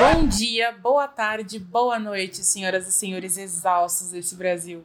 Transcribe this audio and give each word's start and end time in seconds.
Bom 0.00 0.26
dia, 0.26 0.72
boa 0.72 1.06
tarde, 1.06 1.58
boa 1.58 1.98
noite, 1.98 2.38
senhoras 2.38 2.88
e 2.88 2.92
senhores 2.92 3.36
exaustos 3.36 4.12
desse 4.12 4.34
Brasil. 4.34 4.82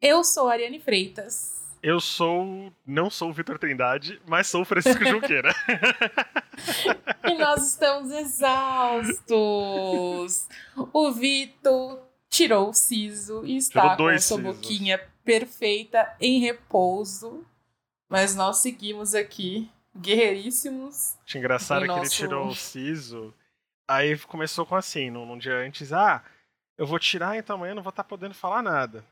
Eu 0.00 0.24
sou 0.24 0.48
a 0.48 0.52
Ariane 0.52 0.80
Freitas. 0.80 1.68
Eu 1.82 2.00
sou. 2.00 2.72
Não 2.86 3.10
sou 3.10 3.28
o 3.28 3.32
Vitor 3.34 3.58
Trindade, 3.58 4.18
mas 4.26 4.46
sou 4.46 4.62
o 4.62 4.64
Francisco 4.64 5.04
Junqueira. 5.04 5.54
e 7.28 7.34
nós 7.34 7.72
estamos 7.72 8.10
exaustos. 8.10 9.28
O 10.94 11.12
Vitor 11.12 12.00
tirou 12.30 12.70
o 12.70 12.74
siso 12.74 13.44
e 13.44 13.58
está 13.58 13.98
com 13.98 14.06
a 14.06 14.18
sua 14.18 14.38
boquinha 14.38 14.98
perfeita 15.26 16.16
em 16.18 16.40
repouso. 16.40 17.44
Mas 18.08 18.34
nós 18.34 18.56
seguimos 18.56 19.14
aqui, 19.14 19.70
guerreiríssimos. 19.94 21.18
Acho 21.26 21.36
engraçado 21.36 21.82
que 21.82 21.88
nosso... 21.88 22.00
ele 22.00 22.08
tirou 22.08 22.48
o 22.48 22.54
siso. 22.56 23.34
Aí 23.88 24.18
começou 24.18 24.66
com 24.66 24.76
assim, 24.76 25.10
num, 25.10 25.24
num 25.24 25.38
dia 25.38 25.56
antes, 25.56 25.92
ah, 25.94 26.22
eu 26.76 26.86
vou 26.86 26.98
tirar, 26.98 27.38
então 27.38 27.56
amanhã 27.56 27.74
não 27.74 27.82
vou 27.82 27.90
estar 27.90 28.04
tá 28.04 28.08
podendo 28.08 28.34
falar 28.34 28.62
nada. 28.62 29.02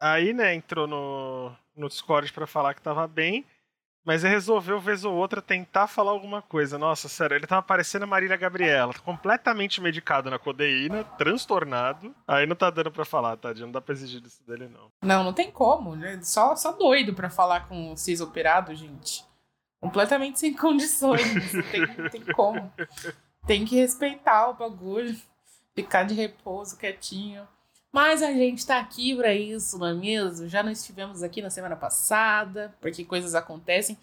Aí, 0.00 0.32
né, 0.32 0.54
entrou 0.54 0.86
no, 0.86 1.52
no 1.76 1.88
Discord 1.88 2.32
para 2.32 2.46
falar 2.46 2.74
que 2.74 2.82
tava 2.82 3.06
bem, 3.06 3.46
mas 4.04 4.24
ele 4.24 4.32
resolveu, 4.32 4.80
vez 4.80 5.04
ou 5.04 5.14
outra, 5.14 5.42
tentar 5.42 5.86
falar 5.86 6.12
alguma 6.12 6.40
coisa. 6.40 6.78
Nossa, 6.78 7.08
sério, 7.08 7.36
ele 7.36 7.46
tava 7.46 7.62
parecendo 7.62 8.04
a 8.04 8.08
Marília 8.08 8.36
Gabriela, 8.36 8.94
completamente 9.04 9.80
medicado 9.80 10.30
na 10.30 10.38
codeína, 10.38 11.04
transtornado. 11.04 12.14
Aí 12.26 12.46
não 12.46 12.56
tá 12.56 12.70
dando 12.70 12.90
pra 12.90 13.04
falar, 13.04 13.36
tadinho, 13.36 13.66
não 13.66 13.72
dá 13.72 13.80
pra 13.80 13.92
exigir 13.92 14.24
isso 14.24 14.42
dele, 14.46 14.68
não. 14.68 14.90
Não, 15.02 15.24
não 15.24 15.32
tem 15.32 15.50
como, 15.50 15.94
né? 15.94 16.20
Só, 16.22 16.56
só 16.56 16.72
doido 16.72 17.14
pra 17.14 17.28
falar 17.30 17.68
com 17.68 17.92
o 17.92 17.96
CIS 17.96 18.20
operado, 18.20 18.74
gente. 18.74 19.24
Completamente 19.80 20.40
sem 20.40 20.54
condições, 20.56 21.52
não 21.52 21.62
tem, 21.62 21.80
não 21.96 22.08
tem 22.08 22.24
como. 22.32 22.72
Tem 23.48 23.64
que 23.64 23.76
respeitar 23.76 24.50
o 24.50 24.54
bagulho, 24.54 25.18
ficar 25.74 26.02
de 26.02 26.12
repouso, 26.12 26.76
quietinho. 26.76 27.48
Mas 27.90 28.22
a 28.22 28.30
gente 28.30 28.66
tá 28.66 28.78
aqui 28.78 29.16
para 29.16 29.34
isso, 29.34 29.78
não 29.78 29.86
é 29.86 29.94
mesmo? 29.94 30.46
Já 30.46 30.62
não 30.62 30.70
estivemos 30.70 31.22
aqui 31.22 31.40
na 31.40 31.48
semana 31.48 31.74
passada, 31.74 32.76
porque 32.78 33.06
coisas 33.06 33.34
acontecem. 33.34 33.96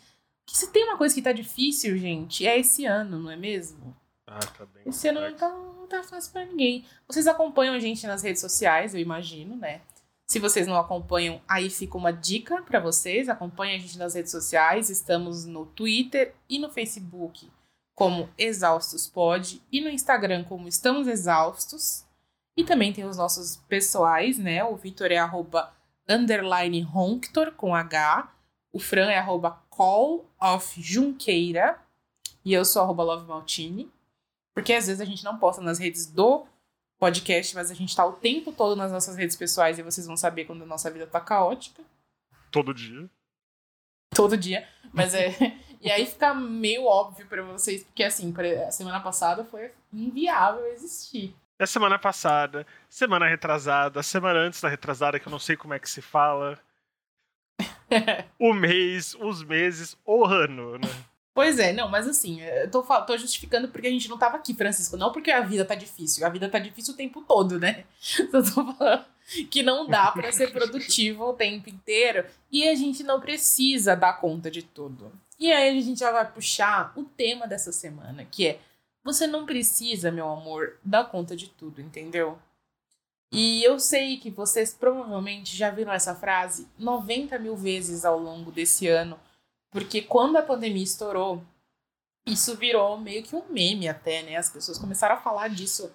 Que 0.48 0.58
se 0.58 0.72
tem 0.72 0.86
uma 0.86 0.98
coisa 0.98 1.14
que 1.14 1.22
tá 1.22 1.32
difícil, 1.32 1.96
gente, 1.96 2.48
é 2.48 2.58
esse 2.58 2.88
ano, 2.88 3.20
não 3.20 3.30
é 3.30 3.36
mesmo? 3.36 3.96
Ah, 4.26 4.40
tá 4.40 4.66
bem. 4.66 4.82
Esse 4.88 5.08
ano 5.10 5.22
não 5.22 5.36
tá, 5.36 5.48
não 5.48 5.86
tá 5.86 6.02
fácil 6.02 6.34
pra 6.34 6.44
ninguém. 6.44 6.84
Vocês 7.08 7.28
acompanham 7.28 7.76
a 7.76 7.80
gente 7.80 8.08
nas 8.08 8.24
redes 8.24 8.42
sociais, 8.42 8.96
eu 8.96 9.00
imagino, 9.00 9.56
né? 9.56 9.82
Se 10.26 10.40
vocês 10.40 10.66
não 10.66 10.76
acompanham, 10.76 11.40
aí 11.48 11.70
fica 11.70 11.96
uma 11.96 12.12
dica 12.12 12.64
para 12.64 12.80
vocês. 12.80 13.30
Acompanhem 13.30 13.76
a 13.76 13.80
gente 13.80 13.96
nas 14.00 14.16
redes 14.16 14.32
sociais. 14.32 14.90
Estamos 14.90 15.46
no 15.46 15.68
Twitter 15.68 16.34
e 16.50 16.58
no 16.58 16.72
Facebook 16.72 17.48
como 17.96 18.30
Exaustos 18.38 19.08
Pod 19.08 19.62
e 19.72 19.80
no 19.82 19.90
Instagram 19.90 20.44
como 20.44 20.68
Estamos 20.68 21.08
Exaustos. 21.08 22.06
E 22.56 22.64
também 22.64 22.94
tem 22.94 23.06
os 23.06 23.18
nossos 23.18 23.58
pessoais, 23.68 24.38
né? 24.38 24.64
O 24.64 24.76
Vitor 24.76 25.12
é 25.12 25.18
arroba 25.18 25.74
underline 26.08 26.82
Ronctor 26.82 27.54
com 27.54 27.74
H. 27.74 28.32
O 28.72 28.80
Fran 28.80 29.10
é 29.10 29.18
arroba 29.18 29.64
call 29.70 30.30
of 30.40 30.82
Junqueira. 30.82 31.80
E 32.44 32.54
eu 32.54 32.64
sou 32.64 32.82
arroba 32.82 33.04
Love 33.04 33.28
Maltini. 33.28 33.90
Porque 34.54 34.74
às 34.74 34.88
vezes 34.88 35.02
a 35.02 35.06
gente 35.06 35.24
não 35.24 35.38
posta 35.38 35.62
nas 35.62 35.80
redes 35.80 36.06
do 36.06 36.46
podcast, 36.98 37.56
mas 37.56 37.72
a 37.72 37.74
gente 37.74 37.96
tá 37.96 38.06
o 38.06 38.14
tempo 38.14 38.52
todo 38.52 38.76
nas 38.76 38.92
nossas 38.92 39.16
redes 39.16 39.36
pessoais 39.36 39.78
e 39.78 39.84
vocês 39.84 40.08
vão 40.08 40.16
saber 40.16 40.46
quando 40.46 40.64
a 40.64 40.68
nossa 40.68 40.90
vida 40.90 41.08
tá 41.08 41.20
caótica. 41.20 41.84
Todo 42.52 42.74
dia. 42.74 43.10
Todo 44.12 44.38
dia. 44.38 44.68
Mas 44.94 45.14
é. 45.14 45.36
E 45.86 45.92
aí 45.92 46.06
fica 46.06 46.34
meio 46.34 46.86
óbvio 46.86 47.28
para 47.28 47.44
vocês, 47.44 47.84
porque 47.84 48.04
assim, 48.04 48.34
a 48.68 48.72
semana 48.72 49.00
passada 49.00 49.46
foi 49.46 49.72
inviável 49.94 50.66
existir. 50.68 51.36
É 51.58 51.66
semana 51.66 51.98
passada, 51.98 52.66
semana 52.90 53.28
retrasada, 53.28 54.04
semana 54.04 54.40
antes 54.40 54.60
da 54.60 54.68
retrasada, 54.68 55.20
que 55.20 55.28
eu 55.28 55.32
não 55.32 55.40
sei 55.40 55.56
como 55.56 55.74
é 55.74 55.80
que 55.80 55.90
se 55.90 56.02
fala. 56.02 56.60
o 58.40 58.54
mês, 58.54 59.16
os 59.20 59.44
meses, 59.44 59.96
o 60.06 60.26
ano, 60.26 60.78
né? 60.78 60.90
Pois 61.36 61.60
é, 61.60 61.74
não, 61.74 61.90
mas 61.90 62.08
assim, 62.08 62.42
eu 62.42 62.72
tô, 62.72 62.82
tô 62.82 63.18
justificando 63.18 63.68
porque 63.68 63.88
a 63.88 63.92
gente 63.92 64.08
não 64.08 64.18
tava 64.18 64.38
aqui, 64.38 64.54
Francisco. 64.54 64.96
Não 64.96 65.12
porque 65.12 65.30
a 65.30 65.42
vida 65.42 65.66
tá 65.66 65.76
difícil. 65.76 66.26
A 66.26 66.30
vida 66.30 66.48
tá 66.48 66.58
difícil 66.58 66.94
o 66.94 66.98
tempo 66.98 67.22
todo, 67.28 67.60
né? 67.60 67.84
Eu 68.32 68.42
tô 68.42 68.74
falando 68.74 69.06
que 69.52 69.62
não 69.62 69.86
dá 69.86 70.12
para 70.12 70.32
ser 70.32 70.52
produtivo 70.54 71.26
o 71.26 71.34
tempo 71.34 71.70
inteiro. 71.70 72.26
E 72.50 72.66
a 72.70 72.74
gente 72.74 73.04
não 73.04 73.20
precisa 73.20 73.98
dar 73.98 74.14
conta 74.14 74.50
de 74.50 74.62
tudo. 74.62 75.12
E 75.38 75.52
aí 75.52 75.78
a 75.78 75.82
gente 75.82 76.00
já 76.00 76.12
vai 76.12 76.32
puxar 76.32 76.94
o 76.96 77.04
tema 77.04 77.48
dessa 77.48 77.72
semana, 77.72 78.26
que 78.26 78.48
é 78.48 78.60
você 79.04 79.28
não 79.28 79.46
precisa, 79.46 80.12
meu 80.12 80.28
amor, 80.30 80.80
dar 80.84 81.06
conta 81.06 81.36
de 81.36 81.48
tudo, 81.48 81.80
entendeu? 81.80 82.40
E 83.32 83.64
eu 83.64 83.80
sei 83.80 84.18
que 84.18 84.32
vocês 84.32 84.74
provavelmente 84.74 85.56
já 85.56 85.70
viram 85.70 85.92
essa 85.92 86.16
frase 86.16 86.68
90 86.78 87.38
mil 87.38 87.56
vezes 87.56 88.06
ao 88.06 88.18
longo 88.18 88.52
desse 88.52 88.88
ano, 88.88 89.20
porque 89.70 90.02
quando 90.02 90.38
a 90.38 90.42
pandemia 90.42 90.84
estourou, 90.84 91.44
isso 92.26 92.56
virou 92.56 92.98
meio 92.98 93.22
que 93.22 93.36
um 93.36 93.44
meme 93.50 93.88
até, 93.88 94.24
né? 94.24 94.38
As 94.38 94.50
pessoas 94.50 94.80
começaram 94.80 95.16
a 95.16 95.22
falar 95.22 95.50
disso 95.50 95.94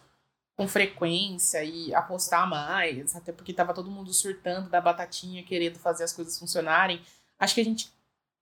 com 0.56 0.68
frequência 0.68 1.64
e 1.64 1.94
apostar 1.94 2.48
mais, 2.48 3.16
até 3.16 3.32
porque 3.32 3.54
tava 3.54 3.72
todo 3.72 3.90
mundo 3.90 4.12
surtando 4.12 4.68
da 4.68 4.80
batatinha, 4.80 5.42
querendo 5.42 5.78
fazer 5.78 6.04
as 6.04 6.12
coisas 6.12 6.38
funcionarem. 6.38 7.00
Acho 7.38 7.54
que 7.54 7.62
a 7.62 7.64
gente, 7.64 7.90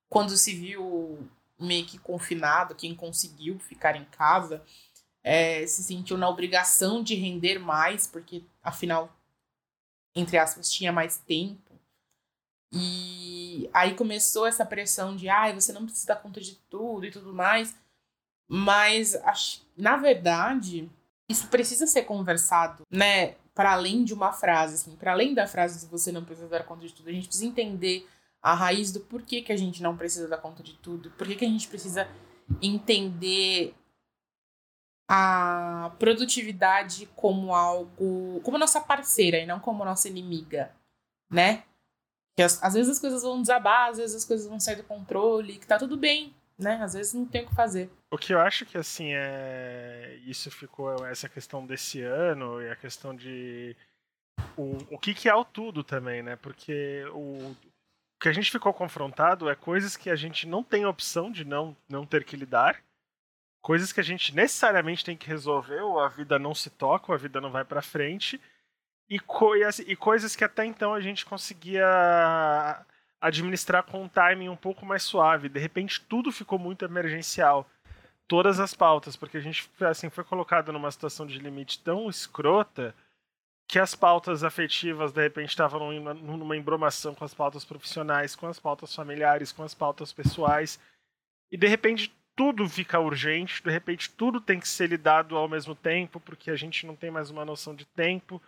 quando 0.08 0.36
se 0.36 0.54
viu 0.54 1.28
meio 1.58 1.84
que 1.86 1.98
confinado, 1.98 2.74
quem 2.74 2.94
conseguiu 2.94 3.58
ficar 3.58 3.96
em 3.96 4.04
casa, 4.04 4.62
é, 5.22 5.66
se 5.66 5.82
sentiu 5.82 6.16
na 6.16 6.28
obrigação 6.28 7.02
de 7.02 7.14
render 7.14 7.58
mais, 7.58 8.06
porque 8.06 8.44
afinal, 8.62 9.12
entre 10.14 10.38
aspas, 10.38 10.70
tinha 10.70 10.92
mais 10.92 11.18
tempo. 11.18 11.72
E 12.72 13.68
aí 13.72 13.94
começou 13.94 14.46
essa 14.46 14.64
pressão 14.64 15.16
de, 15.16 15.28
ai, 15.28 15.50
ah, 15.50 15.54
você 15.54 15.72
não 15.72 15.84
precisa 15.84 16.08
dar 16.08 16.16
conta 16.16 16.40
de 16.40 16.54
tudo 16.70 17.06
e 17.06 17.10
tudo 17.10 17.34
mais. 17.34 17.74
Mas, 18.46 19.16
na 19.76 19.96
verdade, 19.96 20.90
isso 21.28 21.48
precisa 21.48 21.86
ser 21.86 22.02
conversado, 22.02 22.86
né? 22.90 23.34
Para 23.54 23.72
além 23.72 24.04
de 24.04 24.14
uma 24.14 24.32
frase, 24.32 24.74
assim, 24.74 24.96
para 24.96 25.12
além 25.12 25.34
da 25.34 25.46
frase 25.46 25.80
de 25.80 25.90
você 25.90 26.12
não 26.12 26.24
precisa 26.24 26.48
dar 26.48 26.64
conta 26.64 26.86
de 26.86 26.94
tudo, 26.94 27.08
a 27.08 27.12
gente 27.12 27.26
precisa 27.26 27.46
entender 27.46 28.08
a 28.42 28.54
raiz 28.54 28.92
do 28.92 29.00
porquê 29.00 29.42
que 29.42 29.52
a 29.52 29.56
gente 29.56 29.82
não 29.82 29.96
precisa 29.96 30.28
dar 30.28 30.38
conta 30.38 30.62
de 30.62 30.74
tudo, 30.74 31.10
por 31.12 31.26
que 31.26 31.44
a 31.44 31.48
gente 31.48 31.68
precisa 31.68 32.08
entender 32.62 33.74
a 35.08 35.90
produtividade 35.98 37.06
como 37.16 37.54
algo, 37.54 38.40
como 38.42 38.58
nossa 38.58 38.80
parceira 38.80 39.38
e 39.38 39.46
não 39.46 39.58
como 39.58 39.84
nossa 39.84 40.08
inimiga, 40.08 40.70
né? 41.30 41.64
Que 42.36 42.42
às, 42.42 42.62
às 42.62 42.74
vezes 42.74 42.92
as 42.92 42.98
coisas 42.98 43.22
vão 43.22 43.40
desabar, 43.40 43.88
às 43.88 43.96
vezes 43.96 44.16
as 44.16 44.24
coisas 44.24 44.46
vão 44.46 44.60
sair 44.60 44.76
do 44.76 44.84
controle, 44.84 45.58
que 45.58 45.66
tá 45.66 45.78
tudo 45.78 45.96
bem, 45.96 46.34
né? 46.58 46.78
Às 46.82 46.92
vezes 46.92 47.14
não 47.14 47.24
tem 47.24 47.42
o 47.42 47.48
que 47.48 47.54
fazer. 47.54 47.90
O 48.10 48.18
que 48.18 48.34
eu 48.34 48.40
acho 48.40 48.66
que 48.66 48.76
assim 48.76 49.12
é 49.14 50.20
isso 50.26 50.50
ficou 50.50 51.06
essa 51.06 51.28
questão 51.28 51.66
desse 51.66 52.02
ano 52.02 52.60
e 52.60 52.70
a 52.70 52.76
questão 52.76 53.16
de 53.16 53.74
o, 54.56 54.76
o 54.90 54.98
que, 54.98 55.14
que 55.14 55.28
é 55.28 55.34
o 55.34 55.44
tudo 55.44 55.82
também, 55.82 56.22
né? 56.22 56.36
Porque 56.36 57.02
o, 57.14 57.56
o 58.18 58.20
que 58.20 58.28
a 58.28 58.32
gente 58.32 58.50
ficou 58.50 58.74
confrontado 58.74 59.48
é 59.48 59.54
coisas 59.54 59.96
que 59.96 60.10
a 60.10 60.16
gente 60.16 60.44
não 60.44 60.64
tem 60.64 60.84
opção 60.84 61.30
de 61.30 61.44
não, 61.44 61.76
não 61.88 62.04
ter 62.04 62.24
que 62.24 62.36
lidar, 62.36 62.82
coisas 63.62 63.92
que 63.92 64.00
a 64.00 64.02
gente 64.02 64.34
necessariamente 64.34 65.04
tem 65.04 65.16
que 65.16 65.28
resolver, 65.28 65.80
ou 65.82 66.00
a 66.00 66.08
vida 66.08 66.36
não 66.36 66.52
se 66.52 66.68
toca, 66.68 67.12
ou 67.12 67.14
a 67.14 67.18
vida 67.18 67.40
não 67.40 67.52
vai 67.52 67.64
para 67.64 67.80
frente, 67.80 68.40
e, 69.08 69.20
co 69.20 69.54
e 69.54 69.94
coisas 69.94 70.34
que 70.34 70.42
até 70.42 70.64
então 70.64 70.92
a 70.92 71.00
gente 71.00 71.24
conseguia 71.24 72.84
administrar 73.20 73.84
com 73.84 74.02
um 74.02 74.08
timing 74.08 74.48
um 74.48 74.56
pouco 74.56 74.84
mais 74.84 75.04
suave. 75.04 75.48
De 75.48 75.60
repente 75.60 76.00
tudo 76.00 76.32
ficou 76.32 76.58
muito 76.58 76.84
emergencial. 76.84 77.70
Todas 78.26 78.58
as 78.58 78.74
pautas, 78.74 79.14
porque 79.14 79.36
a 79.36 79.40
gente 79.40 79.70
assim 79.80 80.10
foi 80.10 80.24
colocado 80.24 80.72
numa 80.72 80.90
situação 80.90 81.24
de 81.24 81.38
limite 81.38 81.80
tão 81.84 82.10
escrota 82.10 82.92
que 83.68 83.78
as 83.78 83.94
pautas 83.94 84.42
afetivas 84.42 85.12
de 85.12 85.22
repente 85.22 85.50
estavam 85.50 85.92
numa 85.92 86.56
embromação 86.56 87.14
com 87.14 87.24
as 87.24 87.34
pautas 87.34 87.66
profissionais, 87.66 88.34
com 88.34 88.46
as 88.46 88.58
pautas 88.58 88.94
familiares, 88.94 89.52
com 89.52 89.62
as 89.62 89.74
pautas 89.74 90.10
pessoais, 90.10 90.80
e 91.52 91.56
de 91.56 91.68
repente 91.68 92.10
tudo 92.34 92.66
fica 92.66 92.98
urgente, 92.98 93.62
de 93.62 93.70
repente 93.70 94.10
tudo 94.10 94.40
tem 94.40 94.58
que 94.58 94.68
ser 94.68 94.88
lidado 94.88 95.36
ao 95.36 95.48
mesmo 95.48 95.74
tempo, 95.74 96.18
porque 96.18 96.50
a 96.50 96.56
gente 96.56 96.86
não 96.86 96.96
tem 96.96 97.10
mais 97.10 97.28
uma 97.28 97.44
noção 97.44 97.74
de 97.74 97.84
tempo, 97.84 98.40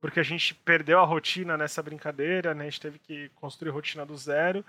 porque 0.00 0.20
a 0.20 0.22
gente 0.22 0.54
perdeu 0.54 0.98
a 1.00 1.04
rotina 1.04 1.56
nessa 1.56 1.82
brincadeira, 1.82 2.54
né? 2.54 2.62
A 2.62 2.70
gente 2.70 2.80
teve 2.80 2.98
que 2.98 3.28
construir 3.36 3.70
rotina 3.70 4.06
do 4.06 4.16
zero. 4.16 4.64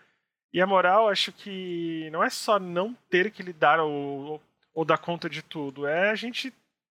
E 0.52 0.62
a 0.62 0.68
moral, 0.68 1.08
acho 1.08 1.32
que 1.32 2.10
não 2.12 2.24
é 2.24 2.30
só 2.30 2.60
não 2.60 2.96
ter 3.10 3.32
que 3.32 3.42
lidar 3.42 3.80
ou, 3.80 4.42
ou 4.74 4.86
dar 4.86 4.98
conta 4.98 5.30
de 5.30 5.42
tudo, 5.42 5.88
é 5.88 6.10
a 6.10 6.16
gente 6.16 6.54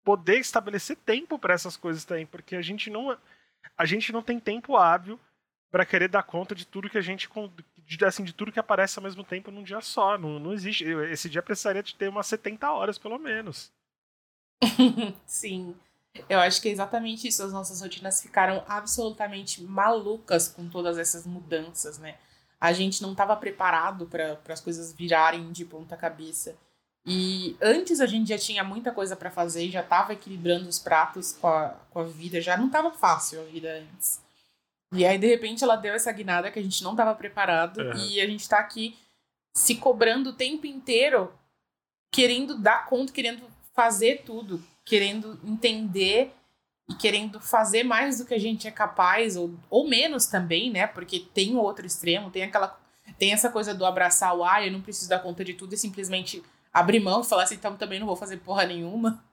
poder 0.08 0.38
estabelecer 0.38 0.96
tempo 0.96 1.38
para 1.38 1.52
essas 1.52 1.76
coisas 1.76 2.02
também, 2.02 2.24
porque 2.24 2.56
a 2.56 2.62
gente 2.62 2.88
não 2.88 3.14
a 3.76 3.84
gente 3.84 4.10
não 4.10 4.22
tem 4.22 4.40
tempo 4.40 4.74
hábil 4.74 5.20
para 5.70 5.84
querer 5.84 6.08
dar 6.08 6.22
conta 6.22 6.54
de 6.54 6.66
tudo 6.66 6.88
que 6.88 6.96
a 6.96 7.02
gente 7.02 7.28
assim 8.06 8.24
de 8.24 8.32
tudo 8.32 8.50
que 8.50 8.58
aparece 8.58 8.98
ao 8.98 9.02
mesmo 9.02 9.22
tempo 9.22 9.50
num 9.50 9.62
dia 9.62 9.82
só, 9.82 10.16
não, 10.16 10.38
não 10.38 10.54
existe. 10.54 10.82
Esse 11.12 11.28
dia 11.28 11.42
precisaria 11.42 11.82
de 11.82 11.94
ter 11.94 12.08
umas 12.08 12.26
70 12.26 12.72
horas 12.72 12.96
pelo 12.96 13.18
menos. 13.18 13.70
Sim. 15.26 15.76
Eu 16.26 16.40
acho 16.40 16.62
que 16.62 16.70
é 16.70 16.72
exatamente 16.72 17.28
isso. 17.28 17.42
As 17.42 17.52
nossas 17.52 17.82
rotinas 17.82 18.22
ficaram 18.22 18.64
absolutamente 18.66 19.62
malucas 19.62 20.48
com 20.48 20.70
todas 20.70 20.96
essas 20.96 21.26
mudanças, 21.26 21.98
né? 21.98 22.16
A 22.58 22.72
gente 22.72 23.02
não 23.02 23.12
estava 23.12 23.36
preparado 23.36 24.06
para 24.06 24.40
as 24.48 24.60
coisas 24.62 24.90
virarem 24.90 25.52
de 25.52 25.66
ponta 25.66 25.98
cabeça. 25.98 26.56
E 27.06 27.56
antes 27.62 28.00
a 28.00 28.06
gente 28.06 28.28
já 28.28 28.38
tinha 28.38 28.62
muita 28.62 28.92
coisa 28.92 29.16
para 29.16 29.30
fazer, 29.30 29.70
já 29.70 29.80
estava 29.80 30.12
equilibrando 30.12 30.68
os 30.68 30.78
pratos 30.78 31.32
com 31.32 31.46
a, 31.46 31.70
com 31.90 32.00
a 32.00 32.04
vida, 32.04 32.40
já 32.40 32.56
não 32.56 32.66
estava 32.66 32.90
fácil 32.90 33.40
a 33.40 33.44
vida 33.44 33.68
antes. 33.78 34.20
E 34.92 35.04
aí, 35.04 35.18
de 35.18 35.26
repente, 35.26 35.64
ela 35.64 35.76
deu 35.76 35.94
essa 35.94 36.12
guinada 36.12 36.50
que 36.50 36.58
a 36.58 36.62
gente 36.62 36.82
não 36.82 36.92
estava 36.92 37.14
preparado 37.14 37.78
uhum. 37.78 37.96
e 37.96 38.20
a 38.20 38.26
gente 38.26 38.40
está 38.40 38.58
aqui 38.58 38.96
se 39.54 39.76
cobrando 39.76 40.30
o 40.30 40.32
tempo 40.32 40.66
inteiro, 40.66 41.32
querendo 42.12 42.58
dar 42.58 42.86
conta, 42.86 43.12
querendo 43.12 43.42
fazer 43.74 44.22
tudo, 44.24 44.62
querendo 44.84 45.38
entender 45.44 46.32
e 46.88 46.94
querendo 46.94 47.38
fazer 47.40 47.82
mais 47.82 48.18
do 48.18 48.24
que 48.24 48.34
a 48.34 48.38
gente 48.38 48.66
é 48.66 48.70
capaz, 48.70 49.36
ou, 49.36 49.54
ou 49.68 49.86
menos 49.86 50.26
também, 50.26 50.70
né? 50.70 50.86
Porque 50.86 51.20
tem 51.20 51.54
o 51.54 51.60
outro 51.60 51.86
extremo, 51.86 52.30
tem 52.30 52.44
aquela. 52.44 52.78
Tem 53.18 53.32
essa 53.32 53.50
coisa 53.50 53.74
do 53.74 53.86
abraçar 53.86 54.36
o 54.36 54.44
ah, 54.44 54.64
eu 54.64 54.70
não 54.70 54.82
preciso 54.82 55.08
dar 55.08 55.18
conta 55.20 55.44
de 55.44 55.54
tudo 55.54 55.74
e 55.74 55.78
simplesmente 55.78 56.42
abrir 56.72 57.00
mão 57.00 57.20
e 57.20 57.24
falar 57.24 57.44
assim, 57.44 57.54
então 57.54 57.76
também 57.76 57.98
não 57.98 58.06
vou 58.06 58.16
fazer 58.16 58.38
porra 58.38 58.64
nenhuma. 58.64 59.24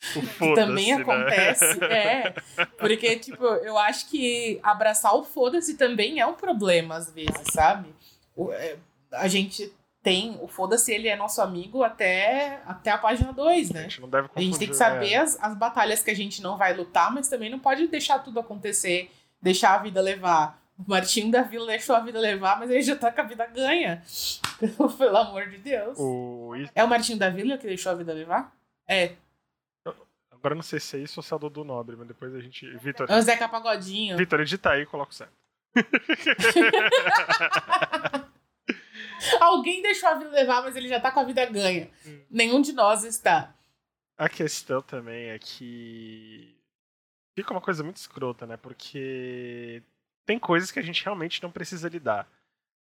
Que 0.38 0.54
também 0.54 0.94
né? 0.94 1.02
acontece, 1.02 1.84
é. 1.84 2.34
Porque, 2.78 3.18
tipo, 3.18 3.44
eu 3.44 3.76
acho 3.76 4.08
que 4.08 4.58
abraçar 4.62 5.14
o 5.14 5.22
foda-se 5.22 5.76
também 5.76 6.20
é 6.20 6.26
um 6.26 6.32
problema, 6.32 6.96
às 6.96 7.10
vezes, 7.10 7.52
sabe? 7.52 7.94
O, 8.34 8.50
é, 8.50 8.78
a 9.12 9.28
gente 9.28 9.70
tem. 10.02 10.38
O 10.40 10.48
foda-se, 10.48 10.92
ele 10.92 11.08
é 11.08 11.16
nosso 11.16 11.42
amigo 11.42 11.82
até, 11.82 12.62
até 12.66 12.90
a 12.90 12.98
página 12.98 13.32
2, 13.32 13.70
né? 13.70 13.80
A 13.80 13.82
gente 13.82 14.00
não 14.00 14.08
deve 14.08 14.28
confundir, 14.28 14.48
A 14.48 14.50
gente 14.50 14.58
tem 14.58 14.68
que 14.68 14.74
saber 14.74 15.12
é. 15.12 15.18
as, 15.18 15.38
as 15.42 15.54
batalhas 15.54 16.02
que 16.02 16.10
a 16.10 16.16
gente 16.16 16.40
não 16.40 16.56
vai 16.56 16.74
lutar, 16.74 17.12
mas 17.12 17.28
também 17.28 17.50
não 17.50 17.58
pode 17.58 17.86
deixar 17.86 18.18
tudo 18.20 18.40
acontecer, 18.40 19.10
deixar 19.40 19.74
a 19.74 19.78
vida 19.78 20.00
levar. 20.00 20.59
O 20.86 20.90
Martinho 20.90 21.30
da 21.30 21.42
Vila 21.42 21.66
deixou 21.66 21.94
a 21.94 22.00
vida 22.00 22.18
levar, 22.18 22.58
mas 22.58 22.70
ele 22.70 22.80
já 22.80 22.96
tá 22.96 23.12
com 23.12 23.20
a 23.20 23.24
vida 23.24 23.44
ganha. 23.46 24.02
Pelo 24.96 25.16
amor 25.16 25.46
de 25.48 25.58
Deus. 25.58 25.98
O... 25.98 26.52
É 26.74 26.82
o 26.82 26.88
Martinho 26.88 27.18
da 27.18 27.28
Vila 27.28 27.58
que 27.58 27.66
deixou 27.66 27.92
a 27.92 27.94
vida 27.94 28.14
levar? 28.14 28.56
É. 28.88 29.12
Agora 30.30 30.54
não 30.54 30.62
sei 30.62 30.80
se 30.80 30.96
é 30.96 31.00
isso 31.00 31.20
ou 31.20 31.22
se 31.22 31.30
é 31.30 31.36
o 31.36 31.38
Dudu 31.38 31.64
Nobre, 31.64 31.96
mas 31.96 32.08
depois 32.08 32.34
a 32.34 32.40
gente. 32.40 32.66
Vitor. 32.78 33.10
É 33.10 33.18
o 33.18 33.20
Zeca 33.20 33.46
Pagodinho. 33.46 34.16
Vitor, 34.16 34.40
edita 34.40 34.70
aí 34.70 34.80
e 34.82 34.86
coloca 34.86 35.12
o 35.12 35.14
certo. 35.14 35.34
Alguém 39.38 39.82
deixou 39.82 40.08
a 40.08 40.14
vida 40.14 40.30
levar, 40.30 40.62
mas 40.62 40.74
ele 40.76 40.88
já 40.88 40.98
tá 40.98 41.12
com 41.12 41.20
a 41.20 41.24
vida 41.24 41.44
ganha. 41.44 41.90
Hum. 42.06 42.20
Nenhum 42.30 42.62
de 42.62 42.72
nós 42.72 43.04
está. 43.04 43.54
A 44.16 44.30
questão 44.30 44.80
também 44.80 45.28
é 45.28 45.38
que. 45.38 46.56
Fica 47.34 47.52
uma 47.52 47.60
coisa 47.60 47.84
muito 47.84 47.98
escrota, 47.98 48.46
né? 48.46 48.56
Porque 48.56 49.82
tem 50.26 50.38
coisas 50.38 50.70
que 50.70 50.78
a 50.78 50.82
gente 50.82 51.04
realmente 51.04 51.42
não 51.42 51.50
precisa 51.50 51.88
lidar. 51.88 52.28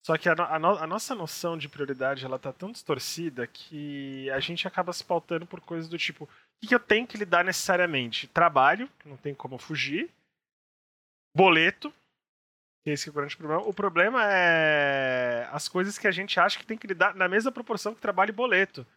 Só 0.05 0.17
que 0.17 0.29
a, 0.29 0.33
a, 0.33 0.55
a, 0.55 0.87
nossa 0.87 1.13
noção 1.13 1.57
de 1.57 1.67
prioridade 1.67 2.23
ela 2.25 2.39
tá 2.39 2.53
tão 2.53 2.71
distorcida 2.71 3.45
que 3.45 4.29
a 4.31 4.39
gente 4.39 4.67
acaba 4.67 4.93
se 4.93 5.03
pautando 5.03 5.45
por 5.45 5.59
coisas 5.59 5.89
do 5.89 5.97
tipo: 5.97 6.23
o 6.23 6.27
que, 6.61 6.67
que 6.67 6.75
eu 6.75 6.79
tenho 6.79 7.05
que 7.05 7.17
lidar 7.17 7.43
necessariamente? 7.43 8.27
Trabalho, 8.27 8.89
não 9.05 9.17
tem 9.17 9.33
como 9.33 9.57
fugir. 9.57 10.09
Boleto, 11.35 11.93
que 12.83 12.89
é 12.89 12.93
esse 12.93 13.09
é 13.09 13.11
o 13.11 13.13
grande 13.13 13.35
problema. 13.35 13.61
O 13.63 13.73
problema 13.73 14.23
é 14.25 15.47
as 15.51 15.67
coisas 15.67 15.97
que 15.97 16.07
a 16.07 16.11
gente 16.11 16.39
acha 16.39 16.57
que 16.57 16.65
tem 16.65 16.77
que 16.77 16.87
lidar 16.87 17.13
na 17.13 17.27
mesma 17.27 17.51
proporção 17.51 17.93
que 17.93 18.01
trabalho 18.01 18.29
e 18.29 18.33
boleto. 18.33 18.87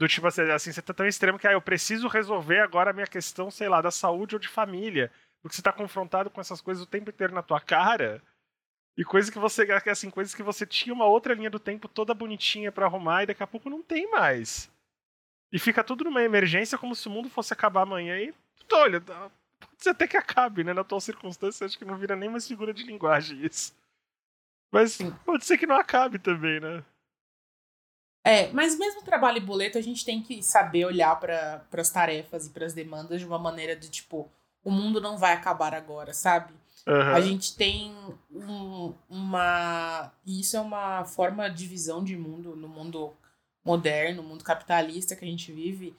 Do 0.00 0.08
tipo 0.08 0.26
assim, 0.26 0.42
assim, 0.50 0.72
você 0.72 0.82
tá 0.82 0.92
tão 0.92 1.06
extremo 1.06 1.38
que 1.38 1.46
ah, 1.46 1.52
eu 1.52 1.62
preciso 1.62 2.08
resolver 2.08 2.60
agora 2.60 2.90
a 2.90 2.92
minha 2.92 3.06
questão, 3.06 3.50
sei 3.50 3.68
lá, 3.68 3.80
da 3.80 3.90
saúde 3.90 4.34
ou 4.34 4.40
de 4.40 4.48
família. 4.48 5.12
Porque 5.44 5.56
você 5.56 5.60
está 5.60 5.70
confrontado 5.70 6.30
com 6.30 6.40
essas 6.40 6.62
coisas 6.62 6.82
o 6.82 6.86
tempo 6.86 7.10
inteiro 7.10 7.34
na 7.34 7.42
tua 7.42 7.60
cara. 7.60 8.22
E 8.96 9.04
coisas 9.04 9.28
que 9.28 9.38
você. 9.38 9.70
Assim, 9.90 10.08
coisas 10.08 10.34
que 10.34 10.42
você 10.42 10.64
tinha 10.64 10.94
uma 10.94 11.04
outra 11.04 11.34
linha 11.34 11.50
do 11.50 11.58
tempo 11.58 11.86
toda 11.86 12.14
bonitinha 12.14 12.72
para 12.72 12.86
arrumar 12.86 13.22
e 13.24 13.26
daqui 13.26 13.42
a 13.42 13.46
pouco 13.46 13.68
não 13.68 13.82
tem 13.82 14.10
mais. 14.10 14.72
E 15.52 15.58
fica 15.58 15.84
tudo 15.84 16.04
numa 16.04 16.22
emergência 16.22 16.78
como 16.78 16.94
se 16.94 17.06
o 17.08 17.10
mundo 17.10 17.28
fosse 17.28 17.52
acabar 17.52 17.82
amanhã 17.82 18.18
e. 18.18 18.32
Olha, 18.72 19.02
pode 19.02 19.30
ser 19.76 19.90
até 19.90 20.08
que 20.08 20.16
acabe, 20.16 20.64
né? 20.64 20.72
Na 20.72 20.82
tua 20.82 20.98
circunstância, 20.98 21.66
acho 21.66 21.78
que 21.78 21.84
não 21.84 21.98
vira 21.98 22.16
nem 22.16 22.30
mais 22.30 22.48
figura 22.48 22.72
de 22.72 22.82
linguagem 22.82 23.44
isso. 23.44 23.76
Mas 24.72 24.96
pode 25.26 25.44
ser 25.44 25.58
que 25.58 25.66
não 25.66 25.76
acabe 25.76 26.18
também, 26.18 26.58
né? 26.58 26.82
É, 28.24 28.50
mas 28.50 28.78
mesmo 28.78 29.02
trabalho 29.02 29.36
e 29.36 29.40
boleto, 29.40 29.76
a 29.76 29.82
gente 29.82 30.06
tem 30.06 30.22
que 30.22 30.42
saber 30.42 30.86
olhar 30.86 31.20
para 31.20 31.66
as 31.70 31.90
tarefas 31.90 32.46
e 32.46 32.50
para 32.50 32.64
as 32.64 32.72
demandas 32.72 33.20
de 33.20 33.26
uma 33.26 33.38
maneira 33.38 33.76
de 33.76 33.90
tipo 33.90 34.32
o 34.64 34.70
mundo 34.70 35.00
não 35.00 35.18
vai 35.18 35.34
acabar 35.34 35.74
agora, 35.74 36.14
sabe? 36.14 36.52
Uhum. 36.86 37.14
A 37.14 37.20
gente 37.20 37.56
tem 37.56 37.94
um, 38.30 38.92
uma. 39.08 40.12
Isso 40.26 40.56
é 40.56 40.60
uma 40.60 41.04
forma 41.04 41.48
de 41.48 41.66
visão 41.66 42.02
de 42.02 42.16
mundo 42.16 42.56
no 42.56 42.68
mundo 42.68 43.12
moderno, 43.64 44.22
no 44.22 44.28
mundo 44.28 44.44
capitalista 44.44 45.16
que 45.16 45.24
a 45.24 45.28
gente 45.28 45.50
vive, 45.50 45.96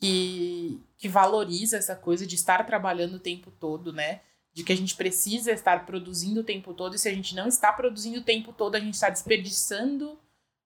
que, 0.00 0.80
que 0.98 1.08
valoriza 1.08 1.76
essa 1.76 1.94
coisa 1.94 2.26
de 2.26 2.34
estar 2.34 2.64
trabalhando 2.66 3.14
o 3.14 3.20
tempo 3.20 3.50
todo, 3.52 3.92
né? 3.92 4.20
De 4.52 4.64
que 4.64 4.72
a 4.72 4.76
gente 4.76 4.96
precisa 4.96 5.52
estar 5.52 5.86
produzindo 5.86 6.40
o 6.40 6.44
tempo 6.44 6.74
todo, 6.74 6.94
e 6.94 6.98
se 6.98 7.08
a 7.08 7.14
gente 7.14 7.34
não 7.34 7.46
está 7.46 7.72
produzindo 7.72 8.18
o 8.20 8.24
tempo 8.24 8.52
todo, 8.52 8.74
a 8.74 8.80
gente 8.80 8.94
está 8.94 9.10
desperdiçando 9.10 10.18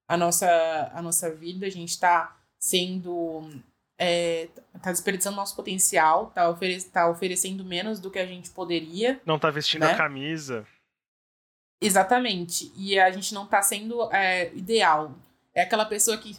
a 0.07 0.17
nossa, 0.17 0.91
a 0.93 1.01
nossa 1.01 1.33
vida, 1.33 1.67
a 1.67 1.71
gente 1.71 1.89
está 1.89 2.35
sendo 2.57 3.49
é, 3.99 4.47
tá 4.81 4.91
desperdiçando 4.91 5.35
nosso 5.35 5.53
potencial, 5.57 6.27
tá, 6.27 6.49
ofere 6.49 6.81
tá 6.83 7.09
oferecendo 7.09 7.65
menos 7.65 7.99
do 7.99 8.09
que 8.09 8.17
a 8.17 8.25
gente 8.25 8.49
poderia. 8.51 9.19
Não 9.25 9.37
tá 9.37 9.51
vestindo 9.51 9.81
né? 9.81 9.91
a 9.91 9.97
camisa. 9.97 10.65
Exatamente. 11.81 12.71
E 12.77 12.97
a 12.97 13.11
gente 13.11 13.33
não 13.33 13.45
tá 13.45 13.61
sendo 13.61 14.09
é, 14.13 14.53
ideal. 14.53 15.13
É 15.53 15.63
aquela 15.63 15.85
pessoa 15.85 16.17
que. 16.17 16.33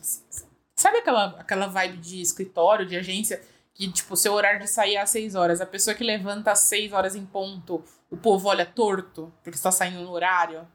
Sabe 0.74 0.98
aquela, 0.98 1.38
aquela 1.38 1.66
vibe 1.66 1.98
de 1.98 2.22
escritório, 2.22 2.86
de 2.86 2.96
agência, 2.96 3.42
que, 3.74 3.90
tipo, 3.92 4.16
seu 4.16 4.32
horário 4.32 4.60
de 4.60 4.66
sair 4.66 4.94
é 4.94 5.02
às 5.02 5.10
6 5.10 5.34
horas. 5.34 5.60
A 5.60 5.66
pessoa 5.66 5.94
que 5.94 6.02
levanta 6.02 6.52
às 6.52 6.60
6 6.60 6.94
horas 6.94 7.14
em 7.14 7.26
ponto, 7.26 7.84
o 8.10 8.16
povo 8.16 8.48
olha 8.48 8.64
torto, 8.64 9.30
porque 9.42 9.58
está 9.58 9.70
saindo 9.70 10.00
no 10.00 10.10
horário. 10.10 10.66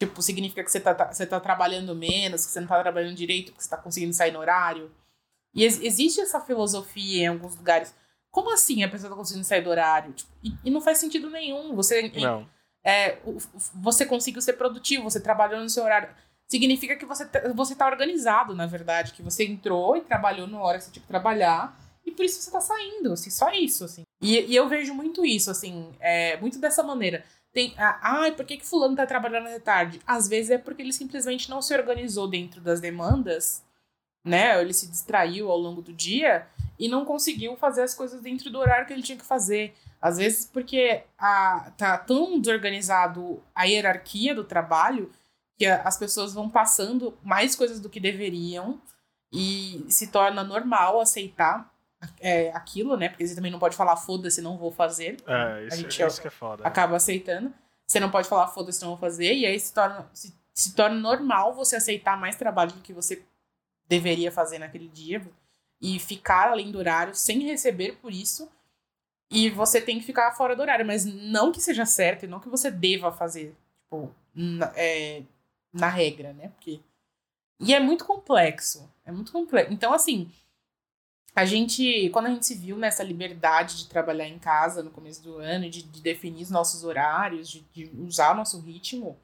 Tipo, 0.00 0.22
significa 0.22 0.64
que 0.64 0.72
você 0.72 0.80
tá, 0.80 1.12
você 1.12 1.26
tá 1.26 1.38
trabalhando 1.38 1.94
menos, 1.94 2.46
que 2.46 2.52
você 2.52 2.60
não 2.60 2.66
tá 2.66 2.80
trabalhando 2.80 3.14
direito, 3.14 3.52
que 3.52 3.62
você 3.62 3.68
tá 3.68 3.76
conseguindo 3.76 4.14
sair 4.14 4.32
no 4.32 4.38
horário. 4.38 4.90
E 5.54 5.62
ex 5.62 5.80
existe 5.80 6.20
essa 6.20 6.40
filosofia 6.40 7.24
em 7.24 7.26
alguns 7.28 7.56
lugares. 7.56 7.94
Como 8.30 8.52
assim 8.52 8.82
a 8.82 8.88
pessoa 8.88 9.10
tá 9.10 9.16
conseguindo 9.16 9.46
sair 9.46 9.62
do 9.62 9.70
horário? 9.70 10.12
Tipo, 10.12 10.30
e, 10.42 10.52
e, 10.64 10.70
não 10.70 10.80
faz 10.80 10.98
sentido 10.98 11.30
nenhum. 11.30 11.74
Você, 11.76 12.10
não. 12.16 12.48
É, 12.84 13.18
você 13.74 14.04
conseguiu 14.04 14.42
ser 14.42 14.54
produtivo, 14.54 15.04
você 15.04 15.20
trabalhou 15.20 15.60
no 15.60 15.70
seu 15.70 15.84
horário. 15.84 16.08
Significa 16.48 16.96
que 16.96 17.06
você, 17.06 17.24
tá, 17.24 17.40
você 17.54 17.74
tá 17.74 17.86
organizado, 17.86 18.54
na 18.54 18.66
verdade. 18.66 19.12
Que 19.12 19.22
você 19.22 19.44
entrou 19.44 19.96
e 19.96 20.00
trabalhou 20.00 20.46
na 20.46 20.60
hora 20.60 20.78
que 20.78 20.84
você 20.84 20.90
tinha 20.90 21.02
que 21.02 21.08
trabalhar. 21.08 21.78
E 22.04 22.10
por 22.10 22.24
isso 22.24 22.42
você 22.42 22.50
tá 22.50 22.60
saindo, 22.60 23.12
assim, 23.12 23.30
só 23.30 23.50
isso, 23.52 23.84
assim. 23.84 24.02
E, 24.20 24.40
e 24.40 24.56
eu 24.56 24.68
vejo 24.68 24.92
muito 24.92 25.24
isso, 25.24 25.50
assim, 25.50 25.90
é, 26.00 26.36
muito 26.38 26.58
dessa 26.58 26.82
maneira. 26.82 27.24
Tem, 27.52 27.72
ah, 27.78 28.30
por 28.36 28.44
que, 28.44 28.56
que 28.56 28.66
fulano 28.66 28.96
tá 28.96 29.06
trabalhando 29.06 29.46
até 29.46 29.60
tarde? 29.60 30.00
Às 30.06 30.28
vezes 30.28 30.50
é 30.50 30.58
porque 30.58 30.82
ele 30.82 30.92
simplesmente 30.92 31.48
não 31.48 31.62
se 31.62 31.72
organizou 31.72 32.28
dentro 32.28 32.60
das 32.60 32.80
demandas 32.80 33.62
né? 34.24 34.60
Ele 34.60 34.72
se 34.72 34.88
distraiu 34.88 35.50
ao 35.50 35.58
longo 35.58 35.82
do 35.82 35.92
dia 35.92 36.46
e 36.78 36.88
não 36.88 37.04
conseguiu 37.04 37.56
fazer 37.56 37.82
as 37.82 37.94
coisas 37.94 38.20
dentro 38.20 38.50
do 38.50 38.58
horário 38.58 38.86
que 38.86 38.92
ele 38.92 39.02
tinha 39.02 39.18
que 39.18 39.24
fazer. 39.24 39.74
Às 40.00 40.16
vezes 40.16 40.46
porque 40.46 41.02
a, 41.18 41.72
tá 41.76 41.98
tão 41.98 42.40
desorganizado 42.40 43.42
a 43.54 43.64
hierarquia 43.64 44.34
do 44.34 44.44
trabalho 44.44 45.10
que 45.56 45.66
a, 45.66 45.82
as 45.82 45.96
pessoas 45.96 46.32
vão 46.32 46.48
passando 46.48 47.16
mais 47.22 47.54
coisas 47.54 47.80
do 47.80 47.88
que 47.88 48.00
deveriam 48.00 48.80
e 49.32 49.84
se 49.88 50.08
torna 50.08 50.42
normal 50.42 51.00
aceitar 51.00 51.72
é, 52.20 52.50
aquilo, 52.52 52.96
né? 52.96 53.08
Porque 53.08 53.26
você 53.26 53.34
também 53.34 53.50
não 53.50 53.58
pode 53.58 53.76
falar 53.76 53.96
foda-se, 53.96 54.42
não 54.42 54.56
vou 54.56 54.70
fazer. 54.70 55.16
É, 55.26 55.66
isso, 55.66 55.74
a 55.74 55.76
gente 55.76 56.02
isso 56.02 56.20
que 56.20 56.28
é 56.28 56.30
foda. 56.30 56.66
Acaba 56.66 56.96
aceitando. 56.96 57.52
Você 57.86 58.00
não 58.00 58.10
pode 58.10 58.28
falar 58.28 58.48
foda-se, 58.48 58.80
não 58.80 58.90
vou 58.90 58.98
fazer. 58.98 59.34
E 59.34 59.46
aí 59.46 59.58
se 59.58 59.72
torna, 59.72 60.08
se, 60.12 60.34
se 60.52 60.74
torna 60.74 60.96
normal 60.96 61.54
você 61.54 61.76
aceitar 61.76 62.18
mais 62.18 62.36
trabalho 62.36 62.72
do 62.72 62.80
que 62.80 62.92
você 62.92 63.24
deveria 63.88 64.32
fazer 64.32 64.58
naquele 64.58 64.88
dia 64.88 65.24
e 65.80 65.98
ficar 65.98 66.48
além 66.48 66.70
do 66.70 66.78
horário 66.78 67.14
sem 67.14 67.40
receber 67.40 67.96
por 67.96 68.12
isso. 68.12 68.50
E 69.30 69.50
você 69.50 69.80
tem 69.80 69.98
que 69.98 70.06
ficar 70.06 70.32
fora 70.32 70.54
do 70.54 70.62
horário, 70.62 70.86
mas 70.86 71.04
não 71.04 71.50
que 71.50 71.60
seja 71.60 71.84
certo 71.84 72.24
e 72.24 72.28
não 72.28 72.40
que 72.40 72.48
você 72.48 72.70
deva 72.70 73.12
fazer, 73.12 73.54
tipo, 73.82 74.14
na, 74.34 74.72
é, 74.76 75.22
na 75.72 75.88
regra, 75.88 76.32
né? 76.32 76.48
Porque. 76.48 76.80
E 77.60 77.74
é 77.74 77.80
muito 77.80 78.04
complexo. 78.04 78.90
É 79.04 79.12
muito 79.12 79.32
complexo. 79.32 79.72
Então, 79.72 79.92
assim, 79.92 80.30
a 81.34 81.44
gente, 81.44 82.08
quando 82.10 82.26
a 82.26 82.30
gente 82.30 82.46
se 82.46 82.54
viu 82.54 82.76
nessa 82.76 83.02
liberdade 83.02 83.78
de 83.78 83.88
trabalhar 83.88 84.28
em 84.28 84.38
casa 84.38 84.82
no 84.82 84.90
começo 84.90 85.22
do 85.22 85.38
ano, 85.38 85.68
de, 85.68 85.82
de 85.82 86.00
definir 86.00 86.42
os 86.42 86.50
nossos 86.50 86.84
horários, 86.84 87.48
de, 87.48 87.60
de 87.72 87.90
usar 88.00 88.32
o 88.32 88.36
nosso 88.36 88.60
ritmo, 88.60 89.18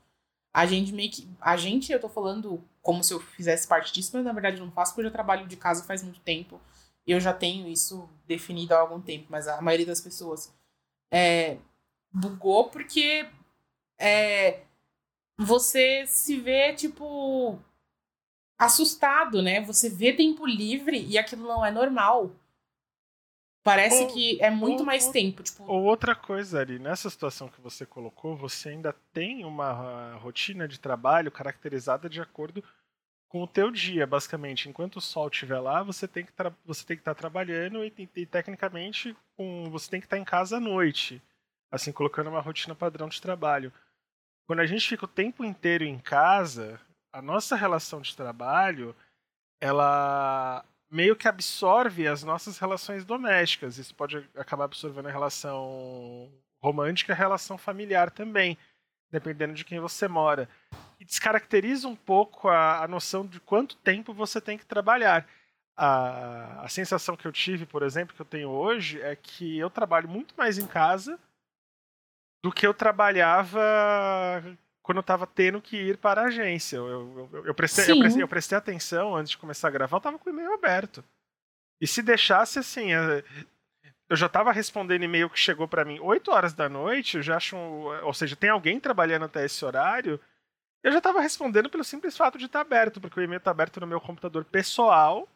a 0.52 0.66
gente 0.66 0.92
meio 0.92 1.10
que. 1.10 1.28
A 1.40 1.56
gente, 1.56 1.92
eu 1.92 2.00
tô 2.00 2.08
falando 2.08 2.62
como 2.82 3.04
se 3.04 3.12
eu 3.12 3.20
fizesse 3.20 3.68
parte 3.68 3.92
disso, 3.92 4.10
mas 4.14 4.24
na 4.24 4.32
verdade 4.32 4.58
eu 4.58 4.64
não 4.64 4.72
faço, 4.72 4.92
porque 4.92 5.02
eu 5.02 5.10
já 5.10 5.12
trabalho 5.12 5.46
de 5.46 5.56
casa 5.56 5.84
faz 5.84 6.02
muito 6.02 6.20
tempo. 6.20 6.60
eu 7.06 7.20
já 7.20 7.32
tenho 7.32 7.68
isso 7.68 8.08
definido 8.26 8.74
há 8.74 8.80
algum 8.80 9.00
tempo, 9.00 9.26
mas 9.30 9.48
a 9.48 9.60
maioria 9.60 9.86
das 9.86 10.00
pessoas 10.00 10.54
é, 11.10 11.58
bugou 12.12 12.68
porque 12.70 13.26
é, 13.98 14.60
você 15.38 16.04
se 16.06 16.36
vê, 16.38 16.72
tipo, 16.74 17.58
assustado, 18.58 19.42
né? 19.42 19.60
Você 19.62 19.88
vê 19.90 20.12
tempo 20.12 20.46
livre 20.46 21.04
e 21.06 21.18
aquilo 21.18 21.46
não 21.46 21.64
é 21.64 21.70
normal. 21.70 22.30
Parece 23.62 24.04
ou, 24.04 24.12
que 24.12 24.42
é 24.42 24.50
muito 24.50 24.80
ou, 24.80 24.86
mais 24.86 25.08
tempo. 25.08 25.42
Tipo... 25.42 25.64
Ou 25.64 25.82
outra 25.82 26.14
coisa, 26.14 26.60
Ari, 26.60 26.78
nessa 26.78 27.10
situação 27.10 27.48
que 27.48 27.60
você 27.60 27.84
colocou, 27.84 28.34
você 28.34 28.70
ainda 28.70 28.94
tem 29.12 29.44
uma 29.44 30.14
rotina 30.16 30.66
de 30.66 30.80
trabalho 30.80 31.30
caracterizada 31.30 32.08
de 32.08 32.20
acordo 32.20 32.64
com 33.28 33.42
o 33.42 33.46
teu 33.46 33.70
dia, 33.70 34.06
basicamente. 34.06 34.68
Enquanto 34.68 34.96
o 34.96 35.00
sol 35.00 35.28
estiver 35.28 35.60
lá, 35.60 35.82
você 35.82 36.08
tem 36.08 36.24
que 36.24 36.32
você 36.64 36.84
tem 36.84 36.96
que 36.96 37.02
estar 37.02 37.14
tá 37.14 37.18
trabalhando 37.20 37.84
e, 37.84 38.10
e, 38.16 38.26
tecnicamente 38.26 39.16
um, 39.38 39.70
você 39.70 39.90
tem 39.90 40.00
que 40.00 40.06
estar 40.06 40.16
tá 40.16 40.20
em 40.20 40.24
casa 40.24 40.56
à 40.56 40.60
noite, 40.60 41.22
assim 41.70 41.92
colocando 41.92 42.30
uma 42.30 42.40
rotina 42.40 42.74
padrão 42.74 43.08
de 43.08 43.20
trabalho. 43.20 43.72
Quando 44.46 44.60
a 44.60 44.66
gente 44.66 44.88
fica 44.88 45.04
o 45.04 45.08
tempo 45.08 45.44
inteiro 45.44 45.84
em 45.84 45.98
casa, 45.98 46.80
a 47.12 47.22
nossa 47.22 47.54
relação 47.54 48.00
de 48.00 48.16
trabalho, 48.16 48.96
ela 49.60 50.64
meio 50.90 51.14
que 51.14 51.28
absorve 51.28 52.06
as 52.08 52.24
nossas 52.24 52.58
relações 52.58 53.04
domésticas. 53.04 53.78
Isso 53.78 53.94
pode 53.94 54.28
acabar 54.34 54.64
absorvendo 54.64 55.08
a 55.08 55.12
relação 55.12 56.30
romântica, 56.60 57.12
a 57.12 57.16
relação 57.16 57.56
familiar 57.56 58.10
também, 58.10 58.58
dependendo 59.10 59.54
de 59.54 59.64
quem 59.64 59.80
você 59.80 60.08
mora 60.08 60.48
e 60.98 61.04
descaracteriza 61.04 61.88
um 61.88 61.96
pouco 61.96 62.48
a, 62.48 62.84
a 62.84 62.88
noção 62.88 63.26
de 63.26 63.40
quanto 63.40 63.76
tempo 63.76 64.12
você 64.12 64.40
tem 64.40 64.58
que 64.58 64.66
trabalhar. 64.66 65.26
A, 65.76 66.62
a 66.64 66.68
sensação 66.68 67.16
que 67.16 67.26
eu 67.26 67.32
tive, 67.32 67.64
por 67.64 67.82
exemplo, 67.82 68.14
que 68.14 68.20
eu 68.20 68.26
tenho 68.26 68.50
hoje, 68.50 69.00
é 69.00 69.16
que 69.16 69.58
eu 69.58 69.70
trabalho 69.70 70.08
muito 70.08 70.34
mais 70.36 70.58
em 70.58 70.66
casa 70.66 71.18
do 72.42 72.52
que 72.52 72.66
eu 72.66 72.74
trabalhava 72.74 73.60
quando 74.90 74.96
eu 74.96 75.02
estava 75.02 75.24
tendo 75.24 75.62
que 75.62 75.76
ir 75.76 75.98
para 75.98 76.22
a 76.22 76.24
agência. 76.24 76.78
Eu, 76.78 77.28
eu, 77.32 77.46
eu, 77.46 77.54
prestei, 77.54 77.84
eu, 77.84 78.00
prestei, 78.00 78.22
eu, 78.24 78.28
prestei, 78.28 78.58
atenção 78.58 79.14
antes 79.14 79.30
de 79.30 79.38
começar 79.38 79.68
a 79.68 79.70
gravar, 79.70 79.94
eu 79.94 79.98
estava 79.98 80.18
com 80.18 80.28
o 80.28 80.32
e-mail 80.32 80.52
aberto. 80.52 81.04
E 81.80 81.86
se 81.86 82.02
deixasse 82.02 82.58
assim, 82.58 82.92
é, 82.92 83.22
eu 84.08 84.16
já 84.16 84.26
estava 84.26 84.50
respondendo 84.50 85.04
e-mail 85.04 85.30
que 85.30 85.38
chegou 85.38 85.68
para 85.68 85.84
mim 85.84 86.00
8 86.00 86.32
horas 86.32 86.52
da 86.54 86.68
noite, 86.68 87.18
eu 87.18 87.22
já 87.22 87.36
acho, 87.36 87.56
ou 87.56 88.12
seja, 88.12 88.34
tem 88.34 88.50
alguém 88.50 88.80
trabalhando 88.80 89.26
até 89.26 89.44
esse 89.44 89.64
horário, 89.64 90.18
eu 90.82 90.90
já 90.90 90.98
estava 90.98 91.20
respondendo 91.20 91.70
pelo 91.70 91.84
simples 91.84 92.16
fato 92.16 92.36
de 92.36 92.46
estar 92.46 92.58
tá 92.58 92.66
aberto, 92.66 93.00
porque 93.00 93.20
o 93.20 93.22
e-mail 93.22 93.38
está 93.38 93.52
aberto 93.52 93.78
no 93.78 93.86
meu 93.86 94.00
computador 94.00 94.44
pessoal, 94.44 95.28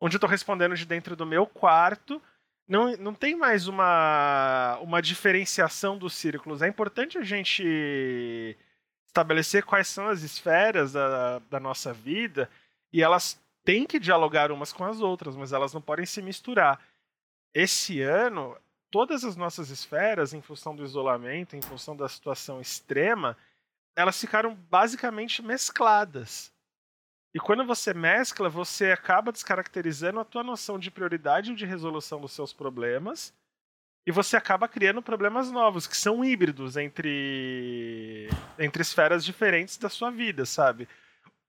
onde 0.00 0.16
eu 0.16 0.18
estou 0.18 0.30
respondendo 0.30 0.74
de 0.74 0.86
dentro 0.86 1.14
do 1.14 1.26
meu 1.26 1.46
quarto. 1.46 2.22
Não, 2.70 2.92
não 2.98 3.12
tem 3.12 3.34
mais 3.34 3.66
uma, 3.66 4.78
uma 4.80 5.02
diferenciação 5.02 5.98
dos 5.98 6.14
círculos. 6.14 6.62
É 6.62 6.68
importante 6.68 7.18
a 7.18 7.24
gente 7.24 8.56
estabelecer 9.04 9.64
quais 9.64 9.88
são 9.88 10.06
as 10.06 10.22
esferas 10.22 10.92
da, 10.92 11.40
da 11.50 11.58
nossa 11.58 11.92
vida 11.92 12.48
e 12.92 13.02
elas 13.02 13.36
têm 13.64 13.84
que 13.84 13.98
dialogar 13.98 14.52
umas 14.52 14.72
com 14.72 14.84
as 14.84 15.00
outras, 15.00 15.34
mas 15.34 15.52
elas 15.52 15.74
não 15.74 15.82
podem 15.82 16.06
se 16.06 16.22
misturar. 16.22 16.80
Esse 17.52 18.02
ano, 18.02 18.56
todas 18.88 19.24
as 19.24 19.34
nossas 19.34 19.68
esferas, 19.70 20.32
em 20.32 20.40
função 20.40 20.76
do 20.76 20.84
isolamento, 20.84 21.56
em 21.56 21.62
função 21.62 21.96
da 21.96 22.08
situação 22.08 22.60
extrema, 22.60 23.36
elas 23.96 24.20
ficaram 24.20 24.54
basicamente 24.54 25.42
mescladas. 25.42 26.52
E 27.34 27.38
quando 27.38 27.64
você 27.64 27.94
mescla, 27.94 28.48
você 28.48 28.90
acaba 28.90 29.30
descaracterizando 29.30 30.18
a 30.18 30.24
tua 30.24 30.42
noção 30.42 30.78
de 30.78 30.90
prioridade 30.90 31.52
e 31.52 31.54
de 31.54 31.64
resolução 31.64 32.20
dos 32.20 32.32
seus 32.32 32.52
problemas. 32.52 33.32
E 34.06 34.10
você 34.10 34.36
acaba 34.36 34.66
criando 34.66 35.02
problemas 35.02 35.50
novos, 35.50 35.86
que 35.86 35.96
são 35.96 36.24
híbridos 36.24 36.76
entre, 36.76 38.28
entre 38.58 38.82
esferas 38.82 39.24
diferentes 39.24 39.76
da 39.76 39.88
sua 39.88 40.10
vida, 40.10 40.44
sabe? 40.44 40.88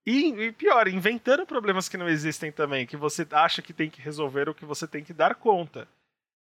E, 0.05 0.29
e, 0.29 0.51
pior, 0.51 0.87
inventando 0.87 1.45
problemas 1.45 1.87
que 1.87 1.97
não 1.97 2.09
existem 2.09 2.51
também, 2.51 2.85
que 2.85 2.97
você 2.97 3.25
acha 3.31 3.61
que 3.61 3.73
tem 3.73 3.89
que 3.89 4.01
resolver 4.01 4.49
ou 4.49 4.55
que 4.55 4.65
você 4.65 4.87
tem 4.87 5.03
que 5.03 5.13
dar 5.13 5.35
conta. 5.35 5.87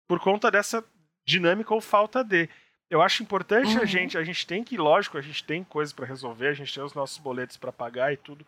Por 0.07 0.21
conta 0.21 0.51
dessa 0.51 0.85
dinâmica 1.27 1.75
ou 1.75 1.81
falta 1.81 2.23
de 2.23 2.49
eu 2.91 3.03
acho 3.03 3.23
importante 3.23 3.77
uhum. 3.77 3.83
a 3.83 3.85
gente, 3.85 4.17
a 4.17 4.25
gente 4.25 4.47
tem 4.47 4.65
que, 4.65 4.77
lógico, 4.79 5.19
a 5.19 5.21
gente 5.21 5.45
tem 5.45 5.63
coisas 5.63 5.93
para 5.93 6.07
resolver, 6.07 6.49
a 6.49 6.55
gente 6.55 6.73
tem 6.73 6.83
os 6.83 6.95
nossos 6.95 7.19
boletos 7.19 7.59
para 7.59 7.71
pagar 7.71 8.13
e 8.13 8.17
tudo, 8.17 8.47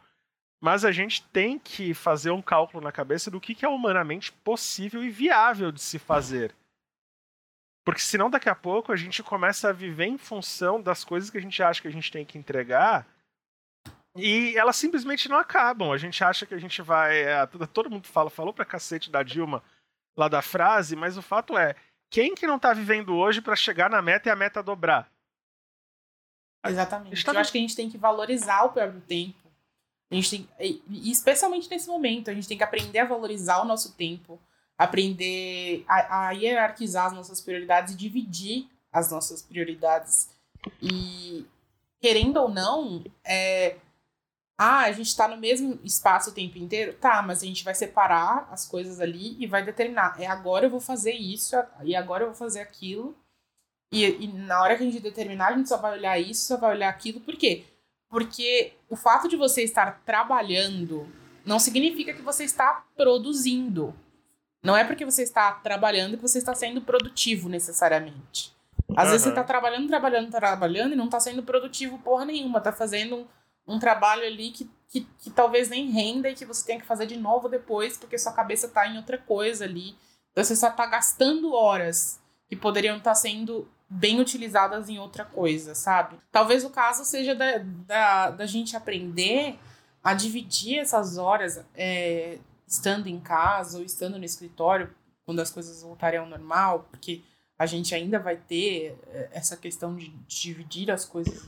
mas 0.60 0.84
a 0.84 0.92
gente 0.92 1.22
tem 1.28 1.58
que 1.58 1.94
fazer 1.94 2.30
um 2.30 2.42
cálculo 2.42 2.82
na 2.82 2.92
cabeça 2.92 3.30
do 3.30 3.40
que, 3.40 3.54
que 3.54 3.64
é 3.64 3.68
humanamente 3.68 4.32
possível 4.32 5.02
e 5.02 5.10
viável 5.10 5.72
de 5.72 5.80
se 5.80 5.98
fazer. 5.98 6.54
Porque 7.84 8.00
senão 8.00 8.28
daqui 8.28 8.48
a 8.48 8.54
pouco 8.54 8.92
a 8.92 8.96
gente 8.96 9.22
começa 9.22 9.70
a 9.70 9.72
viver 9.72 10.06
em 10.06 10.18
função 10.18 10.80
das 10.80 11.02
coisas 11.02 11.30
que 11.30 11.38
a 11.38 11.40
gente 11.40 11.62
acha 11.62 11.80
que 11.80 11.88
a 11.88 11.92
gente 11.92 12.12
tem 12.12 12.24
que 12.24 12.38
entregar 12.38 13.06
e 14.16 14.56
elas 14.56 14.76
simplesmente 14.76 15.28
não 15.28 15.38
acabam. 15.38 15.92
A 15.92 15.96
gente 15.96 16.22
acha 16.22 16.44
que 16.44 16.54
a 16.54 16.58
gente 16.58 16.82
vai. 16.82 17.22
É, 17.22 17.46
todo 17.46 17.90
mundo 17.90 18.06
fala, 18.06 18.28
falou 18.28 18.52
pra 18.52 18.64
cacete 18.64 19.10
da 19.10 19.22
Dilma 19.22 19.62
lá 20.16 20.28
da 20.28 20.42
frase, 20.42 20.96
mas 20.96 21.16
o 21.16 21.22
fato 21.22 21.56
é, 21.56 21.74
quem 22.10 22.34
que 22.34 22.46
não 22.46 22.56
está 22.56 22.72
vivendo 22.72 23.14
hoje 23.14 23.40
para 23.40 23.56
chegar 23.56 23.88
na 23.88 24.02
meta 24.02 24.28
e 24.28 24.32
a 24.32 24.36
meta 24.36 24.62
dobrar? 24.62 25.10
Exatamente. 26.66 27.24
Tá... 27.24 27.32
Eu 27.32 27.38
acho 27.38 27.52
que 27.52 27.58
a 27.58 27.60
gente 27.60 27.76
tem 27.76 27.88
que 27.88 27.96
valorizar 27.96 28.64
o 28.64 28.72
próprio 28.72 29.00
tempo. 29.00 29.39
A 30.10 30.14
gente 30.14 30.30
tem, 30.30 30.48
e 30.58 31.10
especialmente 31.10 31.70
nesse 31.70 31.86
momento, 31.86 32.30
a 32.30 32.34
gente 32.34 32.48
tem 32.48 32.56
que 32.56 32.64
aprender 32.64 32.98
a 32.98 33.04
valorizar 33.04 33.62
o 33.62 33.64
nosso 33.64 33.92
tempo, 33.92 34.40
aprender 34.76 35.84
a, 35.86 36.28
a 36.28 36.30
hierarquizar 36.32 37.06
as 37.06 37.12
nossas 37.12 37.40
prioridades 37.40 37.94
e 37.94 37.96
dividir 37.96 38.68
as 38.92 39.10
nossas 39.10 39.40
prioridades. 39.40 40.28
E 40.82 41.46
querendo 42.00 42.38
ou 42.38 42.48
não, 42.48 43.04
é, 43.24 43.76
ah, 44.58 44.80
a 44.80 44.92
gente 44.92 45.06
está 45.06 45.28
no 45.28 45.36
mesmo 45.36 45.78
espaço 45.84 46.30
o 46.30 46.34
tempo 46.34 46.58
inteiro? 46.58 46.92
Tá, 46.94 47.22
mas 47.22 47.42
a 47.42 47.46
gente 47.46 47.64
vai 47.64 47.74
separar 47.74 48.48
as 48.50 48.66
coisas 48.66 49.00
ali 49.00 49.36
e 49.42 49.46
vai 49.46 49.64
determinar. 49.64 50.20
É 50.20 50.26
agora 50.26 50.66
eu 50.66 50.70
vou 50.70 50.80
fazer 50.80 51.12
isso 51.12 51.56
e 51.82 51.96
agora 51.96 52.24
eu 52.24 52.28
vou 52.28 52.36
fazer 52.36 52.60
aquilo. 52.60 53.16
E, 53.92 54.04
e 54.04 54.28
na 54.28 54.60
hora 54.62 54.76
que 54.76 54.82
a 54.82 54.86
gente 54.86 55.00
determinar, 55.00 55.48
a 55.48 55.56
gente 55.56 55.68
só 55.68 55.76
vai 55.76 55.96
olhar 55.96 56.18
isso, 56.18 56.46
só 56.46 56.56
vai 56.56 56.72
olhar 56.72 56.88
aquilo. 56.88 57.20
Por 57.20 57.36
quê? 57.36 57.64
Porque 58.10 58.74
o 58.88 58.96
fato 58.96 59.28
de 59.28 59.36
você 59.36 59.62
estar 59.62 60.02
trabalhando 60.04 61.06
não 61.46 61.58
significa 61.58 62.12
que 62.12 62.22
você 62.22 62.44
está 62.44 62.84
produzindo. 62.96 63.94
Não 64.62 64.76
é 64.76 64.84
porque 64.84 65.04
você 65.04 65.22
está 65.22 65.52
trabalhando 65.52 66.16
que 66.16 66.22
você 66.22 66.38
está 66.38 66.54
sendo 66.54 66.82
produtivo 66.82 67.48
necessariamente. 67.48 68.54
Às 68.96 69.04
uhum. 69.04 69.10
vezes 69.12 69.22
você 69.22 69.28
está 69.30 69.44
trabalhando, 69.44 69.86
trabalhando, 69.86 70.30
trabalhando 70.30 70.92
e 70.92 70.96
não 70.96 71.06
está 71.06 71.20
sendo 71.20 71.42
produtivo 71.42 71.98
porra 72.00 72.24
nenhuma. 72.24 72.58
Está 72.58 72.72
fazendo 72.72 73.16
um 73.16 73.26
um 73.70 73.78
trabalho 73.78 74.24
ali 74.24 74.50
que, 74.50 74.70
que, 74.88 75.06
que, 75.18 75.30
talvez 75.30 75.68
nem 75.68 75.90
renda 75.90 76.28
e 76.28 76.34
que 76.34 76.44
você 76.44 76.66
tem 76.66 76.80
que 76.80 76.86
fazer 76.86 77.06
de 77.06 77.16
novo 77.16 77.48
depois, 77.48 77.96
porque 77.96 78.18
sua 78.18 78.32
cabeça 78.32 78.66
está 78.66 78.86
em 78.86 78.96
outra 78.96 79.16
coisa 79.16 79.64
ali. 79.64 79.96
Então 80.32 80.42
você 80.42 80.56
só 80.56 80.68
está 80.68 80.86
gastando 80.86 81.54
horas 81.54 82.20
que 82.48 82.56
poderiam 82.56 82.96
estar 82.96 83.12
tá 83.12 83.14
sendo 83.14 83.68
bem 83.90 84.20
utilizadas 84.20 84.88
em 84.88 85.00
outra 85.00 85.24
coisa, 85.24 85.74
sabe? 85.74 86.16
Talvez 86.30 86.64
o 86.64 86.70
caso 86.70 87.04
seja 87.04 87.34
da, 87.34 87.58
da, 87.58 88.30
da 88.30 88.46
gente 88.46 88.76
aprender 88.76 89.58
a 90.02 90.14
dividir 90.14 90.78
essas 90.78 91.18
horas 91.18 91.60
é, 91.74 92.38
estando 92.66 93.08
em 93.08 93.18
casa 93.18 93.78
ou 93.78 93.84
estando 93.84 94.16
no 94.16 94.24
escritório, 94.24 94.94
quando 95.24 95.40
as 95.40 95.50
coisas 95.50 95.82
voltarem 95.82 96.20
ao 96.20 96.26
normal, 96.26 96.86
porque 96.90 97.22
a 97.58 97.66
gente 97.66 97.94
ainda 97.94 98.18
vai 98.18 98.36
ter 98.36 98.96
é, 99.08 99.28
essa 99.32 99.56
questão 99.56 99.96
de 99.96 100.08
dividir 100.26 100.90
as 100.90 101.04
coisas 101.04 101.46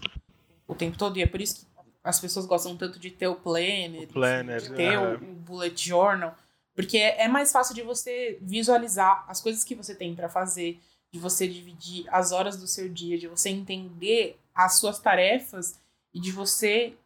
o 0.66 0.74
tempo 0.74 0.98
todo, 0.98 1.18
e 1.18 1.22
é 1.22 1.26
por 1.26 1.40
isso 1.40 1.60
que 1.60 1.66
as 2.02 2.18
pessoas 2.18 2.46
gostam 2.46 2.76
tanto 2.76 2.98
de 2.98 3.10
ter 3.10 3.28
o 3.28 3.36
planner, 3.36 4.04
o 4.04 4.12
planner 4.12 4.60
de 4.60 4.74
ter 4.74 4.94
é. 4.94 4.98
o, 4.98 5.14
o, 5.14 5.34
bullet 5.34 5.88
journal, 5.88 6.34
porque 6.74 6.98
é, 6.98 7.22
é, 7.22 7.28
mais 7.28 7.52
fácil 7.52 7.74
de 7.74 7.82
você 7.82 8.38
visualizar 8.42 9.24
as 9.28 9.40
coisas 9.40 9.62
que 9.62 9.74
você 9.74 9.94
tem 9.94 10.14
para 10.14 10.28
fazer, 10.28 10.80
de 11.12 11.18
você 11.18 11.46
dividir 11.46 12.06
as 12.08 12.32
horas 12.32 12.56
do 12.56 12.66
seu 12.66 12.88
dia, 12.88 13.18
de 13.18 13.28
você 13.28 13.50
entender 13.50 14.40
as 14.54 14.78
suas 14.78 14.98
tarefas 14.98 15.78
e 16.12 16.18
de 16.18 16.32
você 16.32 16.96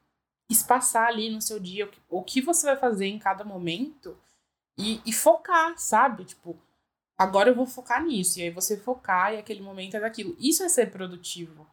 espaçar 0.49 1.09
ali 1.09 1.29
no 1.29 1.43
seu 1.43 1.59
dia 1.59 1.91
o 2.09 2.23
que, 2.23 2.41
você 2.41 2.67
vai 2.67 2.77
fazer 2.77 3.07
em 3.07 3.19
cada 3.19 3.45
momento 3.45 4.17
e, 4.79 5.01
e 5.05 5.13
focar, 5.13 5.77
sabe? 5.77 6.25
Tipo, 6.25 6.57
agora 7.19 7.51
eu 7.51 7.55
vou 7.55 7.67
focar 7.67 8.05
nisso. 8.05 8.39
E 8.39 8.43
aí 8.43 8.51
você 8.51 8.77
focar 8.77 9.35
e 9.35 9.39
aquele 9.39 9.61
momento 9.61 9.97
é 9.97 10.01
daquilo. 10.01 10.37
Isso 10.39 10.63
é 10.63 10.69
ser 10.69 10.93
produtivo. 10.93 11.67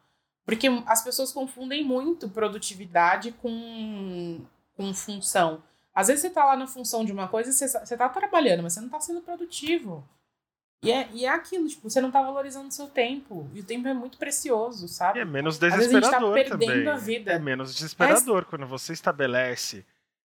Porque 0.44 0.66
as 0.86 1.04
pessoas 1.04 1.32
confundem 1.32 1.84
muito 1.84 2.28
produtividade 2.28 3.30
com, 3.32 4.44
com 4.76 4.92
função. 4.92 5.62
Às 5.94 6.08
vezes 6.08 6.22
você 6.22 6.28
está 6.28 6.44
lá 6.44 6.56
na 6.56 6.66
função 6.66 7.04
de 7.04 7.12
uma 7.12 7.28
coisa 7.28 7.52
você, 7.52 7.68
você 7.68 7.96
tá 7.96 8.08
trabalhando, 8.08 8.64
mas 8.64 8.72
você 8.72 8.80
não 8.80 8.88
está 8.88 9.00
sendo 9.00 9.20
produtivo. 9.22 10.06
E 10.84 10.92
é, 10.92 11.08
e 11.12 11.24
é 11.24 11.28
aquilo, 11.28 11.68
tipo, 11.68 11.88
você 11.88 12.00
não 12.00 12.08
está 12.08 12.22
valorizando 12.22 12.68
o 12.68 12.72
seu 12.72 12.86
tempo. 12.86 13.48
E 13.54 13.60
o 13.60 13.64
tempo 13.64 13.88
é 13.88 13.94
muito 13.94 14.18
precioso, 14.18 14.86
sabe? 14.88 15.18
E 15.18 15.22
é 15.22 15.24
menos 15.24 15.58
desesperador 15.58 16.34
a 16.34 16.38
gente 16.38 16.48
tá 16.48 16.58
também. 16.58 16.86
É 17.26 17.38
menos 17.38 17.74
desesperador 17.74 18.42
é... 18.42 18.44
quando 18.44 18.66
você 18.66 18.92
estabelece 18.92 19.84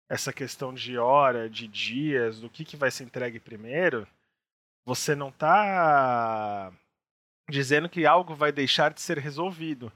essa 0.09 0.33
questão 0.33 0.73
de 0.73 0.97
hora, 0.97 1.49
de 1.49 1.67
dias, 1.67 2.39
do 2.39 2.49
que, 2.49 2.65
que 2.65 2.75
vai 2.75 2.91
ser 2.91 3.05
entregue 3.05 3.39
primeiro, 3.39 4.05
você 4.85 5.15
não 5.15 5.29
está 5.29 6.71
dizendo 7.49 7.87
que 7.87 8.05
algo 8.05 8.35
vai 8.35 8.51
deixar 8.51 8.91
de 8.91 9.01
ser 9.01 9.17
resolvido, 9.17 9.91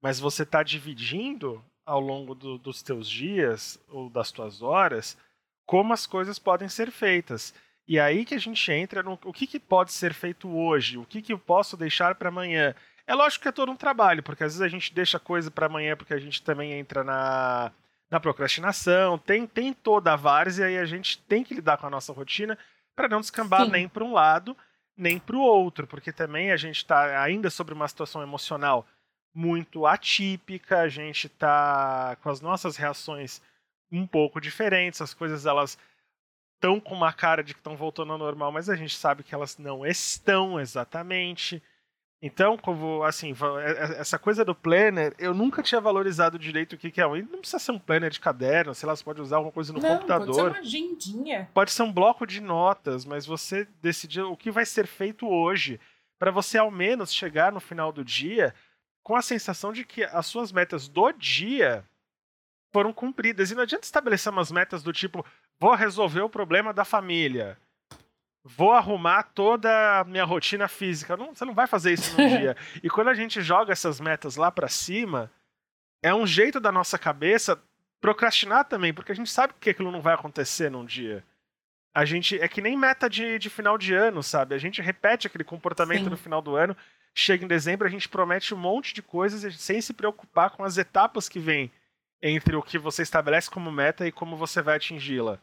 mas 0.00 0.18
você 0.18 0.42
está 0.42 0.62
dividindo 0.62 1.62
ao 1.84 2.00
longo 2.00 2.34
do, 2.34 2.56
dos 2.58 2.82
teus 2.82 3.08
dias 3.08 3.78
ou 3.88 4.08
das 4.08 4.30
tuas 4.30 4.62
horas 4.62 5.16
como 5.66 5.92
as 5.92 6.06
coisas 6.06 6.38
podem 6.38 6.68
ser 6.68 6.90
feitas. 6.90 7.54
E 7.88 7.98
aí 7.98 8.24
que 8.24 8.34
a 8.34 8.38
gente 8.38 8.70
entra 8.70 9.02
no 9.02 9.18
o 9.24 9.32
que, 9.32 9.46
que 9.46 9.58
pode 9.58 9.92
ser 9.92 10.12
feito 10.12 10.48
hoje, 10.48 10.98
o 10.98 11.04
que, 11.04 11.22
que 11.22 11.32
eu 11.32 11.38
posso 11.38 11.76
deixar 11.76 12.14
para 12.14 12.28
amanhã. 12.28 12.74
É 13.06 13.14
lógico 13.14 13.42
que 13.42 13.48
é 13.48 13.52
todo 13.52 13.72
um 13.72 13.76
trabalho, 13.76 14.22
porque 14.22 14.44
às 14.44 14.52
vezes 14.52 14.60
a 14.60 14.68
gente 14.68 14.94
deixa 14.94 15.18
coisa 15.18 15.50
para 15.50 15.66
amanhã 15.66 15.96
porque 15.96 16.12
a 16.12 16.18
gente 16.18 16.42
também 16.42 16.72
entra 16.72 17.02
na, 17.02 17.72
na 18.10 18.20
procrastinação, 18.20 19.16
tem, 19.16 19.46
tem 19.46 19.72
toda 19.72 20.12
a 20.12 20.16
várzea 20.16 20.70
e 20.70 20.78
a 20.78 20.84
gente 20.84 21.18
tem 21.22 21.42
que 21.42 21.54
lidar 21.54 21.78
com 21.78 21.86
a 21.86 21.90
nossa 21.90 22.12
rotina 22.12 22.58
para 22.94 23.08
não 23.08 23.20
descambar 23.20 23.64
Sim. 23.64 23.70
nem 23.70 23.88
para 23.88 24.04
um 24.04 24.12
lado 24.12 24.54
nem 24.98 25.16
para 25.16 25.36
o 25.36 25.40
outro, 25.40 25.86
porque 25.86 26.12
também 26.12 26.50
a 26.50 26.56
gente 26.56 26.78
está 26.78 27.22
ainda 27.22 27.48
sobre 27.48 27.72
uma 27.72 27.86
situação 27.86 28.20
emocional 28.20 28.84
muito 29.32 29.86
atípica, 29.86 30.80
a 30.80 30.88
gente 30.88 31.28
está 31.28 32.16
com 32.20 32.28
as 32.28 32.40
nossas 32.40 32.76
reações 32.76 33.40
um 33.92 34.04
pouco 34.04 34.40
diferentes, 34.40 35.00
as 35.00 35.14
coisas 35.14 35.46
elas 35.46 35.78
estão 36.58 36.80
com 36.80 36.94
uma 36.94 37.12
cara 37.12 37.42
de 37.42 37.54
que 37.54 37.60
estão 37.60 37.76
voltando 37.76 38.12
ao 38.12 38.18
normal, 38.18 38.50
mas 38.50 38.68
a 38.68 38.74
gente 38.74 38.96
sabe 38.96 39.22
que 39.22 39.34
elas 39.34 39.56
não 39.56 39.86
estão 39.86 40.60
exatamente. 40.60 41.62
Então, 42.20 42.58
como 42.58 43.04
assim, 43.04 43.32
é, 43.62 43.70
é, 43.70 44.00
essa 44.00 44.18
coisa 44.18 44.44
do 44.44 44.54
planner, 44.54 45.14
eu 45.20 45.32
nunca 45.32 45.62
tinha 45.62 45.80
valorizado 45.80 46.36
direito 46.36 46.72
o 46.72 46.76
que, 46.76 46.90
que 46.90 47.00
é. 47.00 47.06
Não 47.06 47.38
precisa 47.38 47.60
ser 47.60 47.70
um 47.70 47.78
planner 47.78 48.10
de 48.10 48.18
caderno, 48.18 48.74
sei 48.74 48.88
lá, 48.88 48.96
você 48.96 49.04
pode 49.04 49.20
usar 49.20 49.36
alguma 49.36 49.52
coisa 49.52 49.72
no 49.72 49.80
não, 49.80 49.88
computador. 49.88 50.26
Pode 50.26 50.36
ser 50.36 50.42
uma 50.42 50.58
agendinha. 50.58 51.48
Pode 51.54 51.70
ser 51.70 51.82
um 51.84 51.92
bloco 51.92 52.26
de 52.26 52.40
notas, 52.40 53.04
mas 53.04 53.24
você 53.24 53.68
decidir 53.80 54.22
o 54.22 54.36
que 54.36 54.50
vai 54.50 54.66
ser 54.66 54.88
feito 54.88 55.28
hoje, 55.28 55.78
para 56.18 56.32
você 56.32 56.58
ao 56.58 56.72
menos 56.72 57.14
chegar 57.14 57.52
no 57.52 57.60
final 57.60 57.92
do 57.92 58.04
dia 58.04 58.52
com 59.04 59.14
a 59.14 59.22
sensação 59.22 59.72
de 59.72 59.84
que 59.84 60.02
as 60.02 60.26
suas 60.26 60.50
metas 60.50 60.88
do 60.88 61.12
dia 61.12 61.84
foram 62.72 62.92
cumpridas. 62.92 63.50
E 63.50 63.54
não 63.54 63.62
adianta 63.62 63.84
estabelecer 63.84 64.32
umas 64.32 64.50
metas 64.50 64.82
do 64.82 64.92
tipo, 64.92 65.24
vou 65.60 65.74
resolver 65.74 66.22
o 66.22 66.30
problema 66.30 66.72
da 66.72 66.84
família 66.84 67.58
vou 68.48 68.72
arrumar 68.72 69.24
toda 69.24 70.00
a 70.00 70.04
minha 70.04 70.24
rotina 70.24 70.66
física. 70.68 71.16
Não, 71.16 71.34
você 71.34 71.44
não 71.44 71.54
vai 71.54 71.66
fazer 71.66 71.92
isso 71.92 72.16
num 72.16 72.26
dia. 72.38 72.56
E 72.82 72.88
quando 72.88 73.08
a 73.08 73.14
gente 73.14 73.42
joga 73.42 73.72
essas 73.72 74.00
metas 74.00 74.36
lá 74.36 74.50
para 74.50 74.68
cima, 74.68 75.30
é 76.02 76.14
um 76.14 76.26
jeito 76.26 76.58
da 76.58 76.72
nossa 76.72 76.98
cabeça 76.98 77.60
procrastinar 78.00 78.64
também, 78.64 78.94
porque 78.94 79.12
a 79.12 79.14
gente 79.14 79.30
sabe 79.30 79.52
que 79.60 79.70
aquilo 79.70 79.92
não 79.92 80.00
vai 80.00 80.14
acontecer 80.14 80.70
num 80.70 80.84
dia. 80.84 81.22
A 81.94 82.04
gente 82.04 82.40
é 82.40 82.48
que 82.48 82.62
nem 82.62 82.76
meta 82.76 83.08
de, 83.10 83.38
de 83.38 83.50
final 83.50 83.76
de 83.76 83.92
ano, 83.92 84.22
sabe? 84.22 84.54
A 84.54 84.58
gente 84.58 84.80
repete 84.80 85.26
aquele 85.26 85.44
comportamento 85.44 86.04
Sim. 86.04 86.10
no 86.10 86.16
final 86.16 86.40
do 86.40 86.54
ano. 86.54 86.76
Chega 87.12 87.44
em 87.44 87.48
dezembro, 87.48 87.86
a 87.86 87.90
gente 87.90 88.08
promete 88.08 88.54
um 88.54 88.58
monte 88.58 88.94
de 88.94 89.02
coisas 89.02 89.60
sem 89.60 89.80
se 89.80 89.92
preocupar 89.92 90.50
com 90.50 90.62
as 90.62 90.78
etapas 90.78 91.28
que 91.28 91.40
vêm 91.40 91.70
entre 92.22 92.54
o 92.54 92.62
que 92.62 92.78
você 92.78 93.02
estabelece 93.02 93.50
como 93.50 93.72
meta 93.72 94.06
e 94.06 94.12
como 94.12 94.36
você 94.36 94.62
vai 94.62 94.76
atingi-la. 94.76 95.40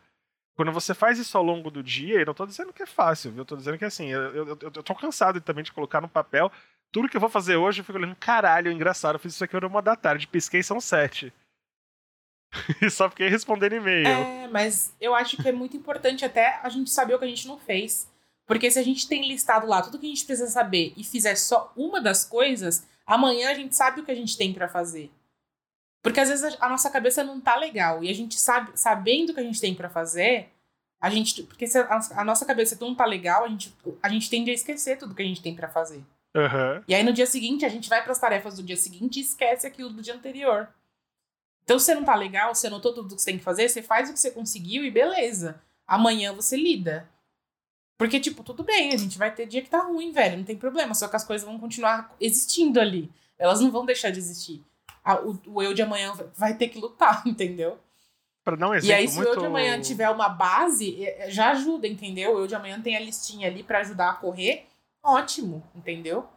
Quando 0.55 0.71
você 0.71 0.93
faz 0.93 1.19
isso 1.19 1.37
ao 1.37 1.43
longo 1.43 1.69
do 1.69 1.83
dia, 1.83 2.19
eu 2.19 2.25
não 2.25 2.33
tô 2.33 2.45
dizendo 2.45 2.71
que 2.71 2.83
é 2.83 2.85
fácil, 2.85 3.31
viu? 3.31 3.41
Eu 3.41 3.45
tô 3.45 3.57
dizendo 3.57 3.77
que 3.77 3.85
assim, 3.85 4.07
eu, 4.07 4.21
eu, 4.21 4.47
eu, 4.47 4.57
eu 4.61 4.83
tô 4.83 4.95
cansado 4.95 5.41
também 5.41 5.63
de 5.63 5.71
colocar 5.71 5.99
no 5.99 6.07
papel 6.07 6.51
tudo 6.95 7.09
que 7.09 7.17
eu 7.17 7.21
vou 7.21 7.29
fazer 7.29 7.57
hoje, 7.57 7.81
eu 7.81 7.83
fico 7.83 7.97
olhando, 7.97 8.15
caralho, 8.15 8.71
engraçado, 8.71 9.15
eu 9.15 9.19
fiz 9.19 9.33
isso 9.33 9.43
aqui 9.43 9.53
era 9.53 9.67
uma 9.67 9.81
da 9.81 9.97
tarde, 9.97 10.27
pisquei 10.27 10.63
são 10.63 10.79
sete. 10.79 11.33
e 12.81 12.89
só 12.89 13.09
fiquei 13.09 13.27
respondendo 13.27 13.73
e-mail. 13.73 14.07
É, 14.07 14.47
mas 14.47 14.93
eu 15.01 15.13
acho 15.13 15.35
que 15.35 15.49
é 15.49 15.51
muito 15.51 15.75
importante 15.75 16.23
até 16.23 16.57
a 16.63 16.69
gente 16.69 16.89
saber 16.89 17.13
o 17.13 17.19
que 17.19 17.25
a 17.25 17.27
gente 17.27 17.49
não 17.49 17.59
fez. 17.59 18.09
Porque 18.47 18.71
se 18.71 18.79
a 18.79 18.83
gente 18.83 19.09
tem 19.09 19.27
listado 19.27 19.67
lá 19.67 19.81
tudo 19.81 19.99
que 19.99 20.05
a 20.05 20.09
gente 20.09 20.23
precisa 20.23 20.49
saber 20.49 20.93
e 20.95 21.03
fizer 21.03 21.35
só 21.35 21.73
uma 21.75 21.99
das 21.99 22.23
coisas, 22.23 22.87
amanhã 23.05 23.49
a 23.49 23.55
gente 23.55 23.75
sabe 23.75 23.99
o 23.99 24.05
que 24.05 24.11
a 24.11 24.15
gente 24.15 24.37
tem 24.37 24.53
para 24.53 24.69
fazer. 24.69 25.11
Porque 26.05 26.19
às 26.19 26.29
vezes 26.29 26.55
a, 26.59 26.69
nossa 26.69 26.87
cabeça 26.91 27.23
não 27.23 27.41
tá 27.41 27.55
legal 27.55 28.03
e 28.03 28.11
a 28.11 28.13
gente 28.13 28.39
sabe, 28.39 28.69
sabendo 28.75 29.31
o 29.31 29.33
que 29.33 29.39
a 29.39 29.43
gente 29.43 29.59
tem 29.59 29.73
para 29.73 29.89
fazer, 29.89 30.49
a 31.01 31.09
gente, 31.09 31.41
porque 31.41 31.65
se 31.65 31.79
a, 31.79 31.99
a, 32.17 32.23
nossa 32.23 32.45
cabeça 32.45 32.77
não 32.79 32.93
tá 32.93 33.07
legal, 33.07 33.43
a 33.43 33.47
gente, 33.47 33.75
a 34.03 34.09
gente 34.09 34.29
tende 34.29 34.51
a 34.51 34.53
esquecer 34.53 34.99
tudo 34.99 35.15
que 35.15 35.23
a 35.23 35.25
gente 35.25 35.41
tem 35.41 35.55
para 35.55 35.67
fazer. 35.67 36.03
Uhum. 36.35 36.83
E 36.87 36.93
aí 36.93 37.01
no 37.01 37.11
dia 37.11 37.25
seguinte 37.25 37.65
a 37.65 37.69
gente 37.69 37.89
vai 37.89 38.03
para 38.03 38.11
as 38.11 38.19
tarefas 38.19 38.55
do 38.55 38.61
dia 38.61 38.77
seguinte 38.77 39.17
e 39.17 39.23
esquece 39.23 39.65
aquilo 39.65 39.89
do 39.89 40.03
dia 40.03 40.13
anterior. 40.13 40.69
Então 41.63 41.79
se 41.79 41.85
você 41.85 41.95
não 41.95 42.03
tá 42.03 42.13
legal, 42.13 42.53
você 42.53 42.67
anotou 42.67 42.93
tudo 42.93 43.15
que 43.15 43.19
você 43.19 43.31
tem 43.31 43.39
que 43.39 43.43
fazer, 43.43 43.67
você 43.67 43.81
faz 43.81 44.07
o 44.07 44.13
que 44.13 44.19
você 44.19 44.29
conseguiu 44.29 44.85
e 44.85 44.91
beleza. 44.91 45.59
Amanhã 45.87 46.31
você 46.33 46.55
lida. 46.55 47.09
Porque, 47.97 48.19
tipo, 48.19 48.43
tudo 48.43 48.63
bem, 48.63 48.93
a 48.93 48.97
gente 48.97 49.17
vai 49.17 49.33
ter 49.33 49.47
dia 49.47 49.63
que 49.63 49.71
tá 49.71 49.79
ruim, 49.79 50.11
velho, 50.11 50.37
não 50.37 50.43
tem 50.43 50.55
problema. 50.55 50.93
Só 50.93 51.07
que 51.07 51.15
as 51.15 51.23
coisas 51.23 51.47
vão 51.47 51.57
continuar 51.57 52.13
existindo 52.21 52.79
ali. 52.79 53.09
Elas 53.39 53.59
não 53.59 53.71
vão 53.71 53.87
deixar 53.87 54.11
de 54.11 54.19
existir 54.19 54.63
a, 55.05 55.21
o, 55.21 55.39
o, 55.45 55.61
eu 55.61 55.73
de 55.75 55.83
amanhã 55.83 56.13
vai 56.35 56.55
ter 56.55 56.67
que 56.67 56.79
lutar, 56.79 57.21
entendeu? 57.27 57.77
Para 58.43 58.57
dar 58.57 58.69
um 58.69 58.73
exemplo. 58.73 58.91
E 58.91 58.93
aí, 58.93 59.07
se 59.07 59.15
muito... 59.15 59.29
o 59.29 59.33
eu 59.33 59.39
de 59.39 59.45
amanhã 59.45 59.79
tiver 59.79 60.09
uma 60.09 60.27
base, 60.27 61.03
é, 61.03 61.27
é, 61.27 61.31
já 61.31 61.51
ajuda, 61.51 61.87
entendeu? 61.87 62.35
O 62.35 62.39
eu 62.39 62.47
de 62.47 62.55
amanhã 62.55 62.81
tem 62.81 62.97
a 62.97 62.99
listinha 62.99 63.47
ali 63.47 63.63
para 63.63 63.79
ajudar 63.79 64.09
a 64.09 64.13
correr, 64.13 64.67
ótimo, 65.03 65.63
entendeu? 65.75 66.27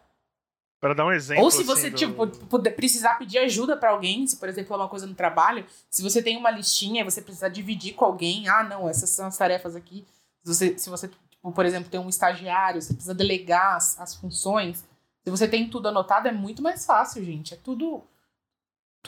Para 0.80 0.94
dar 0.94 1.06
um 1.06 1.12
exemplo. 1.12 1.42
Ou 1.42 1.50
se 1.50 1.64
você 1.64 1.88
assim, 1.88 1.96
tipo, 1.96 2.26
do... 2.26 2.70
precisar 2.72 3.14
pedir 3.14 3.38
ajuda 3.38 3.76
para 3.76 3.90
alguém, 3.90 4.26
se 4.26 4.36
por 4.36 4.48
exemplo 4.48 4.74
é 4.74 4.76
uma 4.76 4.88
coisa 4.88 5.06
no 5.06 5.14
trabalho, 5.14 5.66
se 5.90 6.02
você 6.02 6.22
tem 6.22 6.36
uma 6.36 6.50
listinha 6.50 7.00
e 7.00 7.04
você 7.04 7.20
precisar 7.20 7.48
dividir 7.48 7.94
com 7.94 8.04
alguém, 8.04 8.48
ah, 8.48 8.62
não, 8.62 8.88
essas 8.88 9.10
são 9.10 9.26
as 9.26 9.36
tarefas 9.36 9.74
aqui. 9.74 10.06
Se 10.44 10.54
você, 10.54 10.78
se 10.78 10.88
você 10.88 11.08
tipo, 11.08 11.52
por 11.52 11.66
exemplo, 11.66 11.90
tem 11.90 11.98
um 11.98 12.08
estagiário, 12.08 12.80
você 12.80 12.92
precisa 12.92 13.14
delegar 13.14 13.76
as, 13.76 13.98
as 13.98 14.14
funções. 14.14 14.84
Se 15.24 15.30
você 15.30 15.48
tem 15.48 15.68
tudo 15.68 15.88
anotado, 15.88 16.28
é 16.28 16.32
muito 16.32 16.62
mais 16.62 16.86
fácil, 16.86 17.24
gente. 17.24 17.54
É 17.54 17.56
tudo 17.56 18.04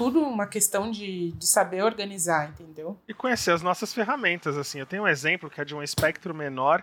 tudo 0.00 0.22
uma 0.22 0.46
questão 0.46 0.90
de, 0.90 1.32
de 1.32 1.46
saber 1.46 1.84
organizar, 1.84 2.48
entendeu? 2.48 2.98
E 3.06 3.12
conhecer 3.12 3.50
as 3.50 3.60
nossas 3.60 3.92
ferramentas, 3.92 4.56
assim. 4.56 4.78
Eu 4.78 4.86
tenho 4.86 5.02
um 5.02 5.08
exemplo 5.08 5.50
que 5.50 5.60
é 5.60 5.64
de 5.64 5.74
um 5.74 5.82
espectro 5.82 6.34
menor, 6.34 6.82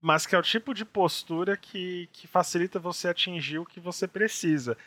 mas 0.00 0.26
que 0.26 0.36
é 0.36 0.38
o 0.38 0.42
tipo 0.42 0.72
de 0.72 0.84
postura 0.84 1.56
que, 1.56 2.08
que 2.12 2.28
facilita 2.28 2.78
você 2.78 3.08
atingir 3.08 3.58
o 3.58 3.66
que 3.66 3.80
você 3.80 4.06
precisa. 4.06 4.78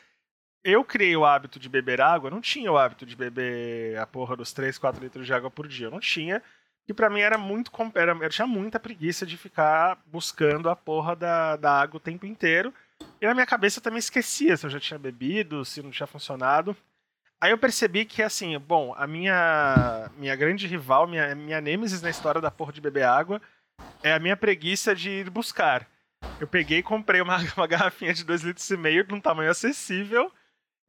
Eu 0.63 0.85
criei 0.85 1.17
o 1.17 1.25
hábito 1.25 1.59
de 1.59 1.67
beber 1.67 1.99
água, 1.99 2.29
não 2.29 2.39
tinha 2.39 2.71
o 2.71 2.77
hábito 2.77 3.05
de 3.05 3.13
beber 3.13 3.99
a 3.99 4.07
porra 4.07 4.37
dos 4.37 4.53
3, 4.53 4.77
4 4.77 5.03
litros 5.03 5.25
de 5.25 5.33
água 5.33 5.51
por 5.51 5.67
dia. 5.67 5.87
Eu 5.87 5.91
não 5.91 5.99
tinha. 5.99 6.41
E 6.87 6.93
para 6.93 7.09
mim 7.09 7.19
era 7.19 7.37
muito. 7.37 7.69
Era, 7.93 8.13
eu 8.13 8.29
tinha 8.29 8.47
muita 8.47 8.79
preguiça 8.79 9.25
de 9.25 9.35
ficar 9.35 10.01
buscando 10.05 10.69
a 10.69 10.77
porra 10.77 11.13
da, 11.13 11.57
da 11.57 11.81
água 11.81 11.97
o 11.97 11.99
tempo 11.99 12.25
inteiro. 12.25 12.73
E 13.19 13.27
na 13.27 13.33
minha 13.33 13.45
cabeça 13.45 13.79
eu 13.79 13.83
também 13.83 13.99
esquecia 13.99 14.55
se 14.55 14.65
eu 14.65 14.69
já 14.69 14.79
tinha 14.79 14.97
bebido, 14.97 15.65
se 15.65 15.81
não 15.81 15.91
tinha 15.91 16.07
funcionado. 16.07 16.73
Aí 17.45 17.51
eu 17.51 17.59
percebi 17.59 18.05
que, 18.05 18.23
assim, 18.23 18.57
bom, 18.57 18.95
a 18.97 19.05
minha 19.05 20.09
minha 20.17 20.35
grande 20.35 20.65
rival, 20.65 21.05
minha, 21.05 21.35
minha 21.35 21.61
nêmesis 21.61 22.01
na 22.01 22.09
história 22.09 22.41
da 22.41 22.49
porra 22.49 22.73
de 22.73 22.81
beber 22.81 23.03
água 23.03 23.39
é 24.01 24.13
a 24.13 24.17
minha 24.17 24.35
preguiça 24.35 24.95
de 24.95 25.11
ir 25.11 25.29
buscar. 25.29 25.87
Eu 26.39 26.47
peguei 26.47 26.79
e 26.79 26.83
comprei 26.83 27.21
uma, 27.21 27.37
uma 27.55 27.67
garrafinha 27.67 28.15
de 28.15 28.25
2,5 28.25 28.45
litros 28.47 28.67
e 28.71 28.77
meio 28.77 29.05
num 29.07 29.21
tamanho 29.21 29.51
acessível. 29.51 30.33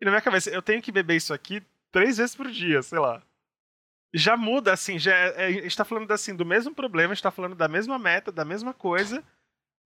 E 0.00 0.06
na 0.06 0.10
minha 0.10 0.22
cabeça, 0.22 0.48
eu 0.48 0.62
tenho 0.62 0.80
que 0.80 0.90
beber 0.90 1.16
isso 1.16 1.34
aqui 1.34 1.62
três 1.92 2.16
vezes 2.16 2.34
por 2.34 2.50
dia, 2.50 2.82
sei 2.82 3.00
lá. 3.00 3.22
Já 4.14 4.34
muda, 4.34 4.72
assim, 4.72 4.98
já 4.98 5.14
é, 5.14 5.34
é, 5.36 5.46
a 5.48 5.50
gente 5.50 5.76
tá 5.76 5.84
falando 5.84 6.10
assim, 6.10 6.34
do 6.34 6.46
mesmo 6.46 6.74
problema, 6.74 7.12
a 7.12 7.14
gente 7.14 7.22
tá 7.22 7.30
falando 7.30 7.54
da 7.54 7.68
mesma 7.68 7.98
meta, 7.98 8.32
da 8.32 8.46
mesma 8.46 8.72
coisa, 8.72 9.22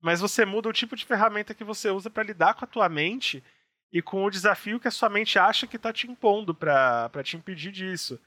mas 0.01 0.21
você 0.21 0.45
muda 0.45 0.69
o 0.69 0.73
tipo 0.73 0.95
de 0.95 1.05
ferramenta 1.05 1.53
que 1.53 1.65
você 1.65 1.91
usa 1.91 2.09
para 2.09 2.23
lidar 2.23 2.55
com 2.55 2.65
a 2.65 2.69
tua 2.69 2.89
mente 2.89 3.43
e 3.93 4.01
com 4.01 4.25
o 4.25 4.31
desafio 4.31 4.79
que 4.79 4.89
a 4.89 4.91
sua 4.91 5.09
mente 5.09 5.39
acha 5.39 5.67
que 5.67 5.77
está 5.77 5.93
te 5.93 6.11
impondo 6.11 6.55
para 6.55 7.11
te 7.25 7.37
impedir 7.37 7.73
disso. 7.73 8.21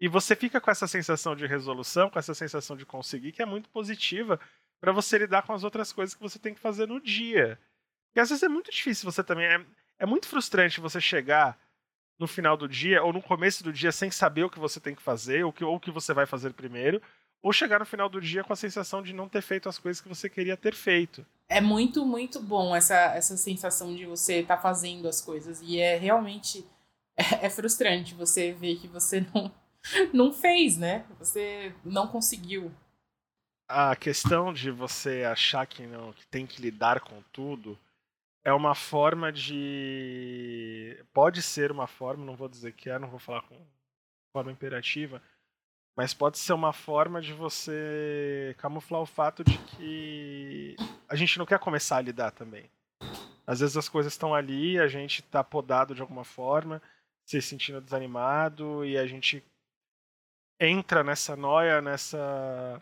E 0.00 0.06
você 0.06 0.36
fica 0.36 0.60
com 0.60 0.70
essa 0.70 0.86
sensação 0.86 1.34
de 1.34 1.46
resolução, 1.46 2.08
com 2.08 2.18
essa 2.18 2.34
sensação 2.34 2.76
de 2.76 2.86
conseguir, 2.86 3.32
que 3.32 3.42
é 3.42 3.46
muito 3.46 3.68
positiva 3.70 4.38
para 4.80 4.92
você 4.92 5.18
lidar 5.18 5.42
com 5.42 5.52
as 5.52 5.64
outras 5.64 5.92
coisas 5.92 6.14
que 6.14 6.22
você 6.22 6.38
tem 6.38 6.54
que 6.54 6.60
fazer 6.60 6.86
no 6.86 7.00
dia. 7.00 7.58
Porque 8.08 8.20
às 8.20 8.28
vezes 8.28 8.42
é 8.42 8.48
muito 8.48 8.70
difícil 8.70 9.10
você 9.10 9.24
também. 9.24 9.46
É, 9.46 9.64
é 9.98 10.06
muito 10.06 10.28
frustrante 10.28 10.80
você 10.80 11.00
chegar 11.00 11.58
no 12.18 12.26
final 12.26 12.56
do 12.56 12.68
dia 12.68 13.02
ou 13.02 13.12
no 13.12 13.22
começo 13.22 13.62
do 13.64 13.72
dia 13.72 13.92
sem 13.92 14.10
saber 14.10 14.44
o 14.44 14.50
que 14.50 14.58
você 14.58 14.80
tem 14.80 14.94
que 14.94 15.02
fazer 15.02 15.44
ou, 15.44 15.54
o 15.62 15.80
que 15.80 15.90
você 15.90 16.12
vai 16.12 16.26
fazer 16.26 16.52
primeiro, 16.52 17.00
ou 17.42 17.52
chegar 17.52 17.78
no 17.78 17.86
final 17.86 18.08
do 18.08 18.20
dia 18.20 18.42
com 18.42 18.52
a 18.52 18.56
sensação 18.56 19.02
de 19.02 19.12
não 19.12 19.28
ter 19.28 19.42
feito 19.42 19.68
as 19.68 19.78
coisas 19.78 20.00
que 20.00 20.08
você 20.08 20.28
queria 20.28 20.56
ter 20.56 20.74
feito. 20.74 21.24
É 21.48 21.60
muito, 21.60 22.04
muito 22.04 22.40
bom 22.40 22.74
essa, 22.74 22.94
essa 23.14 23.36
sensação 23.36 23.94
de 23.94 24.04
você 24.04 24.40
estar 24.40 24.56
tá 24.56 24.62
fazendo 24.62 25.08
as 25.08 25.20
coisas. 25.20 25.60
E 25.62 25.78
é 25.78 25.96
realmente 25.96 26.66
é, 27.16 27.46
é, 27.46 27.50
frustrante 27.50 28.14
você 28.14 28.52
ver 28.52 28.76
que 28.76 28.88
você 28.88 29.24
não, 29.34 29.52
não 30.12 30.32
fez, 30.32 30.76
né? 30.76 31.04
Você 31.18 31.74
não 31.84 32.06
conseguiu. 32.06 32.72
A 33.68 33.94
questão 33.94 34.52
de 34.52 34.70
você 34.70 35.24
achar 35.24 35.66
que 35.66 35.86
não 35.86 36.12
que 36.12 36.26
tem 36.26 36.46
que 36.46 36.60
lidar 36.60 37.00
com 37.00 37.22
tudo 37.32 37.78
é 38.42 38.52
uma 38.52 38.74
forma 38.74 39.30
de. 39.30 40.98
Pode 41.12 41.42
ser 41.42 41.70
uma 41.70 41.86
forma, 41.86 42.24
não 42.24 42.34
vou 42.34 42.48
dizer 42.48 42.72
que 42.72 42.88
é, 42.88 42.98
não 42.98 43.08
vou 43.08 43.18
falar 43.18 43.42
com 43.42 43.56
forma 44.32 44.50
imperativa 44.50 45.20
mas 45.98 46.14
pode 46.14 46.38
ser 46.38 46.52
uma 46.52 46.72
forma 46.72 47.20
de 47.20 47.32
você 47.32 48.54
camuflar 48.58 49.02
o 49.02 49.06
fato 49.06 49.42
de 49.42 49.58
que 49.58 50.76
a 51.08 51.16
gente 51.16 51.36
não 51.36 51.44
quer 51.44 51.58
começar 51.58 51.96
a 51.96 52.00
lidar 52.00 52.30
também. 52.30 52.70
Às 53.44 53.58
vezes 53.58 53.76
as 53.76 53.88
coisas 53.88 54.12
estão 54.12 54.32
ali, 54.32 54.78
a 54.78 54.86
gente 54.86 55.22
está 55.22 55.42
podado 55.42 55.96
de 55.96 56.00
alguma 56.00 56.22
forma, 56.22 56.80
se 57.26 57.42
sentindo 57.42 57.80
desanimado 57.80 58.84
e 58.84 58.96
a 58.96 59.08
gente 59.08 59.42
entra 60.60 61.02
nessa 61.02 61.34
noia, 61.34 61.82
nessa 61.82 62.80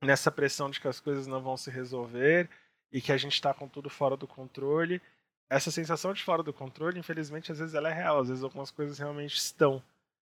nessa 0.00 0.30
pressão 0.30 0.70
de 0.70 0.78
que 0.78 0.86
as 0.86 1.00
coisas 1.00 1.26
não 1.26 1.42
vão 1.42 1.56
se 1.56 1.68
resolver 1.68 2.48
e 2.92 3.00
que 3.00 3.10
a 3.10 3.16
gente 3.16 3.34
está 3.34 3.52
com 3.52 3.66
tudo 3.66 3.90
fora 3.90 4.16
do 4.16 4.28
controle. 4.28 5.02
Essa 5.50 5.72
sensação 5.72 6.12
de 6.12 6.22
fora 6.22 6.44
do 6.44 6.52
controle, 6.52 7.00
infelizmente, 7.00 7.50
às 7.50 7.58
vezes 7.58 7.74
ela 7.74 7.90
é 7.90 7.92
real, 7.92 8.20
às 8.20 8.28
vezes 8.28 8.44
algumas 8.44 8.70
coisas 8.70 9.00
realmente 9.00 9.34
estão 9.34 9.82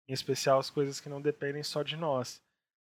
em 0.07 0.13
especial 0.13 0.59
as 0.59 0.69
coisas 0.69 0.99
que 0.99 1.09
não 1.09 1.21
dependem 1.21 1.63
só 1.63 1.83
de 1.83 1.95
nós. 1.95 2.41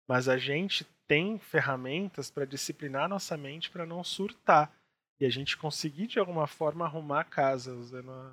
Mas 0.07 0.29
a 0.29 0.39
gente 0.39 0.85
tem 1.07 1.39
ferramentas 1.39 2.31
para 2.31 2.47
disciplinar 2.47 3.09
nossa 3.09 3.37
mente 3.37 3.71
para 3.71 3.87
não 3.87 4.03
surtar 4.05 4.73
e 5.21 5.27
a 5.27 5.31
gente 5.31 5.57
conseguir 5.57 6.07
de 6.07 6.19
alguma 6.19 6.47
forma 6.47 6.85
arrumar 6.85 7.21
a 7.21 7.25
casa, 7.25 7.75
usando 7.75 8.11
a... 8.11 8.33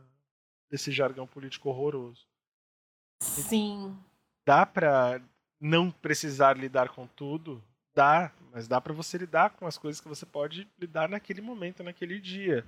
esse 0.72 0.92
jargão 0.92 1.26
político 1.26 1.70
horroroso. 1.70 2.28
Sim. 3.22 3.98
Dá 4.46 4.66
para 4.66 5.22
não 5.60 5.90
precisar 5.90 6.58
lidar 6.58 6.90
com 6.90 7.08
tudo, 7.08 7.64
dá, 7.96 8.32
mas 8.52 8.68
dá 8.68 8.80
para 8.80 8.94
você 8.94 9.18
lidar 9.18 9.52
com 9.52 9.66
as 9.66 9.78
coisas 9.78 10.00
que 10.00 10.08
você 10.08 10.26
pode 10.26 10.70
lidar 10.78 11.10
naquele 11.10 11.42
momento, 11.42 11.84
naquele 11.84 12.20
dia. 12.20 12.66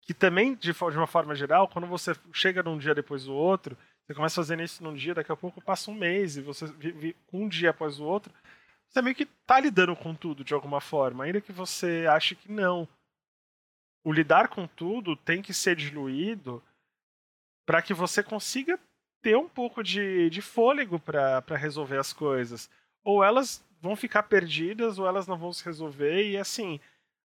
Que 0.00 0.14
também, 0.14 0.54
de, 0.54 0.72
de 0.72 0.96
uma 0.96 1.06
forma 1.06 1.34
geral, 1.34 1.68
quando 1.68 1.86
você 1.86 2.12
chega 2.32 2.62
num 2.62 2.78
dia 2.78 2.94
depois 2.94 3.24
do 3.24 3.34
outro, 3.34 3.76
você 4.12 4.14
começa 4.14 4.36
fazendo 4.36 4.62
isso 4.62 4.84
num 4.84 4.94
dia, 4.94 5.14
daqui 5.14 5.32
a 5.32 5.36
pouco 5.36 5.60
passa 5.60 5.90
um 5.90 5.94
mês, 5.94 6.36
e 6.36 6.42
você 6.42 6.66
vive 6.66 7.16
um 7.32 7.48
dia 7.48 7.70
após 7.70 7.98
o 7.98 8.04
outro, 8.04 8.32
você 8.86 9.00
meio 9.00 9.16
que 9.16 9.26
tá 9.46 9.58
lidando 9.58 9.96
com 9.96 10.14
tudo 10.14 10.44
de 10.44 10.52
alguma 10.52 10.80
forma, 10.80 11.24
ainda 11.24 11.40
que 11.40 11.52
você 11.52 12.06
ache 12.08 12.34
que 12.34 12.52
não. 12.52 12.86
O 14.04 14.12
lidar 14.12 14.48
com 14.48 14.66
tudo 14.66 15.16
tem 15.16 15.40
que 15.40 15.54
ser 15.54 15.76
diluído 15.76 16.62
para 17.64 17.80
que 17.80 17.94
você 17.94 18.22
consiga 18.22 18.78
ter 19.22 19.36
um 19.36 19.48
pouco 19.48 19.82
de, 19.82 20.28
de 20.28 20.42
fôlego 20.42 20.98
para 20.98 21.56
resolver 21.56 21.98
as 21.98 22.12
coisas. 22.12 22.68
Ou 23.04 23.24
elas 23.24 23.64
vão 23.80 23.96
ficar 23.96 24.24
perdidas, 24.24 24.98
ou 24.98 25.06
elas 25.06 25.26
não 25.26 25.38
vão 25.38 25.52
se 25.52 25.64
resolver, 25.64 26.28
e 26.28 26.36
assim, 26.36 26.78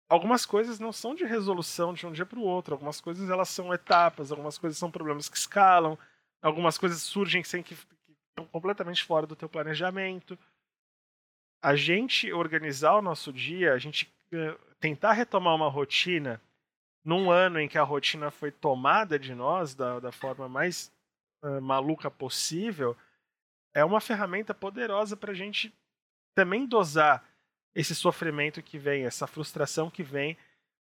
algumas 0.08 0.46
coisas 0.46 0.78
não 0.78 0.92
são 0.92 1.16
de 1.16 1.24
resolução 1.24 1.94
de 1.94 2.06
um 2.06 2.12
dia 2.12 2.26
para 2.26 2.38
o 2.38 2.44
outro, 2.44 2.76
algumas 2.76 3.02
coisas 3.02 3.30
elas 3.30 3.50
são 3.50 3.74
etapas, 3.74 4.32
algumas 4.32 4.58
coisas 4.58 4.78
são 4.78 4.92
problemas 4.92 5.28
que 5.28 5.38
escalam, 5.38 5.98
algumas 6.46 6.78
coisas 6.78 7.02
surgem 7.02 7.44
sem 7.44 7.64
que, 7.64 7.76
que 7.76 8.14
estão 8.30 8.46
completamente 8.46 9.04
fora 9.04 9.26
do 9.26 9.36
teu 9.36 9.50
planejamento. 9.50 10.38
A 11.62 11.76
gente 11.76 12.32
organizar 12.32 12.96
o 12.96 13.02
nosso 13.02 13.34
dia, 13.34 13.74
a 13.74 13.80
gente 13.80 14.14
uh, 14.32 14.76
tentar 14.80 15.14
retomar 15.14 15.56
uma 15.56 15.70
rotina 15.70 16.40
num 17.04 17.32
ano 17.32 17.60
em 17.60 17.68
que 17.68 17.80
a 17.80 17.84
rotina 17.84 18.30
foi 18.30 18.52
tomada 18.52 19.18
de 19.18 19.34
nós 19.34 19.74
da, 19.74 20.00
da 20.00 20.12
forma 20.12 20.48
mais 20.48 20.92
uh, 21.44 21.60
maluca 21.60 22.12
possível, 22.12 22.96
é 23.74 23.84
uma 23.84 24.00
ferramenta 24.00 24.54
poderosa 24.54 25.18
para 25.18 25.32
a 25.32 25.36
gente 25.36 25.74
também 26.36 26.68
dosar 26.68 27.28
esse 27.74 27.96
sofrimento 27.96 28.62
que 28.62 28.78
vem, 28.78 29.04
essa 29.04 29.26
frustração 29.26 29.90
que 29.90 30.04
vem 30.04 30.38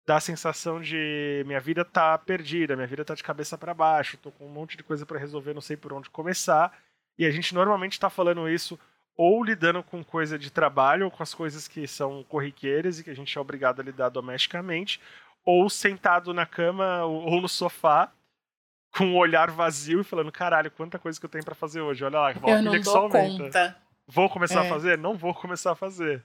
dá 0.07 0.17
a 0.17 0.21
sensação 0.21 0.81
de 0.81 1.43
minha 1.47 1.59
vida 1.59 1.85
tá 1.85 2.17
perdida, 2.17 2.77
minha 2.77 2.87
vida 2.87 3.05
tá 3.05 3.15
de 3.15 3.25
cabeça 3.25 3.59
para 3.59 3.75
baixo, 3.75 4.17
tô 4.17 4.31
com 4.31 4.47
um 4.47 4.53
monte 4.53 4.77
de 4.77 4.85
coisa 4.85 5.05
para 5.05 5.19
resolver, 5.19 5.53
não 5.53 5.61
sei 5.61 5.77
por 5.77 5.93
onde 5.93 6.09
começar. 6.09 6.73
E 7.19 7.27
a 7.27 7.31
gente 7.31 7.55
normalmente 7.55 7.93
está 7.93 8.09
falando 8.09 8.49
isso 8.49 8.79
ou 9.17 9.43
lidando 9.43 9.83
com 9.83 10.05
coisa 10.05 10.39
de 10.39 10.51
trabalho, 10.51 11.07
ou 11.07 11.11
com 11.11 11.23
as 11.23 11.33
coisas 11.33 11.67
que 11.67 11.87
são 11.89 12.23
corriqueiras 12.25 12.99
e 13.01 13.05
que 13.05 13.11
a 13.11 13.15
gente 13.15 13.37
é 13.37 13.41
obrigado 13.41 13.81
a 13.81 13.83
lidar 13.83 14.11
domesticamente, 14.11 15.01
ou 15.45 15.71
sentado 15.71 16.35
na 16.35 16.45
cama 16.45 17.05
ou 17.05 17.41
no 17.41 17.49
sofá 17.49 18.13
com 18.97 19.07
um 19.07 19.17
olhar 19.17 19.51
vazio 19.51 20.01
e 20.01 20.05
falando, 20.05 20.31
caralho, 20.31 20.71
quanta 20.71 20.99
coisa 20.99 21.19
que 21.19 21.25
eu 21.25 21.31
tenho 21.31 21.45
para 21.45 21.55
fazer 21.55 21.81
hoje. 21.81 22.05
Olha 22.05 22.21
lá, 22.21 22.33
eu 22.33 22.63
não 22.63 22.81
dou 22.81 23.11
conta. 23.11 23.77
Vou 24.07 24.29
começar 24.29 24.65
é. 24.65 24.67
a 24.67 24.69
fazer? 24.69 24.99
Não 24.99 25.17
vou 25.17 25.35
começar 25.35 25.73
a 25.73 25.77
fazer. 25.77 26.25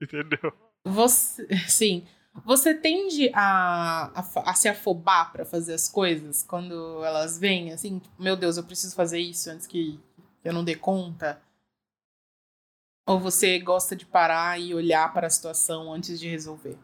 Entendeu? 0.00 0.52
Você, 0.84 1.46
sim. 1.66 2.06
Você 2.44 2.74
tende 2.74 3.30
a, 3.34 4.10
a, 4.14 4.50
a 4.50 4.54
se 4.54 4.68
afobar 4.68 5.32
para 5.32 5.44
fazer 5.44 5.74
as 5.74 5.88
coisas 5.88 6.42
quando 6.42 7.04
elas 7.04 7.38
vêm, 7.38 7.72
assim, 7.72 7.98
tipo, 7.98 8.22
meu 8.22 8.36
Deus, 8.36 8.56
eu 8.56 8.64
preciso 8.64 8.94
fazer 8.94 9.18
isso 9.18 9.50
antes 9.50 9.66
que 9.66 10.00
eu 10.44 10.52
não 10.52 10.64
dê 10.64 10.74
conta? 10.74 11.40
Ou 13.06 13.18
você 13.18 13.58
gosta 13.58 13.96
de 13.96 14.04
parar 14.04 14.60
e 14.60 14.74
olhar 14.74 15.12
para 15.12 15.26
a 15.26 15.30
situação 15.30 15.92
antes 15.92 16.20
de 16.20 16.28
resolver? 16.28 16.78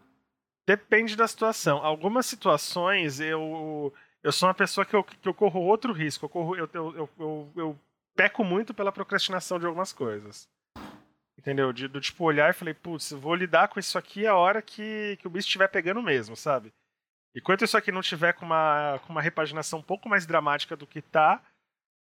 Depende 0.66 1.16
da 1.16 1.28
situação. 1.28 1.84
Algumas 1.84 2.24
situações 2.24 3.20
eu 3.20 3.92
eu 4.22 4.32
sou 4.32 4.48
uma 4.48 4.54
pessoa 4.54 4.86
que 4.86 4.96
eu, 4.96 5.04
que 5.04 5.28
eu 5.28 5.34
corro 5.34 5.60
outro 5.60 5.92
risco. 5.92 6.24
Eu, 6.24 6.30
corro, 6.30 6.56
eu, 6.56 6.68
eu, 6.72 7.10
eu, 7.18 7.52
eu 7.54 7.80
peco 8.16 8.42
muito 8.42 8.72
pela 8.72 8.90
procrastinação 8.90 9.58
de 9.58 9.66
algumas 9.66 9.92
coisas. 9.92 10.48
Entendeu? 11.44 11.74
De, 11.74 11.86
do 11.86 12.00
tipo 12.00 12.24
olhar 12.24 12.48
e 12.48 12.54
falei, 12.54 12.72
putz, 12.72 13.10
vou 13.10 13.34
lidar 13.34 13.68
com 13.68 13.78
isso 13.78 13.98
aqui 13.98 14.26
a 14.26 14.34
hora 14.34 14.62
que, 14.62 15.18
que 15.20 15.26
o 15.26 15.30
bicho 15.30 15.46
estiver 15.46 15.68
pegando 15.68 16.02
mesmo, 16.02 16.34
sabe? 16.34 16.72
Enquanto 17.36 17.64
isso 17.64 17.76
aqui 17.76 17.92
não 17.92 18.00
tiver 18.00 18.32
com 18.32 18.46
uma, 18.46 18.98
com 19.04 19.12
uma 19.12 19.20
repaginação 19.20 19.80
um 19.80 19.82
pouco 19.82 20.08
mais 20.08 20.24
dramática 20.24 20.74
do 20.74 20.86
que 20.86 21.02
tá, 21.02 21.42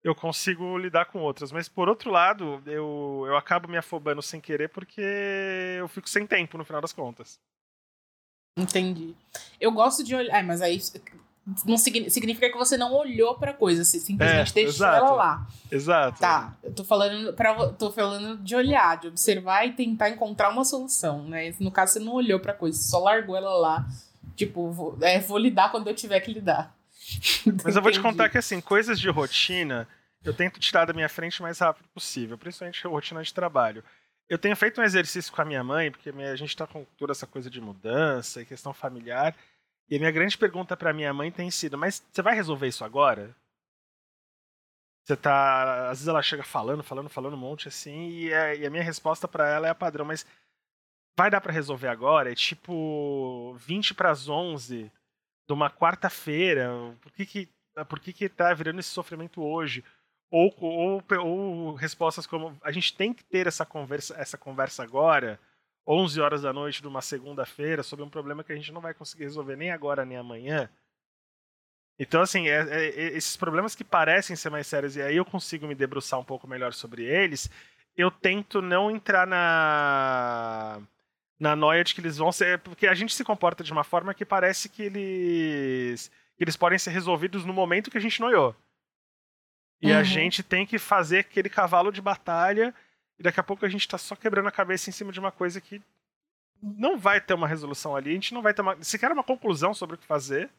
eu 0.03 0.15
consigo 0.15 0.79
lidar 0.79 1.05
com 1.07 1.19
outras. 1.19 1.53
Mas 1.53 1.69
por 1.69 1.91
outro 1.91 2.11
lado, 2.11 2.63
eu, 2.65 3.25
eu 3.27 3.37
acabo 3.37 3.69
me 3.69 3.77
afobando 3.77 4.23
sem 4.23 4.41
querer 4.41 4.69
porque 4.69 5.03
eu 5.79 5.89
fico 5.89 6.09
sem 6.09 6.27
tempo 6.27 6.57
no 6.57 6.65
final 6.65 6.81
das 6.81 6.95
contas. 6.95 7.39
Entendi. 8.57 9.15
Eu 9.61 9.71
gosto 9.73 10.03
de 10.03 10.15
olhar. 10.15 10.39
É, 10.39 10.43
mas 10.43 10.63
aí 10.63 10.81
não 11.65 11.79
significa 11.79 12.51
que 12.51 12.59
você 12.59 12.77
não 12.77 12.93
olhou 12.93 13.35
pra 13.39 13.55
coisa, 13.55 13.85
você 13.85 13.99
simplesmente 13.99 14.51
é, 14.51 14.55
deixou 14.55 14.75
exato, 14.75 14.97
ela 14.97 15.11
lá. 15.13 15.47
Exato. 15.71 16.21
Tá, 16.21 16.57
eu 16.63 16.73
tô 16.73 16.85
falando, 16.85 17.33
pra, 17.33 17.71
tô 17.71 17.91
falando 17.91 18.37
de 18.43 18.55
olhar, 18.55 18.99
de 18.99 19.09
observar 19.09 19.67
e 19.67 19.73
tentar 19.73 20.11
encontrar 20.11 20.51
uma 20.51 20.65
solução, 20.65 21.27
né? 21.27 21.55
No 21.59 21.71
caso, 21.71 21.95
você 21.95 22.01
não 22.01 22.13
olhou 22.13 22.39
pra 22.39 22.53
coisa, 22.53 22.77
você 22.77 22.91
só 22.91 22.99
largou 22.99 23.37
ela 23.37 23.55
lá. 23.55 23.87
Tipo, 24.37 24.71
vou, 24.71 24.97
é, 25.01 25.19
vou 25.21 25.39
lidar 25.39 25.71
quando 25.71 25.89
eu 25.89 25.95
tiver 25.95 26.21
que 26.21 26.33
lidar. 26.33 26.75
Mas 27.65 27.75
eu 27.75 27.83
vou 27.83 27.91
te 27.91 28.01
contar 28.01 28.29
que, 28.29 28.39
assim, 28.39 28.61
coisas 28.61 29.01
de 29.01 29.09
rotina, 29.09 29.89
eu 30.23 30.35
tento 30.35 30.61
tirar 30.61 30.85
da 30.85 30.93
minha 30.93 31.09
frente 31.09 31.41
o 31.41 31.43
mais 31.43 31.59
rápido 31.59 31.89
possível, 31.95 32.37
principalmente 32.37 32.87
rotina 32.87 33.23
de 33.23 33.33
trabalho. 33.33 33.83
Eu 34.29 34.39
tenho 34.39 34.55
feito 34.55 34.81
um 34.81 34.85
exercício 34.85 35.33
com 35.33 35.41
a 35.41 35.45
minha 35.45 35.65
mãe, 35.65 35.91
porque 35.91 36.11
a 36.11 36.37
gente 36.37 36.55
tá 36.55 36.67
com 36.67 36.85
toda 36.99 37.13
essa 37.13 37.27
coisa 37.27 37.49
de 37.49 37.61
mudança 37.61 38.43
e 38.43 38.47
questão 38.47 38.75
familiar. 38.75 39.35
E 39.91 39.97
a 39.97 39.99
minha 39.99 40.11
grande 40.11 40.37
pergunta 40.37 40.77
para 40.77 40.93
minha 40.93 41.13
mãe 41.15 41.31
tem 41.33 41.51
sido: 41.51 41.79
mas 41.79 42.05
você 42.13 42.23
vai 42.23 42.35
resolver 42.35 42.69
isso 42.69 42.85
agora? 42.85 43.35
Você 45.05 45.17
tá. 45.17 45.85
Às 45.91 45.99
vezes 45.99 46.09
ela 46.09 46.23
chega 46.23 46.43
falando, 46.43 46.83
falando, 46.83 47.09
falando 47.09 47.35
um 47.35 47.39
monte 47.39 47.69
assim, 47.69 48.11
e 48.11 48.35
a, 48.35 48.55
e 48.55 48.67
a 48.67 48.71
minha 48.71 48.83
resposta 48.83 49.27
para 49.27 49.49
ela 49.49 49.67
é 49.67 49.71
a 49.71 49.75
padrão, 49.75 50.05
mas 50.05 50.27
vai 51.17 51.31
dar 51.31 51.41
para 51.41 51.53
resolver 51.53 51.89
agora? 51.89 52.31
É 52.31 52.35
tipo 52.35 53.55
20 53.55 53.95
para 53.95 54.11
as 54.11 54.29
11 54.29 54.93
de 55.49 55.53
uma 55.53 55.71
quarta-feira. 55.71 56.71
Por 57.01 57.11
que 57.13 57.25
que, 57.25 57.49
por 57.89 58.01
que 58.01 58.13
que 58.13 58.29
tá 58.29 58.53
virando 58.53 58.81
esse 58.81 58.91
sofrimento 58.91 59.43
hoje? 59.43 59.83
Ou, 60.31 60.55
ou, 60.61 61.03
ou 61.25 61.75
respostas 61.75 62.27
como: 62.27 62.59
a 62.63 62.71
gente 62.71 62.95
tem 62.95 63.15
que 63.15 63.25
ter 63.25 63.47
essa 63.47 63.65
conversa, 63.65 64.15
essa 64.19 64.37
conversa 64.37 64.83
agora 64.83 65.41
11 65.89 66.21
horas 66.21 66.43
da 66.43 66.53
noite 66.53 66.83
de 66.83 66.89
uma 66.89 67.01
segunda-feira 67.01 67.83
sobre 67.83 68.05
um 68.05 68.11
problema 68.11 68.45
que 68.45 68.53
a 68.53 68.57
gente 68.57 68.71
não 68.71 68.81
vai 68.81 68.93
conseguir 68.93 69.25
resolver 69.25 69.57
nem 69.57 69.71
agora 69.71 70.05
nem 70.05 70.19
amanhã. 70.19 70.69
Então, 71.99 72.21
assim, 72.21 72.47
é, 72.47 72.61
é, 72.61 72.87
é, 72.87 73.17
esses 73.17 73.37
problemas 73.37 73.75
que 73.75 73.83
parecem 73.83 74.37
ser 74.37 74.51
mais 74.51 74.67
sérios 74.67 74.97
e 74.97 75.03
aí 75.03 75.17
eu 75.17 75.25
consigo 75.25 75.67
me 75.67 75.75
debruçar 75.75 76.21
um 76.21 76.25
pouco 76.25 76.47
melhor 76.47 76.73
sobre 76.75 77.05
eles, 77.05 77.51
eu 77.97 78.11
tento 78.11 78.61
não 78.61 78.91
entrar 78.91 79.27
na 79.27 80.81
na 81.39 81.55
noia 81.55 81.85
de 81.85 81.95
que 81.95 82.01
eles 82.01 82.17
vão 82.17 82.33
ser. 82.33 82.59
Porque 82.59 82.87
a 82.87 82.95
gente 82.95 83.15
se 83.15 83.25
comporta 83.25 83.63
de 83.63 83.73
uma 83.73 83.85
forma 83.85 84.15
que 84.15 84.25
parece 84.25 84.69
que 84.69 84.83
eles. 84.83 86.11
que 86.37 86.45
eles 86.45 86.57
podem 86.57 86.79
ser 86.79 86.91
resolvidos 86.91 87.45
no 87.45 87.53
momento 87.53 87.91
que 87.91 87.99
a 87.99 88.01
gente 88.01 88.21
noiou. 88.21 88.55
E 89.81 89.93
uhum. 89.93 89.99
a 89.99 90.03
gente 90.03 90.43
tem 90.43 90.67
que 90.67 90.79
fazer 90.79 91.21
aquele 91.21 91.49
cavalo 91.49 91.93
de 91.93 92.03
batalha 92.03 92.75
e 93.19 93.23
daqui 93.23 93.41
a 93.41 93.43
pouco 93.43 93.65
a 93.65 93.69
gente 93.69 93.81
está 93.81 93.99
só 93.99 94.15
quebrando 94.15 94.49
a 94.49 94.53
cabeça 94.53 94.89
em 94.89 94.93
cima 94.93 95.13
de 95.13 95.19
uma 95.19 95.33
coisa 95.33 95.61
que 95.61 95.83
não 96.63 96.99
vai 96.99 97.21
ter 97.21 97.35
uma 97.35 97.49
resolução 97.49 97.95
ali, 97.97 98.11
a 98.11 98.15
gente 98.15 98.35
não 98.35 98.43
vai 98.43 98.55
ter 98.55 98.63
uma, 98.63 98.83
sequer 98.83 99.11
uma 99.13 99.25
conclusão 99.25 99.75
sobre 99.75 99.97
o 99.97 99.99
que 99.99 100.07
fazer. 100.07 100.51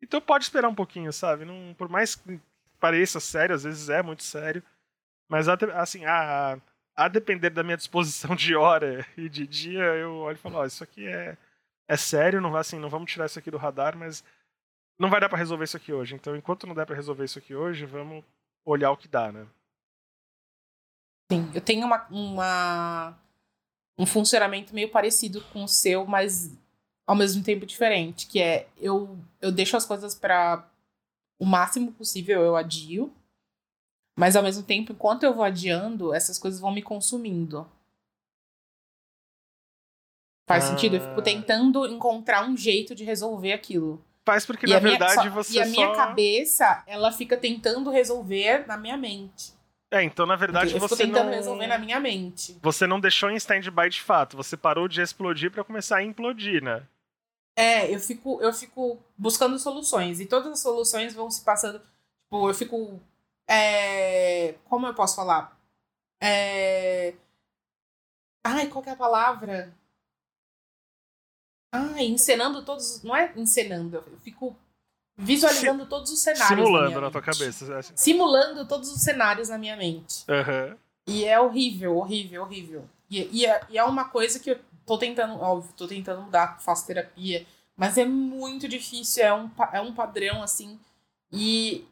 Então 0.00 0.20
pode 0.20 0.44
esperar 0.44 0.68
um 0.68 0.74
pouquinho, 0.74 1.12
sabe? 1.12 1.44
Não, 1.44 1.74
por 1.74 1.88
mais 1.88 2.14
que 2.14 2.40
pareça 2.80 3.20
sério, 3.20 3.54
às 3.54 3.62
vezes 3.62 3.88
é 3.88 4.02
muito 4.02 4.24
sério, 4.24 4.62
mas 5.28 5.48
assim, 5.48 6.04
a, 6.04 6.58
a 6.96 7.08
depender 7.08 7.50
da 7.50 7.62
minha 7.62 7.76
disposição 7.76 8.34
de 8.34 8.54
hora 8.56 9.06
e 9.16 9.28
de 9.28 9.46
dia, 9.46 9.82
eu 9.82 10.16
olho 10.16 10.34
e 10.34 10.38
falo, 10.38 10.56
ó, 10.56 10.62
oh, 10.62 10.66
isso 10.66 10.82
aqui 10.82 11.06
é, 11.06 11.36
é 11.88 11.96
sério, 11.96 12.40
não, 12.40 12.54
assim, 12.56 12.78
não 12.78 12.90
vamos 12.90 13.10
tirar 13.10 13.26
isso 13.26 13.38
aqui 13.38 13.50
do 13.50 13.56
radar, 13.56 13.96
mas 13.96 14.24
não 14.98 15.08
vai 15.08 15.20
dar 15.20 15.28
para 15.28 15.38
resolver 15.38 15.64
isso 15.64 15.76
aqui 15.76 15.92
hoje. 15.92 16.14
Então, 16.14 16.36
enquanto 16.36 16.66
não 16.66 16.74
der 16.74 16.86
para 16.86 16.96
resolver 16.96 17.24
isso 17.24 17.38
aqui 17.38 17.54
hoje, 17.54 17.86
vamos 17.86 18.24
olhar 18.64 18.90
o 18.90 18.96
que 18.96 19.08
dá, 19.08 19.30
né? 19.30 19.46
Sim, 21.32 21.50
eu 21.54 21.60
tenho 21.60 21.86
uma, 21.86 22.06
uma, 22.10 23.18
um 23.98 24.04
funcionamento 24.04 24.74
meio 24.74 24.90
parecido 24.90 25.40
com 25.52 25.64
o 25.64 25.68
seu, 25.68 26.06
mas 26.06 26.52
ao 27.06 27.16
mesmo 27.16 27.42
tempo 27.42 27.64
diferente, 27.64 28.26
que 28.26 28.40
é 28.40 28.68
eu, 28.76 29.18
eu 29.40 29.50
deixo 29.50 29.76
as 29.76 29.86
coisas 29.86 30.14
para 30.14 30.68
o 31.38 31.46
máximo 31.46 31.90
possível, 31.92 32.42
eu 32.42 32.54
adio, 32.54 33.12
mas 34.14 34.36
ao 34.36 34.42
mesmo 34.42 34.62
tempo, 34.62 34.92
enquanto 34.92 35.22
eu 35.22 35.32
vou 35.32 35.42
adiando, 35.42 36.14
essas 36.14 36.38
coisas 36.38 36.60
vão 36.60 36.70
me 36.70 36.82
consumindo. 36.82 37.66
Faz 40.46 40.64
ah. 40.64 40.68
sentido? 40.68 40.96
Eu 40.96 41.00
fico 41.00 41.20
ah. 41.20 41.22
tentando 41.22 41.86
encontrar 41.86 42.46
um 42.46 42.56
jeito 42.56 42.94
de 42.94 43.04
resolver 43.04 43.54
aquilo. 43.54 44.04
Faz 44.24 44.44
porque, 44.44 44.66
e 44.66 44.70
na 44.70 44.78
verdade, 44.78 45.18
minha, 45.18 45.30
só, 45.30 45.34
você 45.34 45.54
E 45.54 45.60
a 45.60 45.64
só... 45.64 45.70
minha 45.70 45.92
cabeça, 45.94 46.84
ela 46.86 47.10
fica 47.10 47.36
tentando 47.38 47.90
resolver 47.90 48.66
na 48.66 48.76
minha 48.76 48.96
mente. 48.96 49.54
É, 49.92 50.02
então 50.02 50.24
na 50.24 50.36
verdade 50.36 50.72
eu 50.72 50.80
você 50.80 50.96
tentando 50.96 51.26
não... 51.26 51.34
resolver 51.34 51.66
na 51.66 51.78
minha 51.78 52.00
mente. 52.00 52.58
Você 52.62 52.86
não 52.86 52.98
deixou 52.98 53.30
em 53.30 53.36
stand-by 53.36 53.90
de 53.90 54.00
fato, 54.00 54.38
você 54.38 54.56
parou 54.56 54.88
de 54.88 55.02
explodir 55.02 55.50
para 55.50 55.62
começar 55.62 55.98
a 55.98 56.02
implodir, 56.02 56.64
né? 56.64 56.82
É, 57.54 57.94
eu 57.94 58.00
fico, 58.00 58.40
eu 58.40 58.52
fico 58.54 58.98
buscando 59.18 59.58
soluções 59.58 60.18
e 60.18 60.26
todas 60.26 60.52
as 60.52 60.60
soluções 60.60 61.14
vão 61.14 61.30
se 61.30 61.44
passando. 61.44 61.78
Tipo, 61.78 62.48
eu 62.48 62.54
fico. 62.54 63.00
É, 63.46 64.54
como 64.64 64.86
eu 64.86 64.94
posso 64.94 65.16
falar? 65.16 65.54
É, 66.18 67.14
ai, 68.42 68.68
qual 68.68 68.82
que 68.82 68.88
é 68.88 68.92
a 68.92 68.96
palavra? 68.96 69.74
Ai, 71.70 72.06
encenando 72.06 72.64
todos. 72.64 73.02
Não 73.02 73.14
é 73.14 73.30
encenando, 73.36 73.96
eu 73.96 74.18
fico 74.20 74.56
visualizando 75.22 75.86
todos 75.86 76.10
os 76.10 76.20
cenários. 76.20 76.48
Simulando 76.48 76.94
na, 76.94 77.00
na 77.00 77.10
tua 77.10 77.22
cabeça. 77.22 77.78
Assim. 77.78 77.92
Simulando 77.94 78.66
todos 78.66 78.92
os 78.92 79.00
cenários 79.00 79.48
na 79.48 79.58
minha 79.58 79.76
mente. 79.76 80.24
Uhum. 80.28 80.76
E 81.06 81.24
é 81.24 81.40
horrível, 81.40 81.96
horrível, 81.96 82.42
horrível. 82.42 82.84
E, 83.10 83.28
e, 83.40 83.46
é, 83.46 83.60
e 83.70 83.78
é 83.78 83.84
uma 83.84 84.06
coisa 84.06 84.38
que 84.38 84.50
eu 84.50 84.58
tô 84.86 84.98
tentando, 84.98 85.40
óbvio, 85.40 85.72
tô 85.76 85.86
tentando 85.86 86.22
mudar, 86.22 86.58
faço 86.60 86.86
terapia, 86.86 87.46
mas 87.76 87.98
é 87.98 88.04
muito 88.04 88.68
difícil, 88.68 89.24
é 89.24 89.34
um, 89.34 89.50
é 89.72 89.80
um 89.80 89.92
padrão, 89.92 90.42
assim, 90.42 90.78
e, 91.30 91.86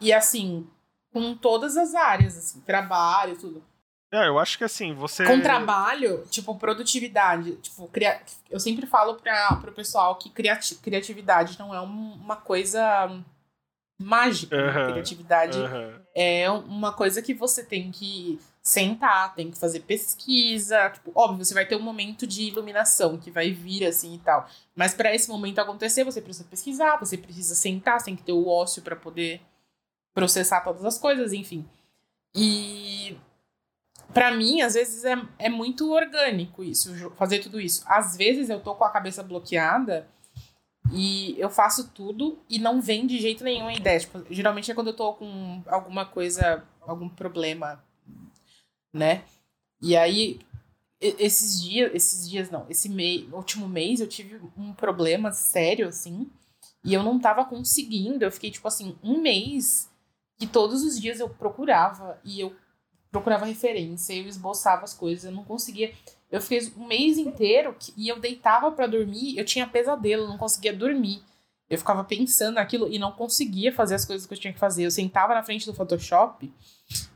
e 0.00 0.12
assim, 0.12 0.66
com 1.12 1.34
todas 1.34 1.76
as 1.76 1.94
áreas, 1.94 2.36
assim, 2.36 2.60
trabalho, 2.60 3.36
tudo. 3.36 3.62
É, 4.10 4.26
eu 4.26 4.38
acho 4.38 4.56
que 4.56 4.64
assim, 4.64 4.94
você. 4.94 5.24
Com 5.24 5.40
trabalho, 5.40 6.24
tipo, 6.30 6.54
produtividade. 6.56 7.56
Tipo, 7.56 7.86
cria... 7.88 8.20
eu 8.48 8.58
sempre 8.58 8.86
falo 8.86 9.16
para 9.16 9.56
pro 9.56 9.72
pessoal 9.72 10.16
que 10.16 10.30
criati... 10.30 10.76
criatividade 10.76 11.58
não 11.58 11.74
é 11.74 11.80
um, 11.80 12.12
uma 12.14 12.36
coisa 12.36 13.22
mágica. 14.00 14.56
Né? 14.56 14.92
Criatividade 14.92 15.58
é 16.14 16.50
uma 16.50 16.92
coisa 16.92 17.20
que 17.20 17.34
você 17.34 17.62
tem 17.62 17.90
que 17.90 18.40
sentar, 18.62 19.34
tem 19.34 19.50
que 19.50 19.58
fazer 19.58 19.80
pesquisa. 19.80 20.88
Tipo, 20.90 21.12
óbvio, 21.14 21.44
você 21.44 21.52
vai 21.52 21.66
ter 21.66 21.76
um 21.76 21.82
momento 21.82 22.26
de 22.26 22.44
iluminação 22.44 23.18
que 23.18 23.30
vai 23.30 23.50
vir 23.50 23.84
assim 23.86 24.14
e 24.14 24.18
tal. 24.18 24.48
Mas 24.74 24.94
para 24.94 25.14
esse 25.14 25.28
momento 25.28 25.58
acontecer, 25.58 26.04
você 26.04 26.22
precisa 26.22 26.48
pesquisar, 26.48 26.96
você 26.96 27.18
precisa 27.18 27.54
sentar, 27.54 28.00
você 28.00 28.06
tem 28.06 28.16
que 28.16 28.22
ter 28.22 28.32
o 28.32 28.48
ócio 28.48 28.80
para 28.80 28.96
poder 28.96 29.42
processar 30.14 30.62
todas 30.62 30.84
as 30.84 30.98
coisas, 30.98 31.32
enfim. 31.32 31.68
E 32.34 33.16
para 34.12 34.34
mim, 34.34 34.62
às 34.62 34.74
vezes 34.74 35.04
é, 35.04 35.16
é 35.38 35.48
muito 35.48 35.92
orgânico 35.92 36.64
isso, 36.64 36.94
fazer 37.16 37.40
tudo 37.40 37.60
isso. 37.60 37.84
Às 37.86 38.16
vezes 38.16 38.48
eu 38.48 38.60
tô 38.60 38.74
com 38.74 38.84
a 38.84 38.90
cabeça 38.90 39.22
bloqueada 39.22 40.08
e 40.92 41.38
eu 41.38 41.50
faço 41.50 41.88
tudo 41.90 42.38
e 42.48 42.58
não 42.58 42.80
vem 42.80 43.06
de 43.06 43.20
jeito 43.20 43.44
nenhum 43.44 43.68
a 43.68 43.74
ideia. 43.74 44.00
Tipo, 44.00 44.24
geralmente 44.30 44.70
é 44.70 44.74
quando 44.74 44.88
eu 44.88 44.96
tô 44.96 45.12
com 45.14 45.62
alguma 45.66 46.06
coisa, 46.06 46.64
algum 46.80 47.08
problema, 47.08 47.84
né? 48.92 49.22
E 49.80 49.96
aí, 49.96 50.40
esses 51.00 51.62
dias, 51.62 51.90
esses 51.94 52.28
dias 52.28 52.50
não, 52.50 52.66
esse 52.68 52.88
mês, 52.88 53.30
último 53.32 53.68
mês 53.68 54.00
eu 54.00 54.08
tive 54.08 54.40
um 54.56 54.72
problema 54.72 55.30
sério, 55.30 55.86
assim, 55.86 56.28
e 56.82 56.94
eu 56.94 57.02
não 57.02 57.20
tava 57.20 57.44
conseguindo. 57.44 58.24
Eu 58.24 58.32
fiquei, 58.32 58.50
tipo 58.50 58.66
assim, 58.66 58.96
um 59.02 59.20
mês 59.20 59.90
que 60.38 60.46
todos 60.46 60.82
os 60.82 60.98
dias 60.98 61.20
eu 61.20 61.28
procurava 61.28 62.18
e 62.24 62.40
eu 62.40 62.54
procurava 63.10 63.46
referência, 63.46 64.14
eu 64.14 64.26
esboçava 64.26 64.84
as 64.84 64.94
coisas, 64.94 65.24
eu 65.24 65.32
não 65.32 65.44
conseguia. 65.44 65.92
Eu 66.30 66.40
fiz 66.40 66.70
um 66.76 66.86
mês 66.86 67.16
inteiro 67.16 67.74
que, 67.78 67.92
e 67.96 68.08
eu 68.08 68.20
deitava 68.20 68.70
para 68.70 68.86
dormir, 68.86 69.38
eu 69.38 69.44
tinha 69.44 69.66
pesadelo, 69.66 70.24
eu 70.24 70.28
não 70.28 70.38
conseguia 70.38 70.72
dormir. 70.72 71.22
Eu 71.70 71.78
ficava 71.78 72.02
pensando 72.04 72.54
naquilo 72.54 72.88
e 72.90 72.98
não 72.98 73.12
conseguia 73.12 73.72
fazer 73.72 73.94
as 73.94 74.04
coisas 74.04 74.26
que 74.26 74.32
eu 74.32 74.38
tinha 74.38 74.52
que 74.52 74.58
fazer. 74.58 74.84
Eu 74.84 74.90
sentava 74.90 75.34
na 75.34 75.42
frente 75.42 75.66
do 75.66 75.74
Photoshop 75.74 76.52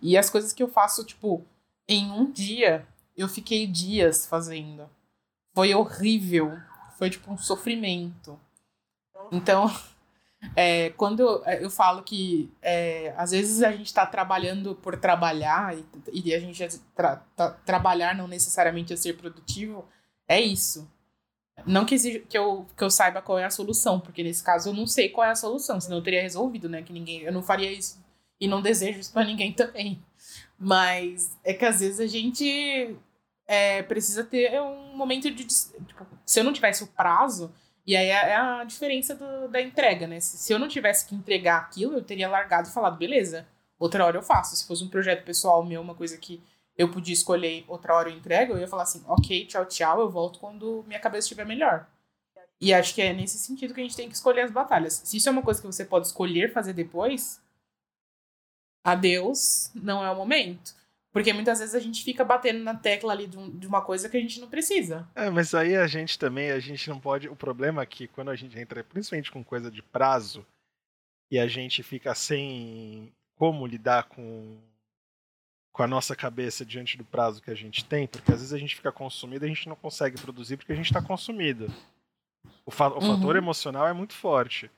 e 0.01 0.17
as 0.17 0.29
coisas 0.29 0.53
que 0.53 0.63
eu 0.63 0.69
faço, 0.69 1.05
tipo, 1.05 1.43
em 1.89 2.11
um 2.11 2.31
dia, 2.31 2.87
eu 3.17 3.29
fiquei 3.29 3.67
dias 3.67 4.27
fazendo. 4.27 4.89
Foi 5.55 5.75
horrível. 5.75 6.59
Foi 6.99 7.09
tipo 7.11 7.33
um 7.33 7.39
sofrimento. 7.39 8.39
Então, 9.31 9.71
é, 10.57 10.91
quando 10.91 11.21
eu, 11.21 11.43
é, 11.45 11.65
eu 11.65 11.71
falo 11.71 12.03
que 12.03 12.51
é, 12.61 13.15
às 13.17 13.31
vezes 13.31 13.63
a 13.63 13.71
gente 13.71 13.87
está 13.87 14.05
trabalhando 14.05 14.75
por 14.75 14.97
trabalhar 14.97 15.77
e, 15.77 15.85
e 16.13 16.35
a 16.35 16.41
gente 16.41 16.67
tra, 16.95 17.17
tra, 17.37 17.51
trabalhar 17.65 18.15
não 18.15 18.27
necessariamente 18.27 18.93
é 18.93 18.97
ser 18.97 19.17
produtivo, 19.17 19.85
é 20.27 20.41
isso. 20.41 20.91
Não 21.67 21.85
que, 21.85 21.95
exija, 21.95 22.21
que, 22.21 22.37
eu, 22.37 22.67
que 22.77 22.83
eu 22.83 22.91
saiba 22.91 23.23
qual 23.23 23.39
é 23.39 23.45
a 23.45 23.51
solução, 23.51 24.01
porque 24.01 24.23
nesse 24.23 24.43
caso 24.43 24.71
eu 24.71 24.75
não 24.75 24.87
sei 24.87 25.09
qual 25.09 25.27
é 25.27 25.31
a 25.31 25.37
solução, 25.37 25.81
senão 25.81 25.99
eu 25.99 26.03
teria 26.03 26.23
resolvido, 26.23 26.69
né? 26.69 26.83
Que 26.83 26.93
ninguém, 26.93 27.21
eu 27.21 27.33
não 27.33 27.43
faria 27.43 27.71
isso 27.71 28.03
e 28.41 28.49
não 28.49 28.61
desejo 28.61 28.99
isso 28.99 29.13
para 29.13 29.25
ninguém 29.25 29.53
também. 29.55 30.03
Mas 30.59 31.37
é 31.45 31.55
que 31.55 31.65
às 31.65 31.81
vezes 31.81 32.01
a 32.01 32.07
gente 32.07 32.97
é, 33.47 33.83
precisa 33.83 34.25
ter 34.25 34.61
um 34.61 34.97
momento 34.97 35.31
de. 35.31 35.45
Tipo, 35.45 36.07
se 36.25 36.41
eu 36.41 36.45
não 36.45 36.53
tivesse 36.53 36.83
o 36.83 36.89
prazo, 36.89 37.53
e 37.87 37.97
aí 37.97 38.07
é, 38.07 38.31
é 38.31 38.37
a 38.37 38.65
diferença 38.65 39.15
do, 39.15 39.49
da 39.49 39.61
entrega, 39.61 40.07
né? 40.07 40.21
Se, 40.21 40.39
se 40.39 40.53
eu 40.53 40.59
não 40.59 40.69
tivesse 40.69 41.07
que 41.07 41.15
entregar 41.15 41.59
aquilo, 41.59 41.95
eu 41.95 42.05
teria 42.05 42.29
largado 42.29 42.69
e 42.69 42.73
falado, 42.73 42.97
beleza, 42.97 43.47
outra 43.79 44.05
hora 44.05 44.17
eu 44.17 44.23
faço. 44.23 44.57
Se 44.57 44.67
fosse 44.67 44.85
um 44.85 44.89
projeto 44.89 45.25
pessoal 45.25 45.65
meu, 45.65 45.81
uma 45.81 45.95
coisa 45.95 46.17
que 46.17 46.43
eu 46.77 46.91
podia 46.91 47.15
escolher, 47.15 47.65
outra 47.69 47.95
hora 47.95 48.09
eu 48.09 48.17
entrego, 48.17 48.55
eu 48.55 48.59
ia 48.59 48.69
falar 48.69 48.85
assim, 48.85 49.03
ok, 49.07 49.47
tchau, 49.47 49.67
tchau, 49.67 50.01
eu 50.01 50.11
volto 50.11 50.39
quando 50.39 50.85
minha 50.87 51.01
cabeça 51.01 51.27
estiver 51.27 51.45
melhor. 51.45 51.87
E 52.61 52.73
acho 52.73 52.95
que 52.95 53.03
é 53.03 53.13
nesse 53.13 53.39
sentido 53.39 53.75
que 53.75 53.81
a 53.81 53.83
gente 53.83 53.97
tem 53.97 54.09
que 54.09 54.15
escolher 54.15 54.43
as 54.43 54.53
batalhas. 54.53 55.03
Se 55.05 55.17
isso 55.17 55.29
é 55.29 55.33
uma 55.33 55.43
coisa 55.43 55.61
que 55.61 55.67
você 55.67 55.85
pode 55.85 56.07
escolher 56.07 56.53
fazer 56.53 56.73
depois, 56.73 57.43
adeus, 58.85 59.71
não 59.75 60.05
é 60.05 60.11
o 60.11 60.17
momento. 60.17 60.75
Porque 61.13 61.33
muitas 61.33 61.59
vezes 61.59 61.75
a 61.75 61.81
gente 61.81 62.03
fica 62.03 62.25
batendo 62.25 62.65
na 62.65 62.75
tecla 62.75 63.13
ali 63.13 63.27
de, 63.27 63.39
um, 63.39 63.51
uma 63.67 63.83
coisa 63.83 64.09
que 64.09 64.17
a 64.17 64.21
gente 64.21 64.41
não 64.41 64.49
precisa. 64.49 65.07
É, 65.15 65.29
mas 65.29 65.55
aí 65.55 65.77
a 65.77 65.87
gente 65.87 66.19
também, 66.19 66.51
a 66.51 66.59
gente 66.59 66.89
não 66.89 66.99
pode. 66.99 67.29
O 67.29 67.37
problema 67.37 67.83
é 67.83 67.87
que 67.87 68.09
quando 68.09 68.31
a 68.31 68.35
gente 68.35 68.59
entra, 68.59 68.83
principalmente 68.83 69.31
com 69.31 69.45
coisa 69.45 69.71
de 69.71 69.83
prazo, 69.83 70.45
e 71.31 71.39
a 71.39 71.47
gente 71.47 71.83
fica 71.83 72.15
sem 72.15 73.13
como 73.37 73.67
lidar 73.67 74.05
com, 74.05 74.59
com 75.71 75.83
a 75.83 75.87
nossa 75.87 76.17
cabeça 76.17 76.65
diante 76.65 76.97
do 76.97 77.05
prazo 77.05 77.43
que 77.43 77.51
a 77.51 77.55
gente 77.55 77.85
tem, 77.85 78.07
porque 78.07 78.33
às 78.33 78.39
vezes 78.39 78.53
a 78.53 78.59
gente 78.59 78.77
fica 78.77 78.93
consumido 78.93 79.45
e 79.45 79.47
a 79.47 79.49
gente 79.49 79.69
não 79.69 79.77
consegue 79.77 80.21
produzir 80.21 80.57
porque 80.57 80.73
a 80.73 80.77
gente 80.77 80.87
está 80.87 81.03
consumido. 81.03 81.67
O, 82.65 82.71
fa 82.71 82.89
o 82.89 82.95
uhum. 82.95 83.17
fator 83.17 83.37
emocional 83.37 83.87
é 83.87 83.93
muito 83.93 84.15
forte. 84.15 84.71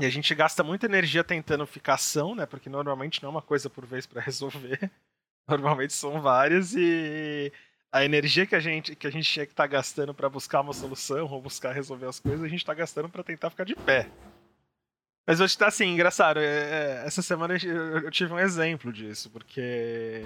E 0.00 0.04
a 0.04 0.10
gente 0.10 0.34
gasta 0.34 0.64
muita 0.64 0.86
energia 0.86 1.22
tentando 1.22 1.66
ficação, 1.66 2.34
né? 2.34 2.46
Porque 2.46 2.68
normalmente 2.68 3.22
não 3.22 3.28
é 3.28 3.32
uma 3.32 3.42
coisa 3.42 3.70
por 3.70 3.86
vez 3.86 4.06
para 4.06 4.20
resolver. 4.22 4.90
Normalmente 5.46 5.92
são 5.92 6.20
várias 6.20 6.74
e 6.74 7.52
a 7.92 8.04
energia 8.04 8.46
que 8.46 8.56
a 8.56 8.60
gente 8.60 8.96
que 8.96 9.06
a 9.06 9.10
gente 9.10 9.30
tinha 9.30 9.46
que 9.46 9.52
estar 9.52 9.64
tá 9.64 9.68
gastando 9.68 10.12
para 10.12 10.28
buscar 10.28 10.62
uma 10.62 10.72
solução 10.72 11.26
ou 11.26 11.40
buscar 11.40 11.72
resolver 11.72 12.06
as 12.06 12.18
coisas, 12.18 12.42
a 12.42 12.48
gente 12.48 12.60
está 12.60 12.74
gastando 12.74 13.08
para 13.08 13.22
tentar 13.22 13.50
ficar 13.50 13.64
de 13.64 13.76
pé. 13.76 14.10
Mas 15.26 15.40
hoje 15.40 15.56
tá 15.56 15.68
assim, 15.68 15.86
engraçado. 15.86 16.38
É, 16.40 17.02
é, 17.02 17.06
essa 17.06 17.22
semana 17.22 17.54
eu, 17.56 18.10
tive 18.10 18.32
um 18.32 18.38
exemplo 18.38 18.92
disso, 18.92 19.30
porque 19.30 20.24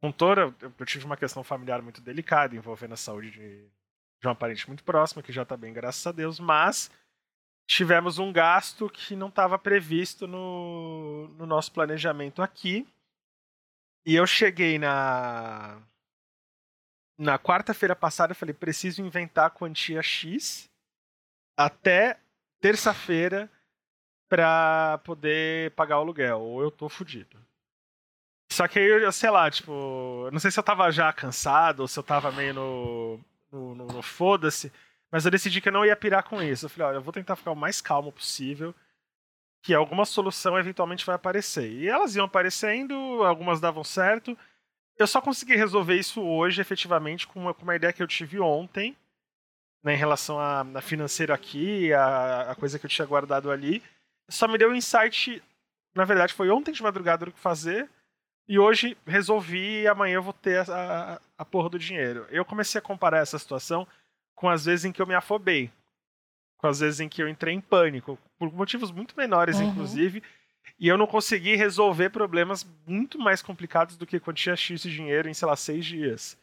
com 0.00 0.12
Tora 0.12 0.54
eu 0.60 0.86
tive 0.86 1.04
uma 1.04 1.16
questão 1.16 1.42
familiar 1.42 1.82
muito 1.82 2.00
delicada 2.00 2.54
envolvendo 2.54 2.94
a 2.94 2.96
saúde 2.96 3.30
de, 3.30 3.64
de 4.20 4.26
uma 4.26 4.34
parente 4.34 4.66
muito 4.68 4.84
próxima, 4.84 5.22
que 5.22 5.32
já 5.32 5.44
tá 5.44 5.56
bem, 5.56 5.72
graças 5.72 6.06
a 6.06 6.12
Deus, 6.12 6.38
mas 6.38 6.90
tivemos 7.66 8.18
um 8.18 8.32
gasto 8.32 8.88
que 8.88 9.14
não 9.14 9.28
estava 9.28 9.58
previsto 9.58 10.26
no, 10.26 11.28
no 11.38 11.46
nosso 11.46 11.72
planejamento 11.72 12.42
aqui. 12.42 12.86
E 14.04 14.14
eu 14.14 14.26
cheguei 14.26 14.78
na 14.78 15.80
na 17.18 17.38
quarta-feira 17.38 17.94
passada, 17.94 18.32
eu 18.32 18.36
falei, 18.36 18.54
preciso 18.54 19.02
inventar 19.02 19.46
a 19.46 19.50
quantia 19.50 20.02
X 20.02 20.70
até 21.54 22.18
terça-feira 22.62 23.50
para 24.26 24.98
poder 25.04 25.72
pagar 25.72 25.98
o 25.98 26.00
aluguel, 26.00 26.40
ou 26.40 26.62
eu 26.62 26.70
tô 26.70 26.88
fudido. 26.88 27.36
Só 28.50 28.66
que 28.66 28.78
aí, 28.78 28.86
eu, 28.86 29.12
sei 29.12 29.30
lá, 29.30 29.50
tipo, 29.50 30.30
não 30.32 30.40
sei 30.40 30.50
se 30.50 30.58
eu 30.58 30.62
tava 30.62 30.90
já 30.90 31.12
cansado 31.12 31.80
ou 31.80 31.88
se 31.88 31.98
eu 31.98 32.02
tava 32.02 32.32
meio 32.32 32.54
no, 32.54 33.20
no, 33.52 33.74
no, 33.74 33.86
no 33.86 34.02
foda-se, 34.02 34.72
mas 35.10 35.24
eu 35.24 35.30
decidi 35.30 35.60
que 35.60 35.68
eu 35.68 35.72
não 35.72 35.84
ia 35.84 35.96
pirar 35.96 36.22
com 36.22 36.42
isso. 36.42 36.66
Eu 36.66 36.70
falei, 36.70 36.88
olha, 36.88 36.96
eu 36.96 37.02
vou 37.02 37.12
tentar 37.12 37.36
ficar 37.36 37.50
o 37.50 37.56
mais 37.56 37.80
calmo 37.80 38.12
possível. 38.12 38.74
que 39.62 39.74
alguma 39.74 40.04
solução 40.06 40.58
eventualmente 40.58 41.04
vai 41.04 41.14
aparecer. 41.14 41.70
E 41.70 41.88
elas 41.88 42.16
iam 42.16 42.24
aparecendo, 42.24 42.94
algumas 43.24 43.60
davam 43.60 43.84
certo. 43.84 44.36
Eu 44.96 45.06
só 45.06 45.20
consegui 45.20 45.54
resolver 45.54 45.96
isso 45.96 46.22
hoje, 46.22 46.60
efetivamente, 46.60 47.26
com 47.26 47.40
uma, 47.40 47.54
com 47.54 47.62
uma 47.62 47.76
ideia 47.76 47.92
que 47.92 48.02
eu 48.02 48.06
tive 48.06 48.40
ontem, 48.40 48.96
né, 49.82 49.94
em 49.94 49.96
relação 49.96 50.38
a, 50.38 50.60
a 50.60 50.80
financeiro 50.80 51.32
aqui, 51.32 51.92
a, 51.92 52.52
a 52.52 52.54
coisa 52.54 52.78
que 52.78 52.86
eu 52.86 52.90
tinha 52.90 53.06
guardado 53.06 53.50
ali. 53.50 53.82
Só 54.30 54.46
me 54.48 54.58
deu 54.58 54.70
um 54.70 54.74
insight, 54.74 55.42
na 55.94 56.04
verdade, 56.04 56.34
foi 56.34 56.50
ontem 56.50 56.72
de 56.72 56.82
madrugada 56.82 57.28
o 57.28 57.32
que 57.32 57.38
fazer. 57.40 57.88
E 58.48 58.58
hoje 58.58 58.96
resolvi 59.06 59.82
e 59.82 59.88
amanhã 59.88 60.14
eu 60.16 60.22
vou 60.22 60.32
ter 60.32 60.68
a, 60.70 61.14
a, 61.14 61.20
a 61.38 61.44
porra 61.44 61.68
do 61.68 61.78
dinheiro. 61.78 62.26
Eu 62.30 62.44
comecei 62.44 62.78
a 62.78 62.82
comparar 62.82 63.18
essa 63.18 63.38
situação 63.38 63.86
com 64.40 64.48
as 64.48 64.64
vezes 64.64 64.86
em 64.86 64.92
que 64.92 65.02
eu 65.02 65.06
me 65.06 65.14
afobei. 65.14 65.70
Com 66.56 66.66
as 66.66 66.80
vezes 66.80 66.98
em 66.98 67.10
que 67.10 67.22
eu 67.22 67.28
entrei 67.28 67.54
em 67.54 67.60
pânico. 67.60 68.18
Por 68.38 68.50
motivos 68.50 68.90
muito 68.90 69.14
menores, 69.14 69.60
uhum. 69.60 69.68
inclusive. 69.68 70.22
E 70.78 70.88
eu 70.88 70.96
não 70.96 71.06
consegui 71.06 71.56
resolver 71.56 72.08
problemas 72.08 72.66
muito 72.86 73.18
mais 73.18 73.42
complicados 73.42 73.98
do 73.98 74.06
que 74.06 74.18
quando 74.18 74.38
tinha 74.38 74.56
X 74.56 74.80
de 74.80 74.90
dinheiro 74.90 75.28
em, 75.28 75.34
sei 75.34 75.46
lá, 75.46 75.54
seis 75.54 75.84
dias. 75.84 76.38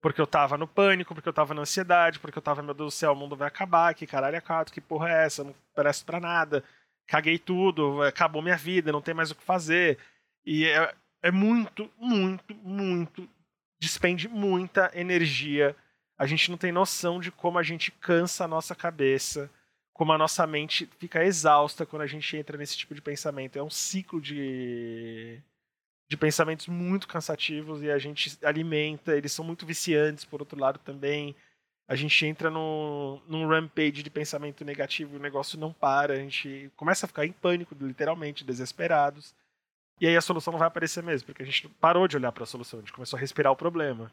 Porque 0.00 0.20
eu 0.20 0.28
tava 0.28 0.56
no 0.56 0.68
pânico, 0.68 1.12
porque 1.12 1.28
eu 1.28 1.32
tava 1.32 1.54
na 1.54 1.62
ansiedade, 1.62 2.20
porque 2.20 2.38
eu 2.38 2.42
tava, 2.42 2.62
meu 2.62 2.72
Deus 2.72 2.94
do 2.94 2.96
céu, 2.96 3.10
o 3.10 3.16
mundo 3.16 3.34
vai 3.34 3.48
acabar, 3.48 3.92
que 3.94 4.06
caralho 4.06 4.36
é 4.36 4.40
cato, 4.40 4.72
que 4.72 4.80
porra 4.80 5.10
é 5.10 5.24
essa, 5.24 5.42
não 5.42 5.56
parece 5.74 6.04
para 6.04 6.20
nada, 6.20 6.62
caguei 7.04 7.36
tudo, 7.36 8.00
acabou 8.02 8.42
minha 8.42 8.56
vida, 8.56 8.92
não 8.92 9.02
tem 9.02 9.12
mais 9.12 9.32
o 9.32 9.34
que 9.34 9.42
fazer. 9.42 9.98
E 10.46 10.66
é, 10.66 10.94
é 11.20 11.32
muito, 11.32 11.90
muito, 11.98 12.54
muito, 12.54 13.28
despende 13.80 14.28
muita 14.28 14.92
energia. 14.94 15.74
A 16.18 16.26
gente 16.26 16.50
não 16.50 16.56
tem 16.56 16.72
noção 16.72 17.20
de 17.20 17.30
como 17.30 17.58
a 17.58 17.62
gente 17.62 17.90
cansa 17.90 18.44
a 18.44 18.48
nossa 18.48 18.74
cabeça, 18.74 19.50
como 19.92 20.12
a 20.12 20.18
nossa 20.18 20.46
mente 20.46 20.88
fica 20.98 21.24
exausta 21.24 21.84
quando 21.84 22.02
a 22.02 22.06
gente 22.06 22.36
entra 22.36 22.56
nesse 22.56 22.76
tipo 22.76 22.94
de 22.94 23.02
pensamento. 23.02 23.58
É 23.58 23.62
um 23.62 23.70
ciclo 23.70 24.20
de 24.20 25.42
de 26.08 26.16
pensamentos 26.16 26.68
muito 26.68 27.08
cansativos 27.08 27.82
e 27.82 27.90
a 27.90 27.98
gente 27.98 28.38
alimenta, 28.44 29.16
eles 29.16 29.32
são 29.32 29.44
muito 29.44 29.64
viciantes, 29.64 30.24
por 30.24 30.40
outro 30.40 30.58
lado 30.58 30.78
também. 30.78 31.34
A 31.88 31.94
gente 31.94 32.24
entra 32.24 32.50
no, 32.50 33.20
num 33.26 33.46
rampage 33.46 34.02
de 34.02 34.10
pensamento 34.10 34.64
negativo 34.64 35.14
e 35.14 35.18
o 35.18 35.22
negócio 35.22 35.58
não 35.58 35.72
para, 35.72 36.14
a 36.14 36.16
gente 36.16 36.70
começa 36.76 37.04
a 37.04 37.08
ficar 37.08 37.26
em 37.26 37.32
pânico, 37.32 37.76
literalmente, 37.78 38.44
desesperados. 38.44 39.34
E 40.00 40.06
aí 40.06 40.16
a 40.16 40.20
solução 40.20 40.52
não 40.52 40.58
vai 40.58 40.68
aparecer 40.68 41.02
mesmo, 41.02 41.26
porque 41.26 41.42
a 41.42 41.46
gente 41.46 41.68
parou 41.80 42.08
de 42.08 42.16
olhar 42.16 42.32
para 42.32 42.44
a 42.44 42.46
solução, 42.46 42.78
a 42.78 42.82
gente 42.82 42.92
começou 42.92 43.16
a 43.16 43.20
respirar 43.20 43.52
o 43.52 43.56
problema. 43.56 44.10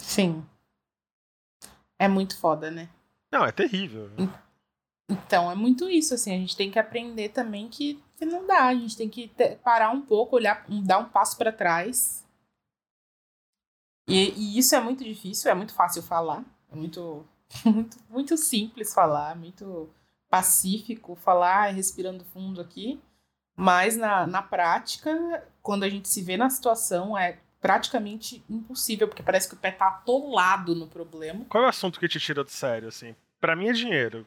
Sim. 0.00 0.44
É 1.98 2.06
muito 2.08 2.38
foda, 2.38 2.70
né? 2.70 2.88
Não, 3.30 3.44
é 3.44 3.52
terrível. 3.52 4.10
Então, 5.08 5.50
é 5.50 5.54
muito 5.54 5.88
isso, 5.88 6.14
assim, 6.14 6.34
a 6.34 6.38
gente 6.38 6.56
tem 6.56 6.70
que 6.70 6.78
aprender 6.78 7.30
também 7.30 7.68
que 7.68 8.02
que 8.18 8.26
não 8.26 8.44
dá, 8.44 8.66
a 8.66 8.74
gente 8.74 8.96
tem 8.96 9.08
que 9.08 9.28
ter, 9.28 9.56
parar 9.58 9.90
um 9.90 10.02
pouco, 10.02 10.34
olhar, 10.34 10.66
dar 10.84 10.98
um 10.98 11.08
passo 11.08 11.38
para 11.38 11.52
trás. 11.52 12.26
E, 14.08 14.30
e, 14.30 14.58
isso 14.58 14.74
é 14.74 14.80
muito 14.80 15.04
difícil, 15.04 15.48
é 15.48 15.54
muito 15.54 15.72
fácil 15.72 16.02
falar, 16.02 16.44
é 16.68 16.74
muito, 16.74 17.24
muito, 17.64 17.96
muito 18.10 18.36
simples 18.36 18.92
falar, 18.92 19.36
muito 19.36 19.88
pacífico 20.28 21.14
falar, 21.14 21.72
respirando 21.72 22.24
fundo 22.24 22.60
aqui. 22.60 23.00
Mas 23.56 23.96
na, 23.96 24.26
na 24.26 24.42
prática, 24.42 25.46
quando 25.62 25.84
a 25.84 25.88
gente 25.88 26.08
se 26.08 26.22
vê 26.22 26.36
na 26.36 26.50
situação, 26.50 27.16
é 27.16 27.38
praticamente 27.60 28.44
impossível, 28.48 29.08
porque 29.08 29.22
parece 29.22 29.48
que 29.48 29.54
o 29.54 29.58
pé 29.58 29.70
tá 29.70 29.88
atolado 29.88 30.74
no 30.74 30.86
problema. 30.86 31.44
Qual 31.48 31.64
é 31.64 31.66
o 31.66 31.70
assunto 31.70 31.98
que 31.98 32.08
te 32.08 32.20
tira 32.20 32.44
do 32.44 32.50
sério, 32.50 32.88
assim? 32.88 33.14
para 33.40 33.56
mim 33.56 33.68
é 33.68 33.72
dinheiro. 33.72 34.26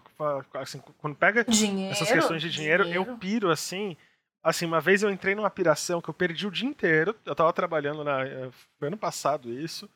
Assim, 0.54 0.80
quando 0.98 1.16
pega 1.16 1.44
dinheiro, 1.44 1.92
essas 1.92 2.12
questões 2.12 2.42
de 2.42 2.50
dinheiro, 2.50 2.84
dinheiro, 2.84 3.12
eu 3.12 3.18
piro 3.18 3.50
assim. 3.50 3.96
Assim, 4.44 4.66
uma 4.66 4.82
vez 4.82 5.04
eu 5.04 5.12
entrei 5.12 5.36
numa 5.36 5.50
piração 5.50 6.02
que 6.02 6.10
eu 6.10 6.14
perdi 6.14 6.48
o 6.48 6.52
dia 6.52 6.68
inteiro. 6.68 7.16
Eu 7.26 7.36
tava 7.36 7.54
trabalhando 7.54 8.04
na. 8.04 8.26
Eh, 8.26 8.50
foi 8.80 8.88
ano 8.88 8.98
passado 8.98 9.52
isso. 9.52 9.90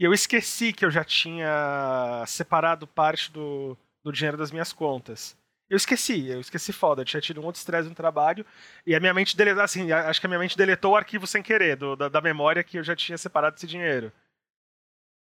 E 0.00 0.04
eu 0.04 0.12
esqueci 0.12 0.72
que 0.72 0.84
eu 0.84 0.90
já 0.90 1.04
tinha 1.04 2.24
separado 2.26 2.86
parte 2.86 3.30
do, 3.30 3.78
do 4.02 4.10
dinheiro 4.10 4.36
das 4.36 4.50
minhas 4.50 4.72
contas. 4.72 5.36
Eu 5.68 5.76
esqueci, 5.76 6.28
eu 6.28 6.40
esqueci 6.40 6.72
foda. 6.72 7.02
Eu 7.02 7.06
tinha 7.06 7.20
tido 7.20 7.40
um 7.40 7.44
outro 7.44 7.58
estresse 7.58 7.88
no 7.88 7.94
trabalho. 7.94 8.44
E 8.86 8.94
a 8.94 9.00
minha 9.00 9.14
mente 9.14 9.36
deletou, 9.36 9.62
assim, 9.62 9.90
acho 9.92 10.20
que 10.20 10.26
a 10.26 10.28
minha 10.28 10.38
mente 10.38 10.56
deletou 10.56 10.92
o 10.92 10.96
arquivo 10.96 11.26
sem 11.26 11.42
querer, 11.42 11.76
do, 11.76 11.96
da, 11.96 12.08
da 12.08 12.20
memória 12.20 12.62
que 12.62 12.78
eu 12.78 12.84
já 12.84 12.94
tinha 12.94 13.16
separado 13.16 13.56
esse 13.56 13.66
dinheiro. 13.66 14.12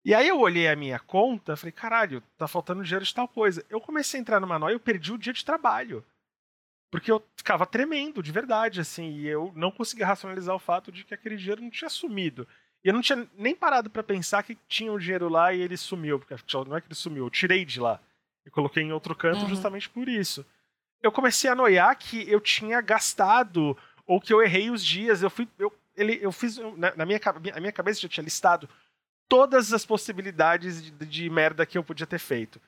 E 0.04 0.13
aí 0.13 0.28
eu 0.28 0.39
olhei 0.39 0.67
a 0.67 0.76
minha 0.76 1.00
conta, 1.00 1.56
falei, 1.56 1.71
caralho, 1.71 2.21
tá 2.38 2.48
faltando 2.48 2.84
dinheiro 2.84 3.06
de 3.06 3.13
tal 3.13 3.28
coisa. 3.28 3.65
Eu 3.69 3.82
comecei 3.82 4.19
a 4.19 4.21
entrar 4.21 4.39
numa 4.39 4.60
noia, 4.60 4.74
eu 4.74 4.80
perdi 4.80 5.12
o 5.12 5.17
dia 5.17 5.34
de 5.34 5.43
trabalho. 5.43 6.06
Porque 6.91 7.12
eu 7.12 7.26
ficava 7.36 7.65
tremendo, 7.65 8.21
de 8.21 8.32
verdade, 8.32 8.80
assim, 8.80 9.17
e 9.17 9.28
eu 9.28 9.52
não 9.56 9.71
conseguia 9.71 10.06
racionalizar 10.06 10.56
o 10.56 10.60
fato 10.60 10.91
de 10.91 11.04
que 11.04 11.13
aquele 11.13 11.38
dinheiro 11.38 11.62
não 11.62 11.71
tinha 11.71 11.89
sumido. 11.89 12.48
E 12.84 12.89
eu 12.89 12.93
não 12.93 13.02
tinha 13.02 13.28
nem 13.36 13.56
parado 13.56 13.89
para 13.89 14.04
pensar 14.04 14.43
que 14.43 14.56
tinha 14.67 14.91
o 14.91 14.95
um 14.95 15.00
dinheiro 15.00 15.28
lá 15.28 15.52
e 15.52 15.62
ele 15.62 15.76
sumiu, 15.76 16.19
porque 16.19 16.36
não 16.67 16.78
é 16.78 16.82
que 16.82 16.88
ele 16.88 16.95
sumiu, 16.95 17.26
eu 17.26 17.30
tirei 17.32 17.65
de 17.65 17.80
lá 17.80 18.00
e 18.46 18.50
coloquei 18.50 18.84
em 18.84 18.92
outro 18.92 19.16
canto 19.16 19.42
uhum. 19.42 19.50
justamente 19.50 19.90
por 19.90 20.08
isso. 20.08 20.46
Eu 21.02 21.12
comecei 21.12 21.50
a 21.50 21.56
noiar 21.56 21.96
que 21.98 22.30
eu 22.30 22.40
tinha 22.40 22.82
gastado 22.82 23.78
ou 24.06 24.22
que 24.22 24.34
eu 24.34 24.42
errei 24.42 24.70
os 24.70 24.86
dias, 24.86 25.24
eu 25.24 25.30
fui 25.30 25.48
eu, 25.58 25.74
ele, 25.96 26.20
eu 26.22 26.32
fiz 26.32 26.58
na, 26.78 26.96
na 26.96 27.06
minha 27.06 27.20
a 27.54 27.60
minha 27.60 27.72
cabeça 27.72 28.02
já 28.02 28.08
tinha 28.08 28.24
listado 28.24 28.70
todas 29.28 29.74
as 29.74 29.86
possibilidades 29.86 30.84
de, 30.84 30.92
de, 30.92 31.30
merda 31.30 31.66
que 31.66 31.78
eu 31.78 31.84
podia 31.84 32.06
ter 32.06 32.20
feito. 32.20 32.62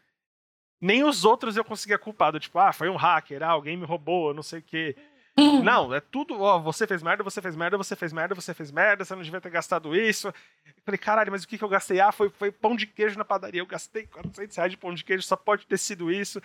Nem 0.80 1.04
os 1.04 1.26
outros 1.26 1.58
eu 1.58 1.64
conseguia 1.64 1.98
culpar, 1.98 2.38
tipo, 2.40 2.58
ah, 2.60 2.72
foi 2.72 2.90
um 2.90 2.96
hacker, 2.96 3.44
ah, 3.44 3.50
alguém 3.50 3.78
me 3.78 3.86
roubou, 3.86 4.34
não 4.34 4.44
sei 4.44 4.60
o 4.60 4.64
quê. 4.64 4.96
Uhum. 5.40 5.64
Não, 5.64 5.94
é 5.94 6.00
tudo, 6.00 6.42
ó, 6.42 6.58
você 6.58 6.88
fez 6.88 7.04
merda, 7.04 7.24
você 7.24 7.40
fez 7.40 7.56
merda, 7.56 7.78
você 7.78 7.96
fez 7.96 8.12
merda, 8.12 8.34
você 8.34 8.54
fez 8.56 8.72
merda, 8.72 9.06
você 9.06 9.14
não 9.16 9.22
devia 9.22 9.40
ter 9.40 9.52
gastado 9.52 9.96
isso. 9.96 10.30
Eu 10.30 10.74
falei, 10.84 10.98
caralho, 10.98 11.32
mas 11.32 11.44
o 11.44 11.48
que, 11.48 11.60
que 11.60 11.64
eu 11.64 11.70
gastei? 11.70 12.00
Ah, 12.00 12.12
foi, 12.12 12.30
foi 12.30 12.52
pão 12.52 12.76
de 12.76 12.88
queijo 12.88 13.20
na 13.20 13.26
padaria, 13.26 13.62
eu 13.62 13.66
gastei 13.68 14.08
400 14.08 14.56
reais 14.58 14.72
de 14.72 14.78
pão 14.78 14.94
de 14.96 15.04
queijo, 15.04 15.22
só 15.22 15.36
pode 15.36 15.68
ter 15.68 15.78
sido 15.78 16.12
isso. 16.12 16.42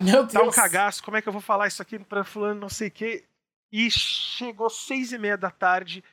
Meu 0.00 0.22
Deus. 0.22 0.32
Tá 0.32 0.42
um 0.42 0.50
cagaço, 0.50 1.02
como 1.02 1.16
é 1.16 1.22
que 1.22 1.28
eu 1.28 1.32
vou 1.32 1.42
falar 1.42 1.66
isso 1.66 1.82
aqui 1.82 1.98
pra 1.98 2.22
fulano, 2.22 2.60
não 2.60 2.68
sei 2.68 2.88
o 2.88 2.92
quê. 2.92 3.24
E 3.72 3.90
chegou 3.90 4.70
seis 4.70 5.12
e 5.12 5.18
meia 5.18 5.36
da 5.36 5.50
tarde, 5.50 6.04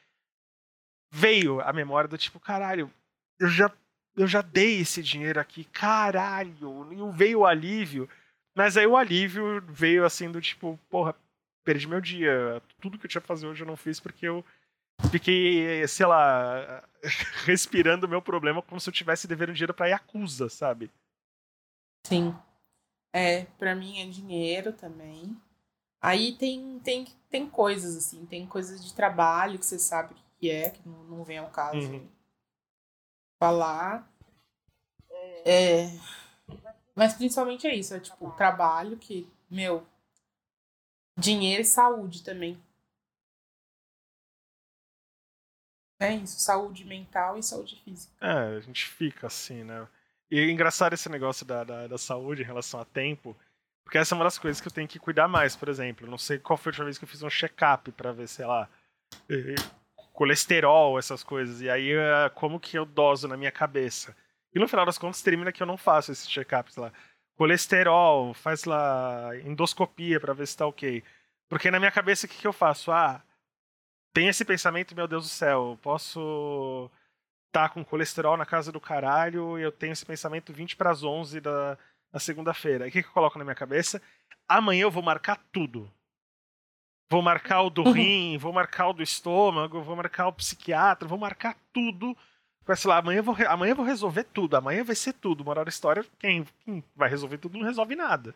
veio 1.12 1.62
a 1.62 1.72
memória 1.72 2.08
do 2.08 2.18
tipo, 2.18 2.40
caralho, 2.40 2.92
eu 3.40 3.48
já, 3.48 3.72
eu 4.18 4.26
já 4.26 4.42
dei 4.42 4.80
esse 4.80 5.04
dinheiro 5.04 5.40
aqui, 5.40 5.64
caralho, 5.66 6.56
e 6.92 7.16
veio 7.16 7.42
o 7.42 7.46
alívio. 7.46 8.10
Mas 8.56 8.78
aí 8.78 8.88
o 8.88 8.98
alívio 8.98 9.64
veio 9.68 10.06
assim 10.06 10.32
do 10.32 10.42
tipo, 10.42 10.80
porra, 10.90 11.16
perdi 11.64 11.88
meu 11.88 12.02
dia. 12.02 12.62
Tudo 12.80 12.98
que 12.98 13.06
eu 13.06 13.10
tinha 13.10 13.22
que 13.22 13.28
fazer 13.28 13.48
hoje 13.48 13.64
eu 13.64 13.68
não 13.68 13.78
fiz 13.78 14.00
porque 14.00 14.28
eu 14.28 14.44
fiquei, 15.12 15.88
sei 15.88 16.06
lá, 16.06 16.84
respirando 17.46 18.06
o 18.06 18.10
meu 18.10 18.22
problema 18.22 18.62
como 18.62 18.80
se 18.80 18.90
eu 18.90 18.94
tivesse 18.94 19.28
devendo 19.28 19.54
dinheiro 19.54 19.74
pra 19.74 19.88
Yakuza, 19.88 20.50
sabe? 20.50 20.92
Sim. 22.06 22.36
É, 23.14 23.46
pra 23.58 23.76
mim 23.76 24.02
é 24.02 24.08
dinheiro 24.08 24.74
também. 24.74 25.38
Aí 26.02 26.36
tem, 26.36 26.80
tem, 26.80 27.08
tem 27.30 27.50
coisas, 27.50 27.96
assim, 27.96 28.26
tem 28.26 28.46
coisas 28.46 28.84
de 28.84 28.94
trabalho 28.94 29.58
que 29.58 29.66
você 29.66 29.80
sabe 29.80 30.14
o 30.14 30.18
que 30.40 30.50
é, 30.50 30.72
que 30.72 30.88
não, 30.88 31.04
não 31.06 31.24
vem 31.24 31.38
ao 31.38 31.50
caso. 31.50 31.90
Uhum 31.90 32.08
falar. 33.44 34.10
É, 35.46 35.90
mas 36.96 37.14
principalmente 37.14 37.68
é 37.68 37.76
isso, 37.76 37.94
é 37.94 38.00
tipo, 38.00 38.32
trabalho 38.32 38.96
que, 38.96 39.30
meu, 39.50 39.86
dinheiro 41.18 41.62
e 41.62 41.66
saúde 41.66 42.24
também. 42.24 42.62
É 46.00 46.14
isso, 46.16 46.40
saúde 46.40 46.84
mental 46.84 47.38
e 47.38 47.44
saúde 47.44 47.82
física. 47.84 48.14
É, 48.20 48.58
a 48.58 48.60
gente 48.60 48.86
fica 48.88 49.28
assim, 49.28 49.64
né? 49.64 49.88
E 50.30 50.40
é 50.40 50.50
engraçado 50.50 50.94
esse 50.94 51.08
negócio 51.08 51.46
da, 51.46 51.64
da, 51.64 51.88
da 51.88 51.98
saúde 51.98 52.42
em 52.42 52.46
relação 52.46 52.80
a 52.80 52.86
tempo, 52.86 53.38
porque 53.84 53.98
essa 53.98 54.14
é 54.14 54.18
uma 54.18 54.24
das 54.24 54.38
coisas 54.38 54.60
que 54.60 54.68
eu 54.68 54.72
tenho 54.72 54.88
que 54.88 55.00
cuidar 55.00 55.28
mais, 55.28 55.56
por 55.56 55.70
exemplo. 55.70 56.10
Não 56.10 56.18
sei 56.18 56.40
qual 56.40 56.58
foi 56.58 56.70
a 56.70 56.72
última 56.72 56.86
vez 56.86 56.98
que 56.98 57.06
eu 57.06 57.08
fiz 57.08 57.22
um 57.24 57.30
check-up 57.30 57.92
pra 57.92 58.12
ver, 58.12 58.28
sei 58.28 58.46
lá, 58.46 58.68
colesterol, 60.12 60.98
essas 60.98 61.24
coisas. 61.24 61.62
E 61.62 61.70
aí, 61.70 61.92
é, 61.92 62.30
como 62.34 62.60
que 62.60 62.78
eu 62.78 62.86
doso 62.86 63.28
na 63.28 63.38
minha 63.38 63.52
cabeça? 63.52 64.16
E 64.54 64.60
no 64.60 64.68
final 64.68 64.86
das 64.86 64.98
contas, 64.98 65.22
termina 65.22 65.52
que 65.52 65.62
eu 65.62 65.68
não 65.68 65.78
faço 65.78 66.12
esse 66.12 66.30
check-up 66.30 66.72
lá. 66.80 66.92
Colesterol, 67.36 68.34
faz 68.34 68.66
lá 68.66 69.32
endoscopia 69.44 70.20
para 70.20 70.34
ver 70.34 70.48
se 70.48 70.58
tá 70.58 70.68
ok. 70.68 71.04
Porque 71.50 71.72
na 71.72 71.80
minha 71.80 71.92
cabeça, 71.92 72.26
o 72.26 72.30
que, 72.30 72.38
que 72.38 72.48
eu 72.48 72.54
faço? 72.54 72.92
Ah, 72.92 73.22
tem 74.14 74.28
esse 74.28 74.46
pensamento, 74.46 74.96
meu 74.96 75.08
Deus 75.08 75.24
do 75.24 75.30
céu, 75.30 75.78
posso 75.82 76.90
tá 77.52 77.70
com 77.70 77.86
colesterol 77.86 78.36
na 78.36 78.48
casa 78.48 78.72
do 78.72 78.82
caralho 78.82 79.60
e 79.60 79.62
eu 79.62 79.72
tenho 79.72 79.94
esse 79.94 80.04
pensamento 80.04 80.52
20 80.52 80.76
para 80.76 80.90
as 80.90 81.04
11 81.04 81.40
da, 81.40 81.78
da 82.12 82.20
segunda-feira. 82.20 82.86
E 82.86 82.90
o 82.90 82.92
que, 82.92 83.04
que 83.04 83.08
eu 83.08 83.14
coloco 83.14 83.38
na 83.38 83.46
minha 83.46 83.56
cabeça? 83.56 84.02
Amanhã 84.50 84.82
eu 84.82 84.92
vou 84.92 85.04
marcar 85.04 85.40
tudo. 85.52 85.90
Vou 87.12 87.22
marcar 87.22 87.62
o 87.62 87.70
do 87.70 87.84
uhum. 87.84 87.92
rim, 87.92 88.38
vou 88.40 88.52
marcar 88.52 88.88
o 88.88 88.94
do 88.94 89.04
estômago, 89.04 89.84
vou 89.84 89.96
marcar 89.96 90.28
o 90.28 90.34
psiquiatra, 90.34 91.08
vou 91.08 91.18
marcar 91.18 91.56
tudo. 91.72 92.18
Vai, 92.66 92.78
sei 92.78 92.90
lá, 92.90 92.98
amanhã 92.98 93.20
eu, 93.20 93.24
vou, 93.24 93.36
amanhã 93.48 93.72
eu 93.72 93.76
vou 93.76 93.86
resolver 93.86 94.24
tudo, 94.24 94.56
amanhã 94.56 94.84
vai 94.84 94.96
ser 94.96 95.14
tudo. 95.14 95.44
Moral 95.44 95.66
da 95.66 95.70
história, 95.70 96.06
quem, 96.18 96.46
quem 96.64 96.84
vai 96.96 97.10
resolver 97.10 97.38
tudo 97.38 97.58
não 97.58 97.66
resolve 97.66 97.96
nada. 97.96 98.34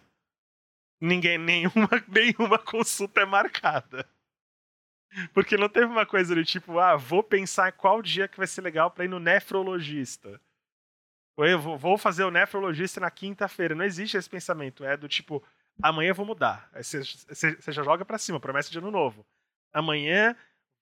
ninguém, 1.02 1.38
nenhuma, 1.40 1.90
nenhuma 2.08 2.60
consulta 2.60 3.22
é 3.22 3.26
marcada. 3.26 4.08
Porque 5.34 5.56
não 5.58 5.70
teve 5.70 5.86
uma 5.86 6.06
coisa 6.06 6.36
do 6.36 6.44
tipo, 6.44 6.80
ah, 6.80 6.96
vou 6.98 7.24
pensar 7.24 7.72
qual 7.72 8.02
dia 8.02 8.28
que 8.28 8.38
vai 8.38 8.48
ser 8.48 8.62
legal 8.62 8.92
para 8.92 9.06
ir 9.06 9.08
no 9.08 9.20
nefrologista. 9.20 10.40
Ou 11.38 11.46
eu 11.46 11.60
vou 11.78 11.98
fazer 11.98 12.24
o 12.24 12.32
nefrologista 12.32 13.00
na 13.00 13.12
quinta-feira. 13.12 13.76
Não 13.76 13.86
existe 13.86 14.18
esse 14.18 14.30
pensamento. 14.30 14.84
É 14.84 14.98
do 14.98 15.08
tipo, 15.08 15.42
amanhã 15.82 16.10
eu 16.10 16.16
vou 16.16 16.26
mudar. 16.26 16.70
Você 16.74 17.04
já 17.72 17.84
joga 17.84 18.04
para 18.04 18.18
cima, 18.18 18.40
promessa 18.40 18.72
de 18.72 18.80
ano 18.80 18.92
novo. 18.92 19.26
Amanhã 19.72 20.36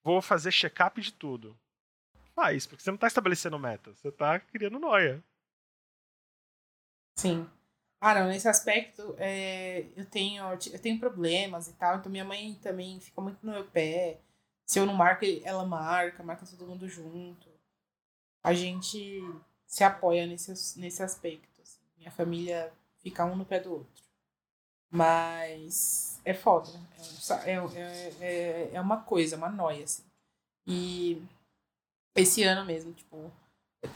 vou 0.03 0.21
fazer 0.21 0.51
check-up 0.51 0.99
de 1.01 1.13
tudo. 1.13 1.57
Faz, 2.35 2.67
porque 2.67 2.83
você 2.83 2.91
não 2.91 2.97
tá 2.97 3.07
estabelecendo 3.07 3.57
meta, 3.57 3.93
você 3.93 4.11
tá 4.11 4.39
criando 4.39 4.77
noia. 4.77 5.23
Sim. 7.17 7.49
Cara, 8.01 8.27
nesse 8.27 8.47
aspecto, 8.47 9.15
é, 9.17 9.87
eu, 9.95 10.05
tenho, 10.05 10.43
eu 10.43 10.79
tenho 10.79 10.99
problemas 10.99 11.69
e 11.69 11.73
tal, 11.73 11.97
então 11.97 12.11
minha 12.11 12.25
mãe 12.25 12.53
também 12.61 12.99
fica 12.99 13.21
muito 13.21 13.43
no 13.43 13.53
meu 13.53 13.65
pé. 13.65 14.19
Se 14.65 14.77
eu 14.79 14.85
não 14.85 14.93
marco, 14.93 15.23
ela 15.43 15.65
marca, 15.65 16.21
marca 16.21 16.45
todo 16.45 16.67
mundo 16.67 16.89
junto. 16.89 17.47
A 18.43 18.53
gente 18.53 19.21
se 19.65 19.83
apoia 19.83 20.27
nesse, 20.27 20.77
nesse 20.77 21.01
aspecto. 21.01 21.61
Assim. 21.61 21.79
Minha 21.97 22.11
família 22.11 22.71
fica 22.99 23.25
um 23.25 23.35
no 23.35 23.45
pé 23.45 23.59
do 23.59 23.71
outro. 23.71 24.03
Mas 24.91 26.19
é 26.25 26.33
foda. 26.33 26.69
É, 27.45 27.53
é, 27.53 28.13
é, 28.21 28.69
é 28.73 28.81
uma 28.81 29.01
coisa, 29.01 29.37
uma 29.37 29.49
noia, 29.49 29.85
assim. 29.85 30.03
E 30.67 31.21
esse 32.15 32.43
ano 32.43 32.65
mesmo, 32.65 32.93
tipo, 32.93 33.31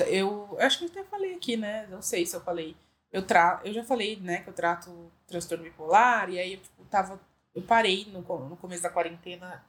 eu, 0.08 0.50
eu 0.52 0.62
acho 0.62 0.78
que 0.78 0.86
eu 0.86 0.90
até 0.90 1.04
falei 1.04 1.34
aqui, 1.34 1.58
né? 1.58 1.88
Não 1.88 2.02
sei 2.02 2.26
se 2.26 2.36
eu 2.36 2.42
falei. 2.42 2.76
Eu, 3.12 3.26
tra 3.26 3.62
eu 3.64 3.74
já 3.74 3.84
falei, 3.84 4.18
né, 4.18 4.42
que 4.42 4.50
eu 4.50 4.54
trato 4.54 5.12
transtorno 5.26 5.64
bipolar, 5.64 6.30
e 6.30 6.40
aí 6.40 6.54
eu, 6.54 6.62
tipo, 6.62 6.84
tava. 6.86 7.20
Eu 7.56 7.64
parei 7.64 8.06
no, 8.12 8.22
no 8.22 8.58
começo 8.58 8.84
da 8.84 8.90
quarentena 8.90 9.64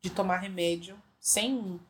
de 0.00 0.10
tomar 0.10 0.38
remédio 0.38 1.00
sem, 1.18 1.80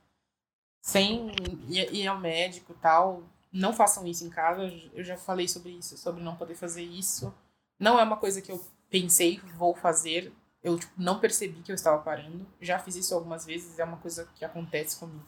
sem 0.83 1.33
ir, 1.69 2.07
ao 2.07 2.19
médico 2.19 2.73
e 2.73 2.77
tal. 2.77 3.23
Não 3.53 3.73
façam 3.73 4.07
isso 4.07 4.25
em 4.25 4.31
casa. 4.31 4.63
Eu 4.93 5.03
já 5.03 5.17
falei 5.17 5.49
sobre 5.49 5.71
isso, 5.73 5.97
sobre 5.97 6.23
não 6.23 6.37
poder 6.37 6.55
fazer 6.55 6.83
isso. 6.83 7.33
Não 7.79 7.99
é 7.99 8.03
uma 8.03 8.17
coisa 8.17 8.43
que 8.43 8.53
eu 8.53 8.63
pensei, 8.91 9.41
vou 9.57 9.75
fazer. 9.75 10.33
Eu 10.63 10.79
tipo, 10.79 10.93
não 10.99 11.19
percebi 11.19 11.63
que 11.63 11.73
eu 11.73 11.75
estava 11.75 12.03
parando. 12.03 12.47
Já 12.61 12.79
fiz 12.79 12.97
isso 12.97 13.15
algumas 13.15 13.47
vezes, 13.47 13.79
é 13.79 13.85
uma 13.85 13.97
coisa 13.97 14.29
que 14.35 14.45
acontece 14.45 14.99
comigo. 14.99 15.25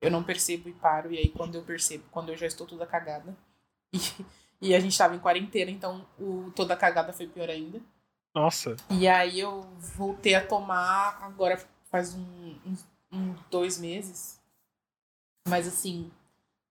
Eu 0.00 0.10
não 0.10 0.22
percebo 0.22 0.68
e 0.68 0.72
paro, 0.72 1.12
e 1.12 1.18
aí 1.18 1.28
quando 1.28 1.56
eu 1.56 1.62
percebo, 1.62 2.04
quando 2.10 2.30
eu 2.30 2.36
já 2.36 2.46
estou 2.46 2.66
toda 2.66 2.86
cagada. 2.86 3.36
E, 4.60 4.70
e 4.70 4.74
a 4.74 4.80
gente 4.80 4.92
estava 4.92 5.14
em 5.14 5.20
quarentena, 5.20 5.70
então 5.70 6.04
o 6.18 6.50
toda 6.54 6.76
cagada 6.76 7.12
foi 7.12 7.26
pior 7.26 7.48
ainda. 7.48 7.80
Nossa. 8.34 8.76
E 8.90 9.08
aí 9.08 9.40
eu 9.40 9.62
voltei 9.78 10.34
a 10.34 10.46
tomar 10.46 11.18
agora 11.22 11.56
faz 11.90 12.14
um, 12.14 12.20
um, 12.66 12.76
um 13.12 13.34
dois 13.50 13.78
meses. 13.78 14.40
Mas 15.48 15.66
assim, 15.66 16.10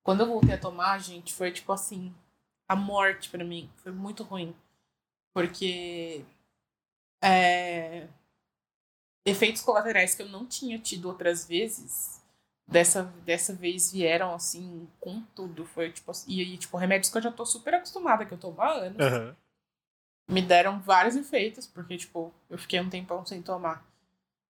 quando 0.03 0.21
eu 0.21 0.28
voltei 0.28 0.53
a 0.53 0.59
tomar, 0.59 0.99
gente, 0.99 1.34
foi 1.34 1.51
tipo 1.51 1.71
assim, 1.71 2.13
a 2.67 2.75
morte 2.75 3.30
para 3.30 3.43
mim. 3.43 3.69
Foi 3.78 3.91
muito 3.91 4.23
ruim. 4.23 4.55
Porque 5.34 6.23
é, 7.21 8.07
efeitos 9.25 9.61
colaterais 9.61 10.15
que 10.15 10.21
eu 10.21 10.30
não 10.30 10.45
tinha 10.45 10.80
tido 10.80 11.07
outras 11.07 11.45
vezes, 11.45 12.23
dessa, 12.68 13.03
dessa 13.26 13.53
vez 13.53 13.91
vieram 13.91 14.34
assim 14.34 14.88
com 14.99 15.22
tudo. 15.36 15.65
Foi 15.65 15.91
tipo 15.91 16.11
e, 16.28 16.41
e 16.41 16.57
tipo, 16.57 16.78
remédios 16.78 17.11
que 17.11 17.18
eu 17.18 17.22
já 17.22 17.32
tô 17.32 17.45
super 17.45 17.76
acostumada, 17.76 18.26
que 18.26 18.34
eu 18.34 18.38
tomo 18.38 18.61
há 18.61 18.72
anos. 18.72 18.97
Uhum. 18.97 19.36
Me 20.30 20.41
deram 20.41 20.80
vários 20.80 21.15
efeitos, 21.15 21.65
porque, 21.65 21.97
tipo, 21.97 22.34
eu 22.49 22.57
fiquei 22.57 22.82
um 22.82 22.89
tempão 22.89 23.26
sem 23.26 23.41
tomar. 23.41 23.86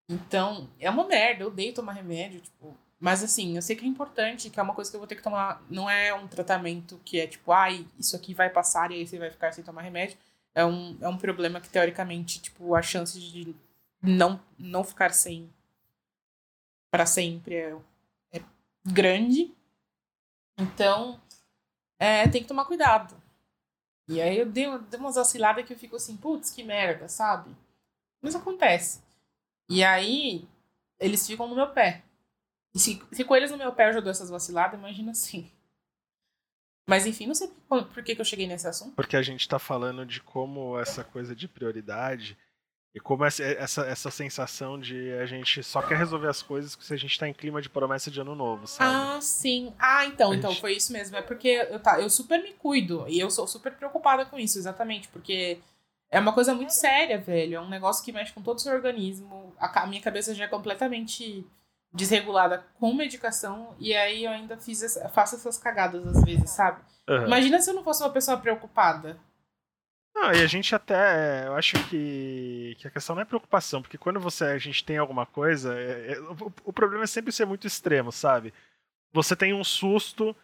Então, 0.10 0.70
é 0.80 0.90
uma 0.90 1.06
merda, 1.06 1.44
eu 1.44 1.48
odeio 1.48 1.74
tomar 1.74 1.94
remédio, 1.94 2.40
tipo. 2.40 2.78
Mas 2.98 3.22
assim, 3.22 3.58
eu 3.58 3.62
sei 3.62 3.76
que 3.76 3.84
é 3.84 3.88
importante, 3.88 4.50
que 4.50 4.58
é 4.60 4.64
uma 4.64 4.74
coisa 4.74 4.90
que 4.90 4.96
eu 4.96 5.02
vou 5.02 5.08
ter 5.08 5.16
que 5.16 5.24
tomar. 5.24 5.62
Não 5.70 5.90
é 5.90 6.14
um 6.14 6.28
tratamento 6.28 7.00
que 7.04 7.20
é 7.20 7.28
tipo, 7.28 7.52
ai, 7.52 7.86
isso 8.00 8.16
aqui 8.16 8.34
vai 8.34 8.50
passar 8.50 8.90
e 8.92 8.96
aí 8.96 9.08
você 9.08 9.20
vai 9.20 9.30
ficar 9.30 9.52
sem 9.52 9.64
tomar 9.64 9.82
remédio 9.82 10.18
é 10.56 10.66
um, 10.66 10.98
é 11.02 11.08
um 11.08 11.18
problema 11.18 11.60
que, 11.60 11.70
teoricamente, 11.70 12.42
tipo, 12.42 12.74
a 12.74 12.82
chance 12.82 13.20
de 13.20 13.54
não, 14.02 14.40
não 14.58 14.84
ficar 14.84 15.14
sem 15.14 15.50
para 16.90 17.06
sempre 17.06 17.56
é 17.56 17.76
grande. 18.86 19.54
Então, 20.58 21.22
é, 22.00 22.28
tem 22.28 22.42
que 22.42 22.48
tomar 22.48 22.66
cuidado. 22.66 23.16
E 24.08 24.22
aí 24.22 24.38
eu 24.38 24.46
dei, 24.46 24.66
dei 24.78 25.00
umas 25.00 25.16
vaciladas 25.16 25.66
que 25.66 25.74
eu 25.74 25.78
fico 25.78 25.96
assim, 25.96 26.16
putz, 26.16 26.52
que 26.52 26.64
merda, 26.64 27.08
sabe? 27.08 27.56
Mas 28.22 28.36
acontece. 28.36 29.04
E 29.68 29.84
aí, 29.84 30.48
eles 31.00 31.26
ficam 31.26 31.48
no 31.48 31.56
meu 31.56 31.72
pé. 31.72 32.04
E 32.74 32.80
se, 32.80 33.02
se 33.12 33.24
com 33.24 33.36
eles 33.36 33.52
no 33.52 33.58
meu 33.58 33.74
pé 33.74 33.90
eu 33.90 33.94
já 33.94 34.00
dou 34.00 34.12
essas 34.12 34.30
vaciladas, 34.30 34.80
imagina 34.80 35.12
assim. 35.12 35.52
Mas 36.88 37.08
enfim, 37.08 37.26
não 37.26 37.34
sei 37.34 37.50
por, 37.68 37.86
por 37.88 38.04
que, 38.04 38.14
que 38.14 38.22
eu 38.22 38.26
cheguei 38.26 38.46
nesse 38.46 38.68
assunto. 38.68 38.96
Porque 38.96 39.18
a 39.18 39.22
gente 39.24 39.42
está 39.42 39.58
falando 39.58 40.06
de 40.06 40.22
como 40.22 40.78
essa 40.80 41.04
coisa 41.04 41.36
de 41.36 41.48
prioridade 41.48 42.38
e 42.96 43.00
como 43.02 43.26
essa, 43.26 43.44
essa, 43.44 43.82
essa 43.82 44.10
sensação 44.10 44.80
de 44.80 45.12
a 45.16 45.26
gente 45.26 45.62
só 45.62 45.82
quer 45.82 45.98
resolver 45.98 46.30
as 46.30 46.42
coisas 46.42 46.78
se 46.80 46.94
a 46.94 46.98
gente 46.98 47.12
está 47.12 47.28
em 47.28 47.34
clima 47.34 47.62
de 47.62 47.70
promessa 47.70 48.10
de 48.10 48.22
ano 48.22 48.34
novo, 48.34 48.66
sabe? 48.66 48.96
Ah, 48.96 49.20
sim. 49.20 49.74
Ah, 49.78 50.06
então, 50.06 50.32
a 50.32 50.36
então 50.38 50.52
gente... 50.52 50.62
foi 50.62 50.78
isso 50.78 50.94
mesmo. 50.94 51.18
É 51.18 51.22
porque 51.22 51.68
eu, 51.70 51.78
tá, 51.78 52.00
eu 52.00 52.10
super 52.10 52.42
me 52.42 52.54
cuido 52.54 53.04
e 53.10 53.20
eu 53.20 53.30
sou 53.30 53.46
super 53.46 53.74
preocupada 53.74 54.26
com 54.26 54.40
isso, 54.40 54.58
exatamente. 54.58 55.10
Porque 55.10 55.60
é 56.10 56.22
uma 56.22 56.32
coisa 56.32 56.56
muito 56.56 56.72
séria, 56.72 57.18
velho. 57.18 57.58
É 57.58 57.60
um 57.60 57.68
negócio 57.68 58.02
que 58.02 58.14
mexe 58.14 58.32
com 58.32 58.42
todo 58.42 58.60
o 58.60 58.62
seu 58.62 58.74
organismo. 58.74 59.54
A, 59.60 59.84
a 59.84 59.88
minha 59.88 60.02
cabeça 60.02 60.34
já 60.34 60.46
é 60.46 60.48
completamente 60.48 61.46
desregulada 61.94 62.66
com 62.80 62.94
medicação 62.94 63.76
e 63.78 63.94
aí 63.94 64.24
eu 64.24 64.32
ainda 64.32 64.58
fiz 64.58 64.84
essa, 64.84 65.08
faço 65.10 65.36
essas 65.36 65.58
cagadas 65.58 66.06
às 66.08 66.24
vezes, 66.24 66.50
sabe? 66.50 66.82
Uhum. 67.10 67.26
Imagina 67.26 67.62
se 67.62 67.70
eu 67.70 67.74
não 67.74 67.84
fosse 67.84 68.02
uma 68.02 68.10
pessoa 68.10 68.38
preocupada. 68.38 69.18
Não, 70.16 70.32
e 70.32 70.42
a 70.42 70.48
gente 70.48 70.74
até, 70.74 71.46
eu 71.46 71.56
acho 71.56 71.74
que, 71.90 72.76
que 72.80 72.88
a 72.88 72.92
questão 72.92 73.16
não 73.16 73.22
é 73.22 73.26
preocupação, 73.26 73.82
porque 73.82 73.98
quando 73.98 74.20
você 74.20 74.46
a 74.46 74.58
gente 74.58 74.84
tem 74.84 74.98
alguma 74.98 75.26
coisa, 75.26 75.78
é, 75.78 76.14
é, 76.14 76.20
o, 76.22 76.54
o, 76.64 76.74
problema 76.74 77.04
é 77.04 77.08
sempre 77.08 77.32
ser 77.34 77.46
muito 77.46 77.68
extremo, 77.68 78.12
sabe? 78.12 78.54
Você 79.14 79.36
tem 79.36 79.54
um 79.54 79.64
susto 79.64 80.36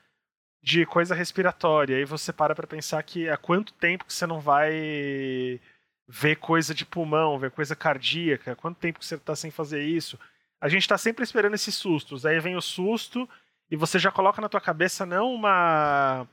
de 0.62 0.86
coisa 0.86 1.16
respiratória, 1.16 1.98
aí 1.98 2.06
você 2.06 2.34
para 2.34 2.54
pra 2.54 2.68
pensar 2.68 3.02
que 3.04 3.30
há 3.30 3.38
quanto 3.38 3.74
tempo 3.74 4.06
que 4.06 4.14
você 4.14 4.28
não 4.28 4.40
vai 4.40 5.60
ver 6.08 6.36
coisa 6.38 6.74
de 6.76 6.86
pulmão, 6.86 7.40
ver 7.40 7.52
coisa 7.52 7.76
cardíaca, 7.76 8.56
quanto 8.56 8.78
tempo 8.78 9.00
que 9.00 9.06
você 9.06 9.18
tá 9.18 9.36
sem 9.36 9.52
fazer 9.52 9.84
isso 9.84 10.20
a 10.62 10.70
gente 10.70 10.84
está 10.84 10.98
sempre 10.98 11.24
esperando 11.24 11.56
esses 11.56 11.74
sustos. 11.74 12.24
Aí 12.24 12.40
vem 12.40 12.56
o 12.56 12.62
susto 12.62 13.28
e 13.70 13.76
você 13.76 13.98
já 13.98 14.12
coloca 14.12 14.40
na 14.40 14.48
tua 14.48 14.62
cabeça 14.62 15.06
não 15.08 15.34
uma 15.34 16.28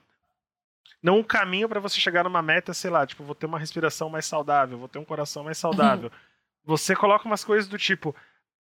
não 1.03 1.19
um 1.19 1.23
caminho 1.23 1.69
para 1.69 1.81
você 1.81 2.01
chegar 2.01 2.25
numa 2.25 2.43
meta, 2.43 2.75
sei 2.75 2.91
lá, 2.91 3.07
tipo, 3.07 3.25
vou 3.25 3.35
ter 3.35 3.47
uma 3.47 3.59
respiração 3.59 4.09
mais 4.09 4.27
saudável, 4.27 4.79
vou 4.79 4.89
ter 4.89 4.99
um 4.99 5.05
coração 5.05 5.45
mais 5.45 5.59
saudável. 5.59 6.11
Uhum. 6.11 6.19
Você 6.65 6.95
coloca 6.95 7.27
umas 7.27 7.45
coisas 7.45 7.69
do 7.69 7.79
tipo, 7.79 8.15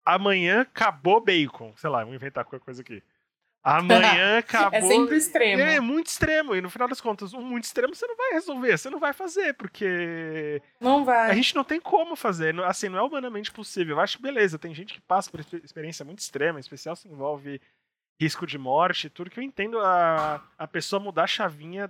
amanhã 0.04 0.62
acabou 0.62 1.20
bacon, 1.20 1.74
sei 1.76 1.90
lá, 1.90 2.04
vou 2.04 2.14
inventar 2.14 2.44
qualquer 2.44 2.64
coisa 2.64 2.80
aqui. 2.82 3.02
Amanhã 3.62 4.36
é 4.36 4.38
acabou. 4.38 4.78
É 4.78 4.82
sempre 4.82 5.16
extremo. 5.16 5.62
É, 5.62 5.80
muito 5.80 6.06
extremo. 6.06 6.54
E 6.54 6.60
no 6.60 6.70
final 6.70 6.88
das 6.88 7.00
contas, 7.00 7.34
um 7.34 7.42
muito 7.42 7.64
extremo 7.64 7.94
você 7.94 8.06
não 8.06 8.16
vai 8.16 8.32
resolver, 8.32 8.78
você 8.78 8.90
não 8.90 8.98
vai 8.98 9.12
fazer, 9.12 9.54
porque. 9.54 10.62
Não 10.80 11.04
vai. 11.04 11.30
A 11.30 11.34
gente 11.34 11.54
não 11.54 11.64
tem 11.64 11.80
como 11.80 12.16
fazer. 12.16 12.58
Assim, 12.62 12.88
não 12.88 12.98
é 12.98 13.02
humanamente 13.02 13.52
possível. 13.52 13.96
Eu 13.96 14.00
acho 14.00 14.22
beleza, 14.22 14.58
tem 14.58 14.74
gente 14.74 14.94
que 14.94 15.00
passa 15.00 15.30
por 15.30 15.40
experiência 15.40 16.04
muito 16.04 16.20
extrema, 16.20 16.58
em 16.58 16.60
especial 16.60 16.96
se 16.96 17.08
envolve 17.08 17.60
risco 18.20 18.46
de 18.46 18.58
morte, 18.58 19.08
tudo 19.08 19.30
que 19.30 19.38
eu 19.38 19.44
entendo 19.44 19.78
a, 19.78 20.42
a 20.56 20.66
pessoa 20.66 20.98
mudar 20.98 21.24
a 21.24 21.28
chavinha 21.28 21.88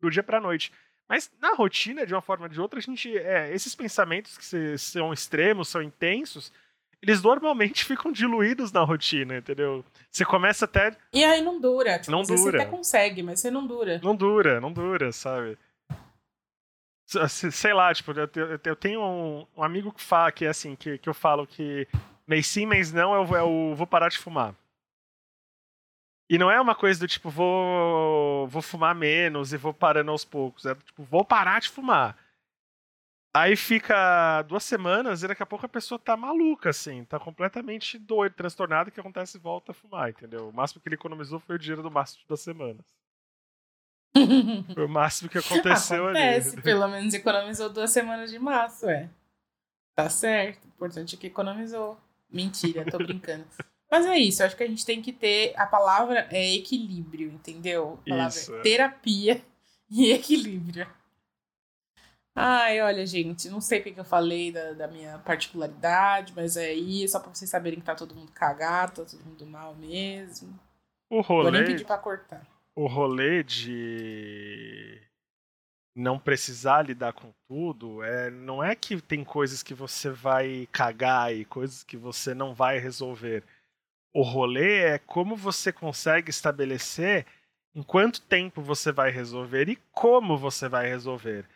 do 0.00 0.10
dia 0.10 0.22
pra 0.22 0.40
noite. 0.40 0.72
Mas 1.08 1.30
na 1.40 1.54
rotina, 1.54 2.06
de 2.06 2.14
uma 2.14 2.20
forma 2.20 2.46
ou 2.46 2.48
de 2.48 2.60
outra, 2.60 2.78
a 2.78 2.82
gente. 2.82 3.16
É, 3.16 3.52
esses 3.54 3.74
pensamentos 3.74 4.36
que 4.36 4.78
são 4.78 5.12
extremos, 5.12 5.68
são 5.68 5.82
intensos 5.82 6.52
eles 7.02 7.22
normalmente 7.22 7.84
ficam 7.86 8.12
diluídos 8.12 8.72
na 8.72 8.82
rotina, 8.82 9.38
entendeu? 9.38 9.84
Você 10.10 10.24
começa 10.24 10.64
até. 10.64 10.96
E 11.12 11.24
aí 11.24 11.42
não 11.42 11.60
dura. 11.60 11.98
Tipo, 11.98 12.10
não 12.10 12.22
dura. 12.22 12.38
Você 12.38 12.48
até 12.48 12.66
consegue, 12.66 13.22
mas 13.22 13.40
você 13.40 13.50
não 13.50 13.66
dura. 13.66 14.00
Não 14.02 14.14
dura, 14.14 14.60
não 14.60 14.72
dura, 14.72 15.12
sabe? 15.12 15.56
Sei 17.06 17.72
lá, 17.72 17.94
tipo, 17.94 18.12
eu 18.12 18.76
tenho 18.76 19.00
um, 19.00 19.46
um 19.56 19.62
amigo 19.62 19.90
que 19.92 20.02
fala 20.02 20.30
que 20.30 20.44
é 20.44 20.48
assim, 20.48 20.76
que, 20.76 20.98
que 20.98 21.08
eu 21.08 21.14
falo 21.14 21.46
que 21.46 21.88
mês 22.26 22.46
sim, 22.46 22.66
mês 22.66 22.92
não, 22.92 23.14
eu, 23.14 23.34
eu 23.34 23.74
vou 23.74 23.86
parar 23.86 24.10
de 24.10 24.18
fumar. 24.18 24.54
E 26.30 26.36
não 26.36 26.50
é 26.50 26.60
uma 26.60 26.74
coisa 26.74 27.00
do 27.00 27.08
tipo, 27.08 27.30
vou, 27.30 28.46
vou 28.48 28.60
fumar 28.60 28.94
menos 28.94 29.52
e 29.52 29.56
vou 29.56 29.72
parando 29.72 30.10
aos 30.10 30.24
poucos. 30.24 30.66
É 30.66 30.74
tipo, 30.74 31.02
vou 31.02 31.24
parar 31.24 31.60
de 31.60 31.70
fumar. 31.70 32.16
Aí 33.34 33.56
fica 33.56 34.42
duas 34.42 34.64
semanas 34.64 35.22
e 35.22 35.28
daqui 35.28 35.42
a 35.42 35.46
pouco 35.46 35.64
a 35.64 35.68
pessoa 35.68 35.98
tá 35.98 36.16
maluca, 36.16 36.70
assim, 36.70 37.04
tá 37.04 37.20
completamente 37.20 37.98
doido, 37.98 38.34
transtornado, 38.34 38.90
que 38.90 38.98
acontece 38.98 39.36
e 39.36 39.40
volta 39.40 39.72
a 39.72 39.74
fumar, 39.74 40.10
entendeu? 40.10 40.48
O 40.48 40.52
máximo 40.52 40.80
que 40.80 40.88
ele 40.88 40.96
economizou 40.96 41.38
foi 41.38 41.56
o 41.56 41.58
dinheiro 41.58 41.82
do 41.82 41.90
máximo 41.90 42.22
das 42.28 42.40
semanas. 42.40 42.84
Foi 44.74 44.86
o 44.86 44.88
máximo 44.88 45.28
que 45.28 45.38
aconteceu 45.38 46.06
Acontece, 46.06 46.54
ali. 46.54 46.62
pelo 46.62 46.88
menos 46.88 47.12
economizou 47.14 47.68
duas 47.68 47.90
semanas 47.90 48.30
de 48.30 48.38
março, 48.38 48.88
é. 48.88 49.08
Tá 49.94 50.08
certo. 50.08 50.64
O 50.64 50.68
importante 50.68 51.14
é 51.14 51.18
que 51.18 51.26
economizou. 51.26 52.00
Mentira, 52.28 52.84
tô 52.90 52.98
brincando. 52.98 53.46
Mas 53.90 54.04
é 54.06 54.18
isso, 54.18 54.42
acho 54.42 54.56
que 54.56 54.62
a 54.62 54.66
gente 54.66 54.84
tem 54.84 55.00
que 55.00 55.12
ter. 55.12 55.54
A 55.56 55.66
palavra 55.66 56.28
é 56.30 56.54
equilíbrio, 56.54 57.30
entendeu? 57.32 57.98
A 58.06 58.08
palavra 58.08 58.28
Isso, 58.28 58.54
é 58.54 58.58
é. 58.58 58.62
terapia 58.62 59.42
e 59.90 60.12
equilíbrio. 60.12 60.86
Ai, 62.34 62.80
olha, 62.80 63.04
gente, 63.04 63.48
não 63.48 63.60
sei 63.60 63.80
o 63.80 63.82
que 63.82 63.98
eu 63.98 64.04
falei 64.04 64.52
da, 64.52 64.72
da 64.72 64.86
minha 64.88 65.18
particularidade, 65.18 66.32
mas 66.36 66.56
é 66.56 66.66
aí, 66.66 67.08
só 67.08 67.18
pra 67.18 67.34
vocês 67.34 67.50
saberem 67.50 67.80
que 67.80 67.84
tá 67.86 67.94
todo 67.96 68.14
mundo 68.14 68.30
cagado, 68.32 69.02
tá 69.04 69.10
todo 69.10 69.24
mundo 69.24 69.44
mal 69.46 69.74
mesmo. 69.74 70.58
O 71.10 71.22
Vou 71.40 71.50
nem 71.52 71.62
rolê, 71.62 71.64
pedir 71.64 71.84
pra 71.84 71.98
cortar. 71.98 72.46
o 72.76 72.86
rolê 72.86 73.42
de 73.42 75.02
não 75.94 76.18
precisar 76.18 76.82
lidar 76.82 77.12
com 77.12 77.32
tudo, 77.48 78.02
é, 78.04 78.30
não 78.30 78.62
é 78.62 78.74
que 78.76 79.00
tem 79.02 79.24
coisas 79.24 79.62
que 79.62 79.74
você 79.74 80.10
vai 80.10 80.68
cagar 80.70 81.34
e 81.34 81.44
coisas 81.44 81.82
que 81.82 81.96
você 81.96 82.34
não 82.34 82.54
vai 82.54 82.78
resolver. 82.78 83.44
O 84.12 84.22
rolê 84.22 84.82
é 84.84 84.98
como 84.98 85.36
você 85.36 85.72
consegue 85.72 86.30
estabelecer 86.30 87.26
em 87.74 87.82
quanto 87.82 88.20
tempo 88.22 88.60
você 88.62 88.90
vai 88.90 89.10
resolver 89.10 89.68
e 89.68 89.76
como 89.92 90.36
você 90.36 90.68
vai 90.68 90.88
resolver. 90.88 91.46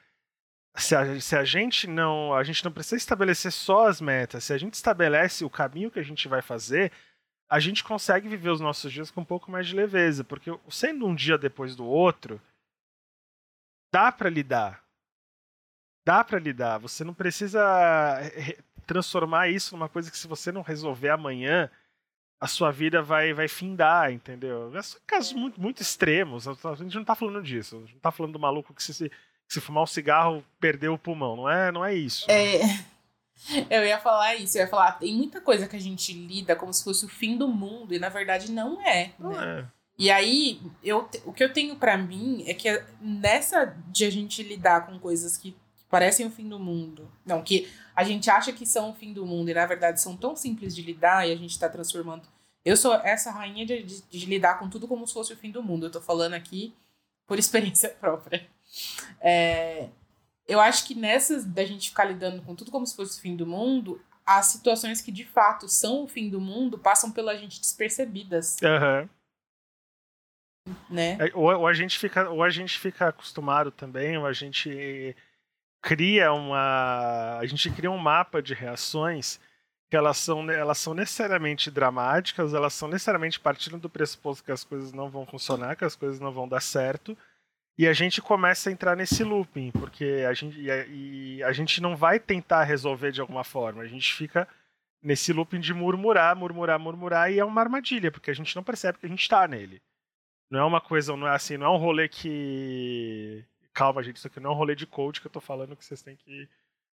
Se 0.77 0.95
a, 0.95 1.21
se 1.21 1.37
a 1.37 1.45
gente 1.45 1.87
não, 1.87 2.33
a 2.35 2.43
gente 2.45 2.65
não 2.65 2.73
precisa 2.73 2.97
estabelecer 2.97 3.53
só 3.53 3.89
as 3.89 4.01
metas. 4.01 4.45
Se 4.45 4.53
a 4.53 4.59
gente 4.59 4.75
estabelece 4.75 5.45
o 5.45 5.51
caminho 5.51 5.91
que 5.91 5.99
a 5.99 6.05
gente 6.05 6.29
vai 6.29 6.41
fazer, 6.41 6.93
a 7.51 7.59
gente 7.59 7.85
consegue 7.85 8.29
viver 8.29 8.51
os 8.51 8.61
nossos 8.61 8.91
dias 8.93 9.11
com 9.11 9.21
um 9.21 9.25
pouco 9.25 9.51
mais 9.51 9.67
de 9.67 9.75
leveza, 9.75 10.25
porque 10.25 10.51
sendo 10.71 11.07
um 11.07 11.15
dia 11.15 11.37
depois 11.37 11.77
do 11.77 11.85
outro, 11.85 12.41
dá 13.93 14.11
para 14.11 14.31
lidar. 14.31 14.83
Dá 16.07 16.25
para 16.25 16.39
lidar. 16.39 16.79
Você 16.79 17.05
não 17.05 17.13
precisa 17.13 18.21
re- 18.35 18.59
transformar 18.87 19.49
isso 19.49 19.77
numa 19.77 19.89
coisa 19.89 20.11
que 20.11 20.17
se 20.17 20.27
você 20.27 20.51
não 20.51 20.63
resolver 20.63 21.11
amanhã, 21.11 21.71
a 22.43 22.49
sua 22.49 22.73
vida 22.73 23.01
vai 23.01 23.33
vai 23.33 23.47
findar, 23.47 24.11
entendeu? 24.11 24.73
São 24.83 25.01
casos 25.07 25.33
muito, 25.33 25.61
muito 25.61 25.81
extremos. 25.81 26.49
A 26.49 26.75
gente 26.75 26.97
não 26.97 27.05
tá 27.05 27.15
falando 27.15 27.41
disso. 27.41 27.77
A 27.77 27.81
gente 27.83 27.93
não 27.93 28.01
tá 28.01 28.11
falando 28.11 28.33
do 28.33 28.41
maluco 28.41 28.75
que 28.75 28.83
se, 28.83 28.93
se, 28.93 29.13
se 29.47 29.61
fumar 29.61 29.85
um 29.85 29.87
cigarro 29.87 30.45
perdeu 30.59 30.93
o 30.93 30.99
pulmão. 30.99 31.37
Não 31.37 31.49
é, 31.49 31.71
não 31.71 31.85
é 31.85 31.95
isso. 31.95 32.29
É, 32.29 32.59
eu 33.71 33.87
ia 33.87 34.01
falar 34.01 34.35
isso, 34.35 34.59
eu 34.59 34.63
ia 34.63 34.69
falar, 34.69 34.91
tem 34.99 35.15
muita 35.15 35.41
coisa 35.41 35.69
que 35.69 35.77
a 35.77 35.81
gente 35.81 36.13
lida 36.13 36.57
como 36.57 36.73
se 36.75 36.83
fosse 36.83 37.07
o 37.07 37.09
fim 37.09 37.37
do 37.37 37.47
mundo, 37.47 37.95
e 37.95 38.01
na 38.01 38.09
verdade 38.09 38.51
não 38.51 38.85
é. 38.85 39.13
Não 39.21 39.31
né? 39.31 39.61
é. 39.61 39.67
E 39.97 40.11
aí, 40.11 40.61
eu, 40.83 41.09
o 41.25 41.33
que 41.33 41.45
eu 41.45 41.53
tenho 41.53 41.77
pra 41.77 41.97
mim 41.97 42.43
é 42.49 42.55
que 42.55 42.83
nessa 43.01 43.77
de 43.87 44.05
a 44.05 44.11
gente 44.11 44.43
lidar 44.43 44.85
com 44.85 44.99
coisas 44.99 45.37
que, 45.37 45.53
que 45.53 45.85
parecem 45.89 46.27
o 46.27 46.31
fim 46.31 46.49
do 46.49 46.59
mundo, 46.59 47.09
não, 47.25 47.41
que 47.41 47.71
a 47.95 48.03
gente 48.03 48.29
acha 48.29 48.53
que 48.53 48.67
são 48.67 48.91
o 48.91 48.95
fim 48.95 49.13
do 49.13 49.25
mundo 49.25 49.51
e 49.51 49.55
na 49.55 49.65
verdade 49.65 50.01
são 50.01 50.17
tão 50.17 50.35
simples 50.35 50.75
de 50.75 50.83
lidar 50.83 51.29
e 51.29 51.33
a 51.33 51.37
gente 51.37 51.57
tá 51.57 51.69
transformando. 51.69 52.32
Eu 52.65 52.77
sou 52.77 52.95
essa 52.95 53.31
rainha 53.31 53.67
de, 53.67 53.83
de- 53.83 54.03
de 54.03 54.27
lidar 54.27 54.59
com 54.59 54.69
tudo 54.69 54.87
como 54.87 55.07
se 55.07 55.13
fosse 55.15 55.33
o 55.33 55.37
fim 55.37 55.51
do 55.51 55.63
mundo. 55.63 55.87
Eu 55.87 55.91
tô 55.91 56.01
falando 56.01 56.35
aqui 56.35 56.75
por 57.27 57.39
experiência 57.39 57.89
própria. 58.01 58.47
É, 59.21 59.89
eu 60.47 60.61
acho 60.61 60.87
que 60.87 60.95
nessas 60.95 61.45
da 61.45 61.65
gente 61.65 61.89
ficar 61.91 62.05
lidando 62.05 62.43
com 62.43 62.55
tudo 62.55 62.71
como 62.71 62.87
se 62.87 62.95
fosse 62.97 63.19
o 63.19 63.23
fim 63.23 63.35
do 63.37 63.47
mundo, 63.47 64.01
as 64.25 64.47
situações 64.47 65.01
que 65.01 65.11
de 65.11 65.25
fato 65.25 65.69
são 65.69 66.05
o 66.05 66.09
fim 66.09 66.29
do 66.31 66.41
mundo 66.41 66.79
passam 66.79 67.11
pela 67.11 67.37
gente 67.37 67.61
despercebidas, 67.61 68.57
Aham. 68.63 69.09
né? 70.89 71.19
É, 71.21 71.33
Ou, 71.35 71.45
ou 71.59 71.67
a 71.67 71.73
gente 71.73 71.99
fica, 71.99 72.29
ou 72.31 72.43
a 72.43 72.51
gente 72.51 72.79
fica 72.79 73.09
acostumado 73.09 73.71
também, 73.71 74.17
ou 74.17 74.25
a 74.27 74.33
gente 74.33 75.17
cria 75.83 76.33
uma, 76.33 77.39
a 77.39 77.47
gente 77.47 77.69
cria 77.71 77.91
um 77.91 77.99
mapa 77.99 78.41
de 78.41 78.55
reações 78.55 79.41
que 79.93 79.97
elas 79.97 80.17
são, 80.17 80.51
elas 80.51 80.79
são 80.79 80.95
necessariamente 80.95 81.71
dramáticas, 81.71 82.55
elas 82.55 82.73
são 82.73 82.89
necessariamente 82.89 83.39
partindo 83.39 83.77
do 83.77 83.91
pressuposto 83.91 84.43
que 84.43 84.51
as 84.51 84.65
coisas 84.65 84.91
não 84.91 85.11
vão 85.11 85.27
funcionar, 85.27 85.77
que 85.77 85.85
as 85.85 85.95
coisas 85.95 86.19
não 86.19 86.33
vão 86.33 86.49
dar 86.49 86.63
certo, 86.63 87.15
e 87.77 87.87
a 87.87 87.93
gente 87.93 88.23
começa 88.23 88.71
a 88.71 88.73
entrar 88.73 88.97
nesse 88.97 89.23
looping, 89.23 89.71
porque 89.71 90.25
a 90.27 90.33
gente, 90.33 90.59
e 90.59 90.71
a, 90.71 90.87
e 90.87 91.43
a 91.43 91.53
gente 91.53 91.79
não 91.83 91.95
vai 91.95 92.19
tentar 92.19 92.65
resolver 92.65 93.13
de 93.13 93.21
alguma 93.21 93.45
forma, 93.45 93.83
a 93.83 93.87
gente 93.87 94.15
fica 94.15 94.49
nesse 95.03 95.31
looping 95.31 95.61
de 95.61 95.75
murmurar, 95.75 96.35
murmurar, 96.35 96.79
murmurar, 96.79 97.31
e 97.31 97.39
é 97.39 97.45
uma 97.45 97.61
armadilha, 97.61 98.11
porque 98.11 98.31
a 98.31 98.35
gente 98.35 98.57
não 98.57 98.63
percebe 98.63 98.97
que 98.97 99.05
a 99.05 99.11
gente 99.11 99.21
está 99.21 99.47
nele. 99.47 99.83
Não 100.51 100.61
é 100.61 100.65
uma 100.65 100.81
coisa, 100.81 101.15
não 101.15 101.29
é 101.29 101.35
assim, 101.35 101.59
não 101.59 101.67
é 101.67 101.71
um 101.71 101.77
rolê 101.77 102.09
que. 102.09 103.45
Calma, 103.75 104.03
gente, 104.03 104.17
isso 104.17 104.27
aqui 104.27 104.41
não 104.41 104.53
é 104.53 104.55
um 104.55 104.57
rolê 104.57 104.75
de 104.75 104.87
coach 104.87 105.21
que 105.21 105.27
eu 105.27 105.31
tô 105.31 105.41
falando 105.41 105.77
que 105.77 105.85
vocês 105.85 106.01
têm 106.01 106.17
que 106.17 106.49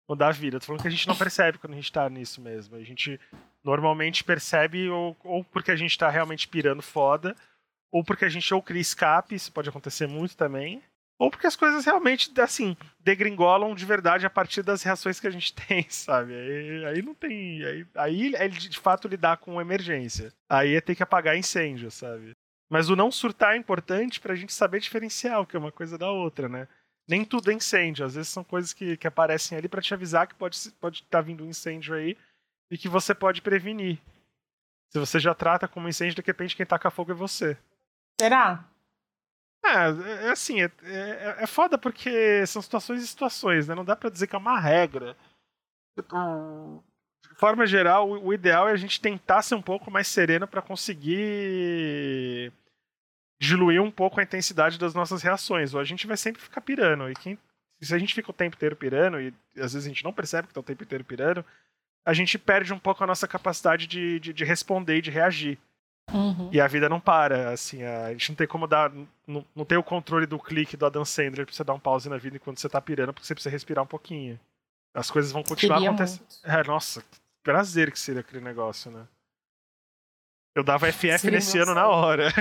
mudar 0.09 0.29
a 0.29 0.33
vida. 0.33 0.61
Tô 0.61 0.67
falando 0.67 0.83
que 0.83 0.89
a 0.89 0.91
gente 0.91 1.09
não 1.09 1.17
percebe 1.17 1.59
quando 1.59 1.73
a 1.73 1.77
gente 1.77 1.93
tá 1.93 2.09
nisso 2.09 2.41
mesmo. 2.41 2.77
A 2.77 2.83
gente 2.83 3.21
normalmente 3.63 4.23
percebe 4.25 4.89
ou, 4.89 5.17
ou 5.25 5.45
porque 5.45 5.71
a 5.71 5.77
gente 5.77 5.97
tá 5.97 6.09
realmente 6.09 6.47
pirando 6.49 6.83
foda, 6.83 7.35
ou 7.91 8.05
porque 8.05 8.25
a 8.25 8.29
gente 8.29 8.53
ou 8.53 8.63
cria 8.63 8.81
escape, 8.81 9.35
isso 9.35 9.53
pode 9.53 9.69
acontecer 9.69 10.07
muito 10.07 10.37
também, 10.37 10.83
ou 11.19 11.31
porque 11.31 11.47
as 11.47 11.57
coisas 11.57 11.85
realmente, 11.85 12.33
assim, 12.41 12.77
degringolam 12.99 13.75
de 13.75 13.87
verdade 13.87 14.27
a 14.27 14.31
partir 14.31 14.63
das 14.63 14.83
reações 14.83 15.21
que 15.21 15.27
a 15.27 15.31
gente 15.31 15.55
tem, 15.67 15.87
sabe? 15.89 16.35
Aí, 16.35 16.85
aí 16.87 17.03
não 17.03 17.15
tem. 17.15 17.65
Aí, 17.65 17.87
aí 17.95 18.35
é 18.35 18.49
de 18.49 18.79
fato 18.79 19.09
lidar 19.09 19.37
com 19.39 19.61
emergência. 19.61 20.33
Aí 20.49 20.75
é 20.75 20.81
ter 20.81 20.95
que 20.95 21.03
apagar 21.03 21.37
incêndio, 21.37 21.91
sabe? 21.91 22.33
Mas 22.71 22.89
o 22.89 22.97
não 22.97 23.13
surtar 23.13 23.55
é 23.55 23.57
importante 23.57 24.21
pra 24.21 24.35
gente 24.35 24.53
saber 24.53 24.81
diferenciar 24.81 25.41
o 25.41 25.47
que 25.47 25.55
é 25.55 25.59
uma 25.59 25.71
coisa 25.71 25.97
da 25.97 26.11
outra, 26.11 26.49
né? 26.49 26.67
Nem 27.09 27.25
tudo 27.25 27.51
é 27.51 27.55
incêndio. 27.55 28.05
Às 28.07 28.15
vezes 28.15 28.29
são 28.31 28.43
coisas 28.45 28.73
que, 28.73 28.97
que 28.97 29.07
aparecem 29.07 29.57
ali 29.59 29.69
pra 29.69 29.83
te 29.83 29.93
avisar 29.95 30.27
que 30.27 30.35
pode 30.35 30.57
estar 30.57 30.73
pode 30.81 31.03
tá 31.05 31.21
vindo 31.21 31.45
um 31.45 31.49
incêndio 31.49 31.95
aí 31.95 32.17
e 32.71 32.79
que 32.79 32.89
você 32.89 33.15
pode 33.15 33.43
prevenir. 33.43 33.99
Se 34.91 34.99
você 34.99 35.19
já 35.19 35.35
trata 35.35 35.67
como 35.69 35.89
incêndio, 35.89 36.15
de 36.15 36.23
repente 36.27 36.55
quem 36.57 36.65
taca 36.65 36.91
fogo 36.91 37.11
é 37.13 37.15
você. 37.15 37.57
Será? 38.21 38.65
Ah, 39.65 39.87
é, 39.89 40.27
é 40.27 40.31
assim, 40.31 40.63
é, 40.63 40.71
é, 40.85 41.37
é 41.41 41.47
foda 41.47 41.77
porque 41.79 42.47
são 42.47 42.61
situações 42.63 43.03
e 43.03 43.07
situações, 43.07 43.67
né? 43.67 43.75
Não 43.75 43.85
dá 43.85 43.97
pra 43.97 44.11
dizer 44.11 44.27
que 44.27 44.37
é 44.37 44.39
uma 44.39 44.59
regra. 44.61 45.17
O- 46.13 46.83
De 47.31 47.35
forma 47.37 47.67
geral, 47.67 48.09
o, 48.09 48.27
o 48.29 48.35
ideal 48.35 48.69
é 48.69 48.73
a 48.73 48.77
gente 48.77 49.01
tentar 49.01 49.43
ser 49.43 49.55
um 49.55 49.63
pouco 49.63 49.91
mais 49.91 50.07
sereno 50.07 50.47
pra 50.47 50.63
conseguir 50.63 52.53
diluir 53.41 53.82
um 53.82 53.91
pouco 53.91 54.20
a 54.20 54.22
intensidade 54.22 54.78
das 54.78 54.95
nossas 54.95 55.22
reações. 55.22 55.74
Ou 55.74 55.80
a 55.80 55.85
gente 55.85 56.07
vai 56.07 56.16
sempre 56.16 56.41
ficar 56.41 56.61
pirando. 56.61 57.11
E 57.11 57.14
quem, 57.14 57.39
se 57.80 57.95
a 57.95 57.99
gente 57.99 58.14
fica 58.14 58.30
o 58.30 58.35
tempo 58.35 58.57
inteiro 58.57 58.76
pirando, 58.76 59.20
e 59.20 59.32
às 59.57 59.72
vezes 59.72 59.87
a 59.87 59.89
gente 59.89 60.05
não 60.05 60.12
percebe 60.12 60.49
que 60.49 60.55
tá 60.55 60.61
o 60.61 60.64
tempo 60.64 60.82
inteiro 60.82 61.05
pirando, 61.05 61.45
a 62.05 62.12
gente 62.12 62.39
perde 62.39 62.72
um 62.72 62.78
pouco 62.78 63.03
a 63.03 63.07
nossa 63.07 63.26
capacidade 63.26 63.87
de, 63.87 64.20
de, 64.20 64.32
de 64.32 64.45
responder 64.45 64.99
e 64.99 65.03
de 65.03 65.11
reagir. 65.11 65.59
Uhum. 66.12 66.51
E 66.53 66.61
a 66.61 66.66
vida 66.66 66.89
não 66.89 67.01
para, 67.01 67.51
assim, 67.51 67.82
a 67.82 68.12
gente 68.12 68.30
não 68.30 68.37
tem 68.37 68.47
como 68.47 68.66
dar. 68.66 68.93
Não, 69.26 69.45
não 69.55 69.64
tem 69.64 69.78
o 69.78 69.82
controle 69.82 70.26
do 70.26 70.39
clique 70.39 70.76
do 70.76 70.85
Adam 70.85 71.05
Sandler 71.05 71.47
pra 71.47 71.55
você 71.55 71.64
dar 71.64 71.72
um 71.72 71.80
pause 71.80 72.11
na 72.11 72.18
vida 72.18 72.37
enquanto 72.37 72.61
você 72.61 72.68
tá 72.68 72.80
pirando, 72.80 73.12
porque 73.12 73.26
você 73.26 73.35
precisa 73.35 73.53
respirar 73.53 73.82
um 73.82 73.87
pouquinho. 73.87 74.39
As 74.95 75.11
coisas 75.11 75.32
vão 75.32 75.43
continuar 75.43 75.82
acontecendo. 75.82 76.24
É, 76.45 76.62
nossa, 76.62 77.01
que 77.01 77.18
prazer 77.43 77.91
que 77.91 77.99
seria 77.99 78.20
aquele 78.20 78.45
negócio, 78.45 78.91
né? 78.91 79.07
Eu 80.55 80.63
dava 80.63 80.91
FF 80.93 81.19
Seria 81.19 81.39
nesse 81.39 81.59
ano 81.59 81.75
na 81.75 81.89
hora. 81.89 82.29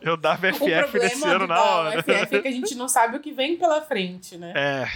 Eu 0.00 0.16
dava 0.16 0.48
O 0.48 0.54
FF 0.54 0.98
nesse 0.98 1.24
ano 1.26 1.46
na 1.46 1.60
hora. 1.62 1.98
UFF 2.00 2.36
é 2.36 2.42
que 2.42 2.48
a 2.48 2.52
gente 2.52 2.74
não 2.74 2.88
sabe 2.88 3.16
o 3.16 3.20
que 3.20 3.32
vem 3.32 3.56
pela 3.58 3.82
frente, 3.82 4.36
né? 4.38 4.52
É. 4.56 4.86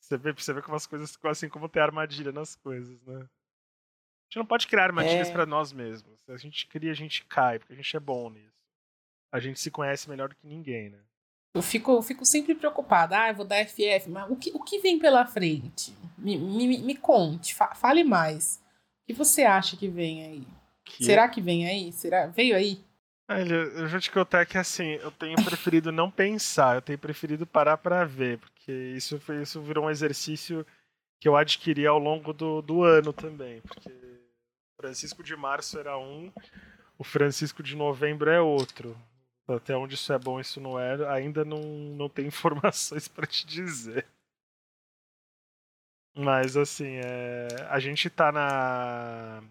Você 0.00 0.16
vê, 0.16 0.32
você 0.32 0.52
vê 0.52 0.62
como 0.62 0.76
as 0.76 0.86
coisas 0.86 1.12
ficam 1.12 1.30
assim, 1.30 1.48
como 1.48 1.68
tem 1.68 1.82
armadilha 1.82 2.32
nas 2.32 2.54
coisas, 2.54 3.00
né? 3.02 3.16
A 3.16 4.28
gente 4.28 4.36
não 4.36 4.46
pode 4.46 4.66
criar 4.66 4.84
armadilhas 4.84 5.28
É. 5.28 5.32
pra 5.32 5.46
nós 5.46 5.72
mesmos. 5.72 6.20
Se 6.24 6.32
a 6.32 6.36
gente 6.36 6.66
cria, 6.66 6.90
a 6.90 6.94
gente 6.94 7.24
cai, 7.26 7.58
porque 7.58 7.72
a 7.72 7.76
gente 7.76 7.96
é 7.96 8.00
bom 8.00 8.30
nisso. 8.30 8.52
A 9.32 9.40
gente 9.40 9.60
se 9.60 9.70
conhece 9.70 10.08
melhor 10.08 10.28
do 10.28 10.36
que 10.36 10.46
ninguém, 10.46 10.90
né? 10.90 10.98
Eu 11.54 11.62
fico, 11.62 11.92
eu 11.92 12.02
fico 12.02 12.24
sempre 12.24 12.54
preocupada. 12.54 13.18
Ah, 13.22 13.28
eu 13.28 13.34
vou 13.34 13.44
dar 13.44 13.64
FF, 13.66 14.08
mas 14.08 14.30
o 14.30 14.36
que, 14.36 14.50
o 14.54 14.60
que 14.62 14.78
vem 14.78 14.98
pela 14.98 15.26
frente? 15.26 15.94
Me, 16.16 16.36
me, 16.38 16.78
me 16.78 16.96
conte, 16.96 17.54
fa- 17.54 17.74
fale 17.74 18.02
mais. 18.04 18.61
O 19.02 19.06
que 19.06 19.12
você 19.12 19.42
acha 19.42 19.76
que 19.76 19.88
vem 19.88 20.24
aí? 20.24 20.46
Que 20.84 21.04
Será 21.04 21.28
que 21.28 21.40
vem 21.40 21.66
aí? 21.66 21.92
Será? 21.92 22.26
Veio 22.26 22.54
aí? 22.54 22.80
Olha, 23.28 23.54
eu 23.54 23.88
já 23.88 23.98
te 23.98 24.10
contar 24.10 24.44
que 24.46 24.58
assim, 24.58 24.92
eu 24.94 25.10
tenho 25.10 25.42
preferido 25.42 25.90
não 25.90 26.10
pensar, 26.10 26.76
eu 26.76 26.82
tenho 26.82 26.98
preferido 26.98 27.46
parar 27.46 27.78
pra 27.78 28.04
ver, 28.04 28.38
porque 28.38 28.70
isso, 28.70 29.18
foi, 29.20 29.42
isso 29.42 29.60
virou 29.62 29.86
um 29.86 29.90
exercício 29.90 30.66
que 31.18 31.28
eu 31.28 31.36
adquiri 31.36 31.86
ao 31.86 31.98
longo 31.98 32.32
do, 32.32 32.60
do 32.60 32.82
ano 32.82 33.12
também, 33.12 33.60
porque 33.62 33.88
o 33.88 34.82
Francisco 34.82 35.22
de 35.22 35.34
março 35.36 35.78
era 35.78 35.96
um, 35.96 36.30
o 36.98 37.04
Francisco 37.04 37.62
de 37.62 37.74
novembro 37.74 38.30
é 38.30 38.40
outro. 38.40 38.96
Até 39.48 39.76
onde 39.76 39.94
isso 39.94 40.12
é 40.12 40.18
bom, 40.18 40.38
isso 40.38 40.60
não 40.60 40.78
é, 40.78 41.08
ainda 41.08 41.44
não, 41.44 41.60
não 41.60 42.08
tem 42.08 42.26
informações 42.28 43.08
pra 43.08 43.26
te 43.26 43.46
dizer. 43.46 44.06
Mas 46.14 46.56
assim, 46.56 46.96
é, 47.02 47.48
a 47.70 47.78
gente 47.80 48.10
tá 48.10 48.30
na, 48.30 49.42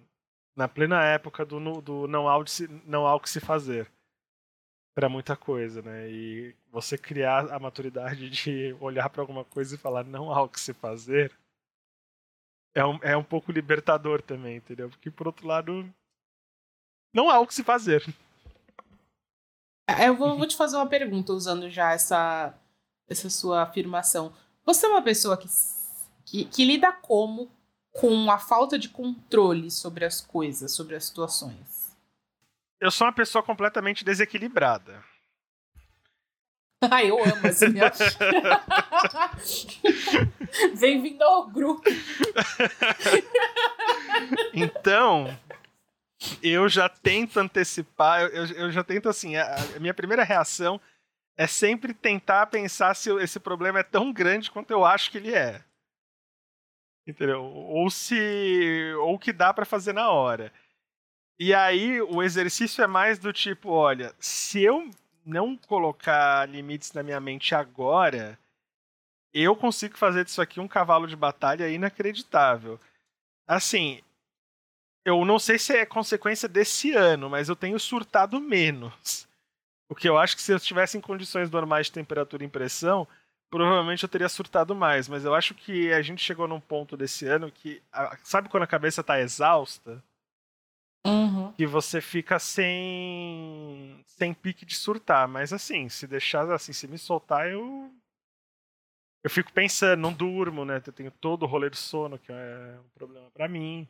na 0.56 0.68
plena 0.68 1.04
época 1.04 1.44
do, 1.46 1.82
do 1.82 2.08
não, 2.08 2.30
há 2.30 2.46
se- 2.46 2.68
não 2.86 3.08
há 3.08 3.16
o 3.16 3.20
que 3.20 3.30
se 3.30 3.40
fazer. 3.40 3.90
para 4.94 5.10
muita 5.10 5.36
coisa, 5.36 5.82
né? 5.82 6.10
E 6.10 6.56
você 6.72 6.98
criar 6.98 7.52
a 7.52 7.58
maturidade 7.60 8.30
de 8.32 8.76
olhar 8.80 9.10
para 9.10 9.22
alguma 9.22 9.44
coisa 9.46 9.74
e 9.76 9.78
falar 9.78 10.04
não 10.04 10.32
há 10.32 10.42
o 10.42 10.50
que 10.50 10.60
se 10.60 10.74
fazer 10.74 11.32
é 12.76 12.86
um, 12.86 13.00
é 13.02 13.18
um 13.18 13.24
pouco 13.24 13.52
libertador 13.52 14.22
também, 14.22 14.58
entendeu? 14.58 14.90
Porque 14.90 15.10
por 15.12 15.28
outro 15.28 15.48
lado 15.48 15.92
não 17.14 17.30
há 17.30 17.40
o 17.40 17.48
que 17.48 17.54
se 17.56 17.64
fazer. 17.64 18.02
É, 19.90 20.08
eu 20.08 20.16
vou, 20.16 20.36
vou 20.38 20.48
te 20.48 20.56
fazer 20.56 20.76
uma 20.78 20.88
pergunta 20.88 21.34
usando 21.34 21.70
já 21.70 21.92
essa, 21.92 22.54
essa 23.10 23.30
sua 23.30 23.64
afirmação. 23.64 24.34
Você 24.66 24.86
é 24.86 24.90
uma 24.90 25.02
pessoa 25.02 25.38
que, 25.38 25.48
que, 26.26 26.46
que 26.46 26.66
lida 26.66 26.92
como 26.92 27.52
com 27.92 28.32
a 28.32 28.38
falta 28.38 28.80
de 28.80 28.90
controle 28.90 29.70
sobre 29.70 30.06
as 30.06 30.22
coisas, 30.22 30.72
sobre 30.72 30.96
as 30.96 31.06
situações? 31.06 31.96
Eu 32.80 32.90
sou 32.90 33.06
uma 33.06 33.14
pessoa 33.14 33.44
completamente 33.44 34.04
desequilibrada. 34.04 35.04
Ah, 36.90 37.04
eu 37.04 37.24
amo 37.24 37.46
essa 37.46 37.70
minha. 37.70 37.92
Bem-vindo 40.80 41.24
ao 41.24 41.48
grupo. 41.48 41.84
então, 44.52 45.38
eu 46.42 46.68
já 46.68 46.90
tento 46.90 47.40
antecipar, 47.40 48.22
eu, 48.22 48.48
eu 48.48 48.72
já 48.72 48.84
tento 48.84 49.10
assim, 49.10 49.36
a, 49.36 49.58
a, 49.76 49.80
minha 49.80 49.94
primeira 49.94 50.24
reação 50.24 50.82
é 51.38 51.46
sempre 51.46 51.94
tentar 51.94 52.48
pensar 52.48 52.96
se 52.96 53.12
esse 53.20 53.40
problema 53.40 53.80
é 53.80 53.84
tão 53.84 54.12
grande 54.12 54.50
quanto 54.50 54.72
eu 54.72 54.84
acho 54.84 55.12
que 55.12 55.20
ele 55.20 55.36
é. 55.36 55.64
Entendeu? 57.06 57.44
Ou 57.44 57.90
se 57.90 58.94
ou 59.00 59.18
que 59.18 59.34
dá 59.34 59.54
para 59.54 59.66
fazer 59.66 59.94
na 59.94 60.10
hora. 60.10 60.52
E 61.40 61.54
aí 61.54 62.02
o 62.02 62.22
exercício 62.22 62.84
é 62.84 62.88
mais 62.88 63.18
do 63.18 63.34
tipo, 63.34 63.70
olha, 63.70 64.14
se 64.20 64.62
eu 64.62 64.90
não 65.26 65.58
colocar 65.58 66.48
limites 66.48 66.94
na 66.94 67.02
minha 67.02 67.20
mente 67.20 67.56
agora, 67.56 68.38
eu 69.34 69.56
consigo 69.56 69.98
fazer 69.98 70.26
disso 70.26 70.42
aqui 70.42 70.60
um 70.60 70.68
cavalo 70.68 71.08
de 71.08 71.16
batalha 71.16 71.70
inacreditável. 71.70 72.80
Assim, 73.48 74.02
eu 75.04 75.26
não 75.26 75.40
sei 75.40 75.58
se 75.58 75.76
é 75.76 75.86
consequência 75.86 76.48
desse 76.48 76.92
ano, 76.92 77.30
mas 77.30 77.50
eu 77.50 77.56
tenho 77.56 77.80
surtado 77.80 78.40
menos. 78.40 79.28
O 79.90 79.96
que 79.96 80.08
eu 80.08 80.18
acho 80.18 80.36
que 80.36 80.42
se 80.42 80.52
eu 80.52 80.58
estivesse 80.58 80.98
em 80.98 81.02
condições 81.02 81.50
normais 81.50 81.88
de 81.88 81.94
temperatura 81.94 82.44
e 82.44 82.48
pressão, 82.48 83.08
provavelmente 83.52 84.04
eu 84.04 84.10
teria 84.10 84.30
surtado 84.30 84.74
mais. 84.74 85.08
Mas 85.08 85.26
eu 85.26 85.36
acho 85.36 85.54
que 85.54 85.92
a 85.92 86.02
gente 86.02 86.24
chegou 86.24 86.48
num 86.48 86.60
ponto 86.60 86.96
desse 86.98 87.28
ano 87.28 87.52
que. 87.52 87.84
Sabe 88.24 88.50
quando 88.50 88.64
a 88.64 88.68
cabeça 88.68 89.02
está 89.02 89.20
exausta? 89.20 90.02
Uhum. 91.06 91.52
Que 91.54 91.68
você 91.68 92.00
fica 92.02 92.40
sem. 92.40 94.02
sem 94.08 94.34
pique 94.34 94.66
de 94.66 94.76
surtar. 94.76 95.28
Mas 95.28 95.52
assim, 95.52 95.90
se 95.90 96.08
deixar 96.08 96.50
assim, 96.52 96.74
se 96.74 96.88
me 96.88 96.98
soltar, 96.98 97.52
eu. 97.52 97.94
Eu 99.24 99.30
fico 99.30 99.54
pensando, 99.54 100.00
não 100.00 100.12
durmo, 100.12 100.66
né? 100.66 100.82
Eu 100.84 100.94
tenho 100.94 101.12
todo 101.12 101.44
o 101.44 101.46
rolê 101.46 101.70
de 101.70 101.78
sono, 101.78 102.18
que 102.18 102.32
é 102.32 102.80
um 102.84 102.90
problema 102.90 103.30
para 103.30 103.48
mim. 103.48 103.88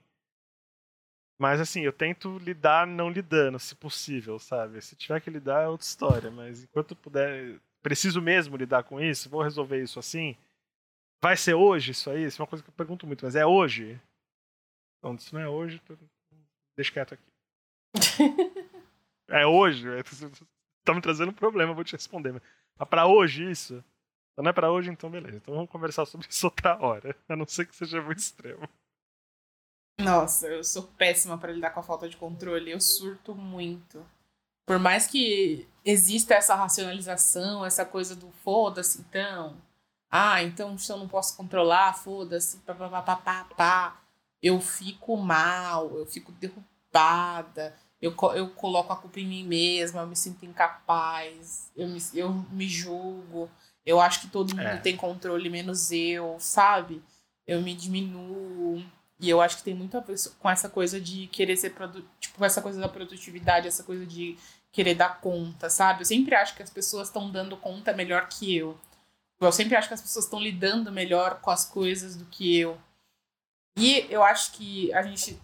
Mas 1.39 1.61
assim, 1.61 1.81
eu 1.81 1.93
tento 1.93 2.37
lidar 2.39 2.85
não 2.85 3.09
lidando, 3.09 3.57
se 3.57 3.73
possível, 3.73 4.37
sabe? 4.37 4.81
Se 4.81 4.95
tiver 4.95 5.21
que 5.21 5.29
lidar 5.29 5.63
é 5.63 5.67
outra 5.67 5.87
história, 5.87 6.29
mas 6.29 6.63
enquanto 6.63 6.95
puder, 6.95 7.59
preciso 7.81 8.21
mesmo 8.21 8.55
lidar 8.55 8.83
com 8.83 8.99
isso, 8.99 9.29
vou 9.29 9.41
resolver 9.41 9.81
isso 9.81 9.99
assim. 9.99 10.35
Vai 11.21 11.37
ser 11.37 11.53
hoje 11.53 11.91
isso 11.91 12.09
aí? 12.09 12.25
Isso 12.25 12.41
é 12.41 12.43
uma 12.43 12.49
coisa 12.49 12.63
que 12.63 12.69
eu 12.69 12.73
pergunto 12.73 13.05
muito, 13.05 13.25
mas 13.25 13.35
é 13.35 13.45
hoje? 13.45 13.99
Então, 14.97 15.17
se 15.17 15.33
não 15.33 15.41
é 15.41 15.49
hoje, 15.49 15.81
deixa 16.75 16.91
quieto 16.91 17.13
aqui. 17.13 17.23
é 19.29 19.45
hoje? 19.45 19.87
Tá 20.83 20.93
me 20.93 21.01
trazendo 21.01 21.29
um 21.29 21.33
problema, 21.33 21.73
vou 21.73 21.83
te 21.83 21.93
responder. 21.93 22.41
Mas 22.77 22.89
pra 22.89 23.05
hoje 23.05 23.49
isso? 23.49 23.83
Então 24.33 24.43
não 24.43 24.49
é 24.49 24.53
pra 24.53 24.71
hoje, 24.71 24.89
então 24.89 25.09
beleza. 25.09 25.37
Então 25.37 25.53
vamos 25.53 25.69
conversar 25.69 26.05
sobre 26.05 26.27
isso 26.27 26.47
outra 26.47 26.77
hora. 26.81 27.15
A 27.27 27.35
não 27.35 27.45
ser 27.45 27.67
que 27.67 27.75
seja 27.75 28.01
muito 28.01 28.19
extremo. 28.19 28.67
Nossa, 29.99 30.47
eu 30.47 30.63
sou 30.63 30.83
péssima 30.83 31.37
para 31.37 31.51
lidar 31.51 31.71
com 31.71 31.79
a 31.79 31.83
falta 31.83 32.09
de 32.09 32.17
controle. 32.17 32.71
Eu 32.71 32.79
surto 32.79 33.35
muito. 33.35 34.03
Por 34.65 34.79
mais 34.79 35.07
que 35.07 35.67
exista 35.83 36.35
essa 36.35 36.55
racionalização, 36.55 37.65
essa 37.65 37.85
coisa 37.85 38.15
do 38.15 38.31
foda-se, 38.43 39.01
então. 39.01 39.57
Ah, 40.09 40.43
então 40.43 40.77
se 40.77 40.91
eu 40.91 40.97
não 40.97 41.07
posso 41.07 41.35
controlar, 41.35 41.93
foda-se, 41.93 42.57
pá, 42.57 42.73
pá, 42.73 43.01
pá, 43.01 43.15
pá, 43.15 43.47
pá, 43.55 44.01
Eu 44.41 44.59
fico 44.59 45.15
mal, 45.17 45.89
eu 45.97 46.05
fico 46.05 46.31
derrubada, 46.33 47.75
eu, 48.01 48.15
eu 48.35 48.49
coloco 48.49 48.91
a 48.91 48.97
culpa 48.97 49.19
em 49.19 49.27
mim 49.27 49.43
mesma, 49.43 50.01
eu 50.01 50.07
me 50.07 50.15
sinto 50.15 50.45
incapaz, 50.45 51.71
eu 51.75 51.87
me, 51.87 51.99
eu 52.13 52.33
me 52.51 52.67
julgo, 52.67 53.49
eu 53.85 54.01
acho 54.01 54.21
que 54.21 54.27
todo 54.27 54.55
mundo 54.55 54.67
é. 54.67 54.77
tem 54.77 54.97
controle, 54.97 55.49
menos 55.49 55.91
eu, 55.91 56.35
sabe? 56.39 57.01
Eu 57.47 57.61
me 57.61 57.73
diminuo. 57.73 58.83
E 59.21 59.29
eu 59.29 59.39
acho 59.39 59.57
que 59.57 59.63
tem 59.63 59.75
muito 59.75 59.95
a 59.95 59.99
ver 59.99 60.15
com 60.39 60.49
essa 60.49 60.67
coisa 60.67 60.99
de 60.99 61.27
querer 61.27 61.55
ser 61.55 61.69
produtivo, 61.75 62.09
tipo, 62.19 62.43
essa 62.43 62.59
coisa 62.59 62.81
da 62.81 62.89
produtividade, 62.89 63.67
essa 63.67 63.83
coisa 63.83 64.03
de 64.03 64.35
querer 64.71 64.95
dar 64.95 65.21
conta, 65.21 65.69
sabe? 65.69 66.01
Eu 66.01 66.05
sempre 66.05 66.33
acho 66.33 66.55
que 66.55 66.63
as 66.63 66.71
pessoas 66.71 67.07
estão 67.07 67.29
dando 67.29 67.55
conta 67.55 67.93
melhor 67.93 68.27
que 68.27 68.55
eu. 68.55 68.75
Eu 69.39 69.51
sempre 69.51 69.75
acho 69.75 69.87
que 69.87 69.93
as 69.93 70.01
pessoas 70.01 70.25
estão 70.25 70.41
lidando 70.41 70.91
melhor 70.91 71.39
com 71.39 71.51
as 71.51 71.63
coisas 71.65 72.15
do 72.15 72.25
que 72.25 72.57
eu. 72.57 72.81
E 73.77 74.07
eu 74.09 74.23
acho 74.23 74.53
que 74.53 74.91
a 74.91 75.03
gente, 75.03 75.39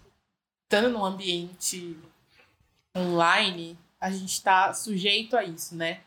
estando 0.64 0.90
num 0.90 1.04
ambiente 1.04 1.96
online, 2.96 3.78
a 4.00 4.10
gente 4.10 4.32
está 4.32 4.74
sujeito 4.74 5.36
a 5.36 5.44
isso, 5.44 5.76
né? 5.76 6.00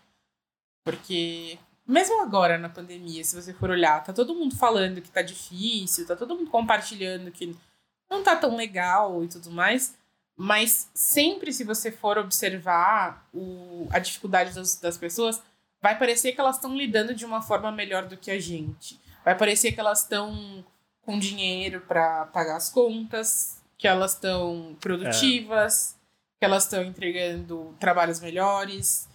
Porque 0.84 1.58
mesmo 1.88 2.22
agora 2.22 2.58
na 2.58 2.70
pandemia, 2.70 3.24
se 3.24 3.36
você 3.36 3.54
for 3.54 3.70
olhar, 3.70 4.04
tá 4.04 4.14
todo 4.14 4.36
mundo 4.36 4.56
falando 4.56 5.02
que 5.02 5.12
tá 5.12 5.22
difícil, 5.22 6.06
tá 6.08 6.16
todo 6.16 6.36
mundo 6.36 6.50
compartilhando 6.50 7.32
que 7.32 7.56
não 8.10 8.24
tá 8.24 8.36
tão 8.36 8.56
legal 8.56 9.24
e 9.24 9.28
tudo 9.28 9.52
mais. 9.52 9.96
Mas 10.36 10.90
sempre, 10.94 11.54
se 11.54 11.64
você 11.64 11.92
for 11.92 12.18
observar 12.18 13.28
o, 13.34 13.88
a 13.92 14.00
dificuldade 14.00 14.54
das, 14.54 14.76
das 14.80 14.98
pessoas, 14.98 15.42
vai 15.82 15.98
parecer 15.98 16.32
que 16.32 16.40
elas 16.40 16.56
estão 16.56 16.76
lidando 16.76 17.14
de 17.14 17.26
uma 17.26 17.42
forma 17.42 17.72
melhor 17.72 18.06
do 18.06 18.18
que 18.18 18.32
a 18.32 18.40
gente. 18.40 19.00
Vai 19.24 19.38
parecer 19.38 19.72
que 19.72 19.80
elas 19.80 20.02
estão 20.02 20.66
com 21.02 21.20
dinheiro 21.20 21.82
para 21.82 22.26
pagar 22.28 22.56
as 22.56 22.70
contas, 22.70 23.62
que 23.78 23.88
elas 23.88 24.14
estão 24.14 24.76
produtivas, 24.80 25.96
é. 25.96 26.40
que 26.40 26.46
elas 26.46 26.64
estão 26.64 26.84
entregando 26.84 27.76
trabalhos 27.80 28.20
melhores, 28.20 29.08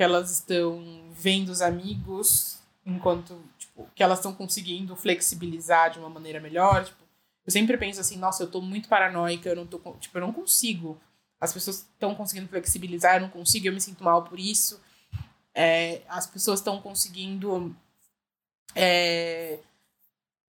que 0.00 0.04
elas 0.04 0.30
estão 0.30 0.82
vendo 1.12 1.50
os 1.50 1.60
amigos 1.60 2.58
enquanto, 2.86 3.38
tipo, 3.58 3.86
que 3.94 4.02
elas 4.02 4.18
estão 4.18 4.32
conseguindo 4.32 4.96
flexibilizar 4.96 5.90
de 5.90 5.98
uma 5.98 6.08
maneira 6.08 6.40
melhor, 6.40 6.86
tipo, 6.86 7.04
eu 7.44 7.52
sempre 7.52 7.76
penso 7.76 8.00
assim, 8.00 8.16
nossa, 8.16 8.42
eu 8.42 8.50
tô 8.50 8.62
muito 8.62 8.88
paranoica, 8.88 9.50
eu 9.50 9.56
não 9.56 9.66
tô, 9.66 9.78
tipo, 10.00 10.16
eu 10.16 10.22
não 10.22 10.32
consigo. 10.32 10.98
As 11.38 11.52
pessoas 11.52 11.80
estão 11.80 12.14
conseguindo 12.14 12.48
flexibilizar, 12.48 13.16
eu 13.16 13.20
não 13.20 13.28
consigo, 13.28 13.66
eu 13.66 13.74
me 13.74 13.80
sinto 13.80 14.02
mal 14.02 14.22
por 14.24 14.40
isso. 14.40 14.80
É, 15.54 16.00
as 16.08 16.26
pessoas 16.26 16.60
estão 16.60 16.80
conseguindo 16.80 17.76
é, 18.74 19.58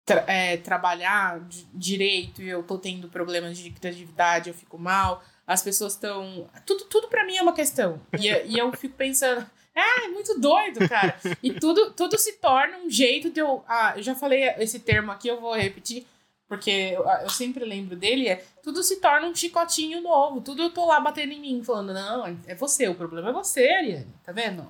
tra 0.05 0.23
é, 0.29 0.55
trabalhar 0.55 1.45
direito 1.73 2.41
e 2.41 2.47
eu 2.47 2.63
tô 2.63 2.77
tendo 2.77 3.09
problemas 3.09 3.57
de 3.57 3.69
criatividade, 3.69 4.47
eu 4.47 4.55
fico 4.55 4.79
mal 4.79 5.21
as 5.51 5.61
pessoas 5.61 5.93
estão. 5.93 6.49
Tudo, 6.65 6.85
tudo 6.85 7.07
para 7.07 7.25
mim 7.25 7.35
é 7.35 7.41
uma 7.41 7.53
questão. 7.53 8.01
E, 8.17 8.27
e 8.27 8.57
eu 8.57 8.71
fico 8.73 8.95
pensando. 8.95 9.45
É, 9.75 10.05
é 10.05 10.07
muito 10.07 10.39
doido, 10.39 10.87
cara. 10.87 11.17
E 11.41 11.53
tudo, 11.53 11.91
tudo 11.91 12.17
se 12.17 12.33
torna 12.33 12.77
um 12.77 12.89
jeito 12.89 13.29
de 13.29 13.39
eu. 13.39 13.63
Ah, 13.67 13.93
eu 13.95 14.03
já 14.03 14.15
falei 14.15 14.43
esse 14.57 14.79
termo 14.79 15.11
aqui, 15.11 15.27
eu 15.27 15.39
vou 15.39 15.53
repetir, 15.55 16.05
porque 16.47 16.71
eu, 16.71 17.03
eu 17.03 17.29
sempre 17.29 17.65
lembro 17.65 17.95
dele: 17.95 18.27
é 18.27 18.43
tudo 18.63 18.81
se 18.83 18.97
torna 19.01 19.27
um 19.27 19.35
chicotinho 19.35 20.01
novo. 20.01 20.41
Tudo 20.41 20.61
eu 20.61 20.71
tô 20.71 20.85
lá 20.85 20.99
batendo 20.99 21.33
em 21.33 21.39
mim, 21.39 21.63
falando, 21.63 21.93
não, 21.93 22.37
é 22.47 22.55
você, 22.55 22.87
o 22.87 22.95
problema 22.95 23.29
é 23.29 23.33
você, 23.33 23.67
Ariane. 23.69 24.07
Tá 24.23 24.31
vendo? 24.31 24.61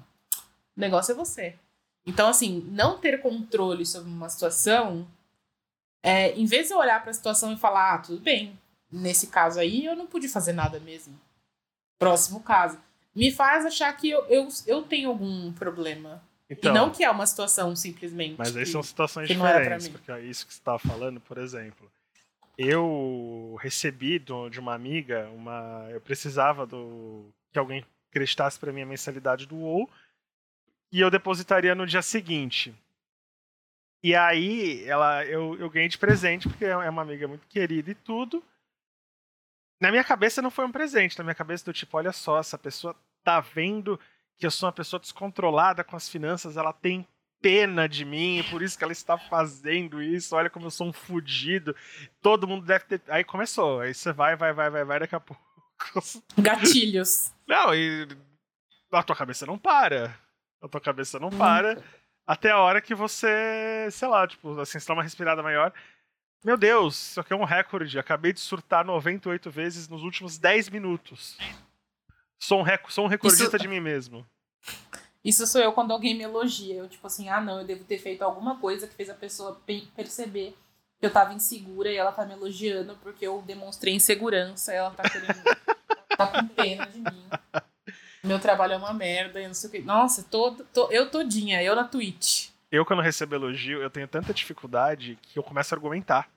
O 0.76 0.80
negócio 0.80 1.12
é 1.12 1.16
você. 1.16 1.56
Então, 2.06 2.28
assim, 2.28 2.68
não 2.72 2.98
ter 2.98 3.22
controle 3.22 3.86
sobre 3.86 4.10
uma 4.10 4.30
situação, 4.30 5.08
é, 6.02 6.32
em 6.32 6.46
vez 6.46 6.68
de 6.68 6.74
eu 6.74 6.80
olhar 6.80 7.02
para 7.02 7.12
a 7.12 7.14
situação 7.14 7.54
e 7.54 7.58
falar, 7.58 7.94
ah, 7.94 7.98
tudo 8.00 8.20
bem, 8.20 8.60
nesse 8.92 9.28
caso 9.28 9.60
aí, 9.60 9.86
eu 9.86 9.96
não 9.96 10.08
pude 10.08 10.28
fazer 10.28 10.54
nada 10.54 10.80
mesmo. 10.80 11.20
Próximo 11.98 12.42
caso. 12.42 12.78
Me 13.16 13.32
faz 13.32 13.66
achar 13.66 13.92
que 13.94 14.10
eu, 14.10 14.26
eu, 14.26 14.48
eu 14.66 14.82
tenho 14.84 15.10
algum 15.10 15.52
problema. 15.54 16.22
Então, 16.50 16.72
e 16.72 16.74
não 16.74 16.90
que 16.90 17.04
é 17.04 17.10
uma 17.10 17.26
situação 17.26 17.76
simplesmente. 17.76 18.36
Mas 18.38 18.56
aí 18.56 18.66
são 18.66 18.84
situações 18.84 19.28
diferentes, 19.28 19.88
porque 19.88 20.12
é 20.12 20.22
isso 20.22 20.46
que 20.46 20.54
você 20.54 20.60
estava 20.60 20.80
falando, 20.80 21.20
por 21.20 21.38
exemplo. 21.38 21.90
Eu 22.58 23.58
recebi 23.62 24.20
do, 24.20 24.50
de 24.50 24.60
uma 24.60 24.74
amiga 24.74 25.30
uma. 25.30 25.88
Eu 25.90 26.02
precisava 26.02 26.66
do 26.66 27.26
que 27.52 27.58
alguém 27.58 27.86
acreditasse 28.10 28.60
para 28.60 28.74
mim 28.74 28.82
a 28.82 28.86
mensalidade 28.86 29.46
do 29.46 29.56
WoW 29.56 29.90
e 30.92 31.00
eu 31.00 31.10
depositaria 31.10 31.74
no 31.74 31.88
dia 31.88 32.02
seguinte. 32.02 32.74
E 34.04 34.14
aí 34.14 34.84
ela, 34.86 35.26
eu, 35.26 35.58
eu 35.58 35.70
ganhei 35.70 35.88
de 35.88 35.98
presente, 35.98 36.50
porque 36.50 36.66
é 36.66 36.90
uma 36.90 37.02
amiga 37.02 37.28
muito 37.28 37.48
querida 37.48 37.92
e 37.92 37.96
tudo 37.96 38.44
na 39.82 39.90
minha 39.90 40.04
cabeça 40.04 40.42
não 40.42 40.52
foi 40.52 40.64
um 40.64 40.72
presente, 40.72 41.18
na 41.18 41.24
minha 41.24 41.36
cabeça 41.36 41.66
do 41.66 41.74
tipo, 41.74 41.98
olha 41.98 42.12
só, 42.12 42.40
essa 42.40 42.58
pessoa 42.58 42.96
tá 43.24 43.40
vendo 43.40 44.00
que 44.38 44.46
eu 44.46 44.52
sou 44.52 44.68
uma 44.68 44.74
pessoa 44.74 45.00
descontrolada 45.00 45.84
com 45.84 45.96
as 45.96 46.08
finanças, 46.08 46.56
ela 46.56 46.72
tem 46.72 47.06
pena 47.42 47.90
de 47.90 48.06
mim, 48.06 48.46
por 48.50 48.62
isso 48.62 48.78
que 48.78 48.84
ela 48.84 48.94
está 48.94 49.18
fazendo 49.18 50.02
isso. 50.02 50.36
Olha 50.36 50.50
como 50.50 50.68
eu 50.68 50.72
sou 50.72 50.88
um 50.88 50.94
fudido. 50.94 51.76
Todo 52.22 52.48
mundo 52.48 52.66
deve 52.66 52.86
ter. 52.86 53.02
Aí 53.08 53.24
começou. 53.24 53.82
Aí 53.82 53.94
você 53.94 54.14
vai, 54.14 54.36
vai, 54.36 54.54
vai, 54.54 54.70
vai, 54.70 54.86
vai, 54.86 55.00
daqui 55.00 55.16
a 55.16 55.20
pouco. 55.20 55.42
Gatilhos. 56.38 57.34
Não, 57.48 57.74
e 57.74 58.08
a 58.92 59.04
tua 59.04 59.16
cabeça 59.16 59.46
não 59.46 59.58
para. 59.58 60.16
A 60.62 60.68
tua 60.68 60.80
cabeça 60.80 61.20
não 61.20 61.32
para. 61.32 61.82
Até 62.26 62.52
a 62.52 62.60
hora 62.60 62.82
que 62.82 62.94
você, 62.94 63.90
sei 63.92 64.08
lá, 64.08 64.28
tipo, 64.28 64.60
assim, 64.60 64.80
você 64.80 64.88
dá 64.88 64.94
uma 64.94 65.04
respirada 65.04 65.42
maior. 65.42 65.74
Meu 66.44 66.58
Deus, 66.58 67.12
isso 67.12 67.20
aqui 67.20 67.34
é 67.34 67.36
um 67.36 67.44
recorde. 67.44 68.00
Acabei 68.00 68.34
de 68.34 68.40
surtar 68.40 68.84
98 68.84 69.52
vezes 69.52 69.88
nos 69.88 70.02
últimos 70.02 70.40
10 70.40 70.70
minutos. 70.70 71.38
Sou 72.40 72.60
um, 72.60 72.64
rec 72.64 72.90
sou 72.90 73.06
um 73.06 73.08
recordista 73.08 73.58
isso... 73.58 73.60
de 73.60 73.68
mim 73.68 73.80
mesmo. 73.80 74.26
Isso 75.24 75.46
sou 75.46 75.62
eu 75.62 75.72
quando 75.72 75.92
alguém 75.92 76.16
me 76.16 76.24
elogia. 76.24 76.76
Eu, 76.76 76.90
tipo 76.90 77.06
assim, 77.06 77.30
ah, 77.30 77.40
não, 77.40 77.60
eu 77.60 77.66
devo 77.66 77.84
ter 77.84 78.00
feito 78.00 78.24
alguma 78.24 78.58
coisa 78.58 78.88
que 78.88 78.96
fez 78.96 79.10
a 79.10 79.14
pessoa 79.14 79.62
perceber 79.96 80.56
que 81.00 81.06
eu 81.06 81.12
tava 81.12 81.34
insegura 81.34 81.92
e 81.92 81.98
ela 81.98 82.12
tá 82.12 82.26
me 82.26 82.34
elogiando 82.34 82.98
porque 83.04 83.26
eu 83.26 83.44
demonstrei 83.44 83.94
insegurança 83.94 84.74
e 84.74 84.78
ela 84.78 84.92
tá 84.92 85.04
querendo. 85.08 85.44
tá 86.18 86.26
com 86.28 86.48
pena 86.48 86.88
de 86.88 87.00
mim. 87.00 87.30
Meu 88.24 88.40
trabalho 88.40 88.74
é 88.74 88.78
uma 88.78 88.94
merda 88.94 89.42
e 89.42 89.48
não 89.48 89.54
sei 89.54 89.68
o 89.68 89.72
que. 89.72 89.82
Nossa, 89.82 90.24
tô, 90.24 90.56
eu 90.92 91.10
todinha, 91.10 91.62
eu 91.62 91.76
na 91.76 91.84
Twitch. 91.84 92.51
Eu, 92.72 92.86
quando 92.86 93.02
recebo 93.02 93.36
elogio, 93.36 93.82
eu 93.82 93.90
tenho 93.90 94.08
tanta 94.08 94.34
dificuldade 94.34 95.20
que 95.22 95.38
eu 95.38 95.44
começo 95.44 95.74
a 95.74 95.78
argumentar. 95.78 96.30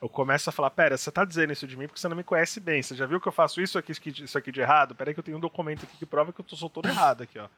Eu 0.00 0.08
começo 0.08 0.48
a 0.48 0.52
falar, 0.52 0.70
pera, 0.70 0.96
você 0.96 1.10
tá 1.10 1.24
dizendo 1.24 1.52
isso 1.52 1.66
de 1.66 1.76
mim 1.76 1.86
porque 1.86 2.00
você 2.00 2.08
não 2.08 2.16
me 2.16 2.22
conhece 2.22 2.60
bem. 2.60 2.82
Você 2.82 2.94
já 2.94 3.06
viu 3.06 3.20
que 3.20 3.26
eu 3.26 3.32
faço 3.32 3.60
isso 3.60 3.76
aqui, 3.78 3.92
isso 3.92 4.38
aqui 4.38 4.52
de 4.52 4.60
errado? 4.60 4.94
Pera 4.94 5.10
aí 5.10 5.14
que 5.14 5.20
eu 5.20 5.24
tenho 5.24 5.36
um 5.36 5.40
documento 5.40 5.84
aqui 5.84 5.96
que 5.96 6.06
prova 6.06 6.32
que 6.32 6.40
eu 6.40 6.56
sou 6.56 6.70
todo 6.70 6.88
errado 6.88 7.22
aqui, 7.22 7.38
ó. 7.38 7.48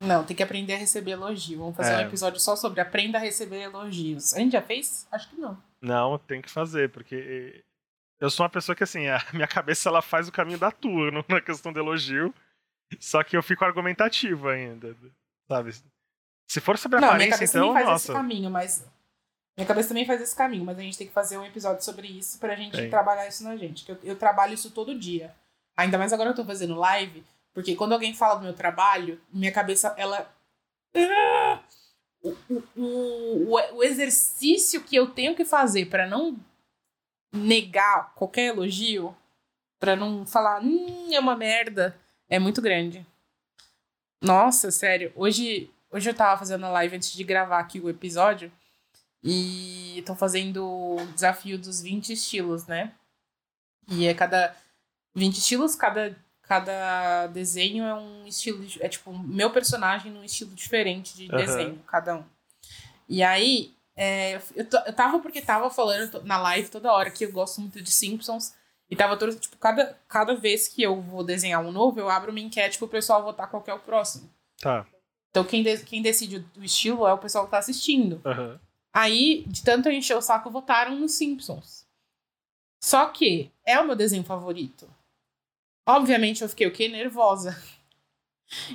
Não, 0.00 0.24
tem 0.24 0.36
que 0.36 0.42
aprender 0.42 0.74
a 0.74 0.78
receber 0.78 1.12
elogio. 1.12 1.58
Vamos 1.58 1.76
fazer 1.76 1.92
é. 1.92 1.96
um 1.98 2.08
episódio 2.08 2.38
só 2.38 2.54
sobre 2.54 2.80
aprenda 2.80 3.18
a 3.18 3.20
receber 3.20 3.62
elogios. 3.62 4.34
A 4.34 4.38
gente 4.38 4.52
já 4.52 4.62
fez? 4.62 5.06
Acho 5.10 5.30
que 5.30 5.36
não. 5.36 5.62
Não, 5.80 6.18
tem 6.18 6.42
que 6.42 6.50
fazer, 6.50 6.90
porque 6.90 7.64
eu 8.20 8.30
sou 8.30 8.44
uma 8.44 8.50
pessoa 8.50 8.76
que, 8.76 8.84
assim, 8.84 9.08
a 9.08 9.22
minha 9.32 9.46
cabeça 9.46 9.88
ela 9.88 10.02
faz 10.02 10.28
o 10.28 10.32
caminho 10.32 10.58
da 10.58 10.70
tua 10.70 11.10
na 11.28 11.40
questão 11.40 11.72
de 11.72 11.78
elogio. 11.78 12.34
Só 13.00 13.22
que 13.22 13.36
eu 13.36 13.42
fico 13.42 13.64
argumentativo 13.64 14.48
ainda, 14.48 14.94
sabe? 15.48 15.72
Se 16.46 16.60
for 16.60 16.78
sobre 16.78 17.00
não, 17.00 17.08
aparência, 17.08 17.38
minha 17.38 17.48
então, 17.48 17.72
faz 17.72 17.86
nossa. 17.86 18.04
esse 18.04 18.12
caminho, 18.12 18.50
mas 18.50 18.84
minha 19.56 19.66
cabeça 19.66 19.88
também 19.88 20.04
faz 20.04 20.20
esse 20.20 20.36
caminho, 20.36 20.64
mas 20.64 20.78
a 20.78 20.82
gente 20.82 20.98
tem 20.98 21.06
que 21.06 21.12
fazer 21.12 21.38
um 21.38 21.44
episódio 21.44 21.82
sobre 21.82 22.06
isso 22.06 22.38
pra 22.38 22.54
gente 22.54 22.76
tem. 22.76 22.90
trabalhar 22.90 23.26
isso 23.26 23.42
na 23.42 23.56
gente. 23.56 23.88
Eu, 23.88 23.98
eu 24.04 24.16
trabalho 24.16 24.54
isso 24.54 24.70
todo 24.70 24.98
dia. 24.98 25.34
Ainda 25.76 25.98
mais 25.98 26.12
agora 26.12 26.30
eu 26.30 26.34
tô 26.34 26.44
fazendo 26.44 26.74
live, 26.74 27.24
porque 27.54 27.74
quando 27.74 27.92
alguém 27.92 28.14
fala 28.14 28.36
do 28.36 28.44
meu 28.44 28.54
trabalho, 28.54 29.20
minha 29.32 29.50
cabeça, 29.50 29.94
ela. 29.96 30.30
O, 32.22 32.30
o, 32.50 32.62
o, 32.76 33.76
o 33.76 33.82
exercício 33.82 34.82
que 34.82 34.96
eu 34.96 35.08
tenho 35.10 35.34
que 35.34 35.44
fazer 35.44 35.86
para 35.86 36.06
não 36.06 36.38
negar 37.32 38.12
qualquer 38.14 38.48
elogio, 38.48 39.16
para 39.78 39.94
não 39.96 40.26
falar, 40.26 40.62
hum, 40.62 41.08
é 41.12 41.20
uma 41.20 41.36
merda, 41.36 41.98
é 42.28 42.38
muito 42.38 42.60
grande. 42.60 43.06
Nossa, 44.22 44.70
sério. 44.70 45.12
Hoje, 45.14 45.70
hoje 45.90 46.10
eu 46.10 46.14
tava 46.14 46.38
fazendo 46.38 46.64
a 46.66 46.70
live 46.70 46.96
antes 46.96 47.12
de 47.12 47.24
gravar 47.24 47.58
aqui 47.58 47.80
o 47.80 47.88
episódio. 47.88 48.50
E 49.22 50.02
tô 50.06 50.14
fazendo 50.14 50.64
o 50.64 51.06
desafio 51.14 51.58
dos 51.58 51.82
20 51.82 52.12
estilos, 52.12 52.66
né? 52.66 52.92
E 53.88 54.06
é 54.06 54.14
cada 54.14 54.54
20 55.14 55.38
estilos, 55.38 55.74
cada 55.74 56.16
cada 56.42 57.26
desenho 57.26 57.84
é 57.84 57.94
um 57.94 58.24
estilo, 58.24 58.64
é 58.78 58.88
tipo, 58.88 59.12
meu 59.12 59.50
personagem 59.50 60.12
num 60.12 60.22
estilo 60.22 60.54
diferente 60.54 61.16
de 61.16 61.24
uhum. 61.24 61.36
desenho, 61.36 61.82
cada 61.88 62.18
um. 62.18 62.24
E 63.08 63.20
aí, 63.22 63.74
é, 63.96 64.36
eu, 64.54 64.64
eu 64.86 64.92
tava 64.92 65.18
porque 65.18 65.42
tava 65.42 65.68
falando 65.70 66.22
na 66.22 66.38
live 66.38 66.68
toda 66.68 66.92
hora 66.92 67.10
que 67.10 67.24
eu 67.24 67.32
gosto 67.32 67.60
muito 67.60 67.82
de 67.82 67.90
Simpsons. 67.90 68.54
E 68.88 68.94
tava 68.94 69.16
todo, 69.16 69.34
tipo, 69.34 69.56
cada, 69.56 69.98
cada 70.06 70.36
vez 70.36 70.68
que 70.68 70.80
eu 70.80 71.00
vou 71.00 71.24
desenhar 71.24 71.60
um 71.60 71.72
novo, 71.72 71.98
eu 71.98 72.08
abro 72.08 72.30
uma 72.30 72.38
enquete 72.38 72.78
pro 72.78 72.86
pessoal 72.86 73.22
votar 73.24 73.50
qual 73.50 73.64
é 73.66 73.74
o 73.74 73.80
próximo. 73.80 74.30
Tá. 74.60 74.86
Então 75.36 75.44
quem, 75.44 75.62
de, 75.62 75.84
quem 75.84 76.00
decide 76.00 76.42
o 76.56 76.64
estilo 76.64 77.06
é 77.06 77.12
o 77.12 77.18
pessoal 77.18 77.44
que 77.44 77.50
tá 77.50 77.58
assistindo. 77.58 78.22
Uhum. 78.24 78.58
Aí, 78.90 79.44
de 79.46 79.62
tanto 79.62 79.86
eu 79.86 79.92
encher 79.92 80.16
o 80.16 80.22
saco, 80.22 80.48
votaram 80.48 80.98
nos 80.98 81.12
Simpsons. 81.12 81.86
Só 82.82 83.10
que 83.10 83.52
é 83.62 83.78
o 83.78 83.84
meu 83.86 83.94
desenho 83.94 84.24
favorito. 84.24 84.88
Obviamente 85.86 86.40
eu 86.40 86.48
fiquei 86.48 86.66
o 86.66 86.72
quê? 86.72 86.88
Nervosa. 86.88 87.54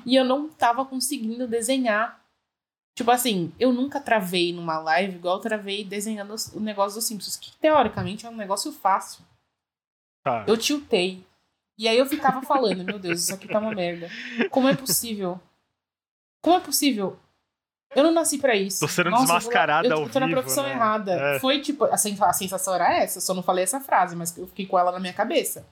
E 0.05 0.17
eu 0.17 0.25
não 0.25 0.49
tava 0.49 0.83
conseguindo 0.83 1.47
desenhar. 1.47 2.21
Tipo 2.93 3.09
assim, 3.09 3.53
eu 3.57 3.71
nunca 3.71 4.01
travei 4.01 4.51
numa 4.51 4.77
live 4.79 5.15
igual 5.15 5.37
eu 5.37 5.41
travei 5.41 5.85
desenhando 5.85 6.35
o 6.53 6.59
negócio 6.59 6.99
dos 6.99 7.07
Simpsons, 7.07 7.37
que 7.37 7.55
teoricamente 7.55 8.25
é 8.25 8.29
um 8.29 8.35
negócio 8.35 8.73
fácil. 8.73 9.23
Tá. 10.25 10.43
Eu 10.45 10.57
tiltei. 10.57 11.25
E 11.77 11.87
aí 11.87 11.97
eu 11.97 12.05
ficava 12.05 12.41
falando, 12.41 12.83
meu 12.83 12.99
Deus, 12.99 13.21
isso 13.21 13.33
aqui 13.33 13.47
tá 13.47 13.59
uma 13.59 13.73
merda. 13.73 14.09
Como 14.49 14.67
é 14.67 14.75
possível? 14.75 15.39
Como 16.41 16.55
é 16.55 16.59
possível? 16.59 17.17
Eu 17.95 18.03
não 18.03 18.11
nasci 18.11 18.37
para 18.37 18.55
isso. 18.55 18.79
Tô 18.79 18.87
sendo 18.87 19.09
Nossa, 19.09 19.23
desmascarada 19.23 19.87
eu, 19.87 19.91
eu, 19.91 19.97
ao 19.97 20.03
eu 20.03 20.09
tô 20.09 20.19
na 20.19 20.29
profissão 20.29 20.63
né? 20.63 20.71
errada. 20.71 21.11
É. 21.13 21.39
Foi 21.39 21.59
tipo, 21.59 21.83
a, 21.85 21.95
a 21.95 22.33
sensação 22.33 22.73
era 22.73 22.93
essa, 22.93 23.17
eu 23.17 23.21
só 23.21 23.33
não 23.33 23.43
falei 23.43 23.63
essa 23.63 23.81
frase, 23.81 24.15
mas 24.15 24.35
eu 24.37 24.47
fiquei 24.47 24.65
com 24.65 24.79
ela 24.79 24.91
na 24.91 24.99
minha 24.99 25.13
cabeça. 25.13 25.65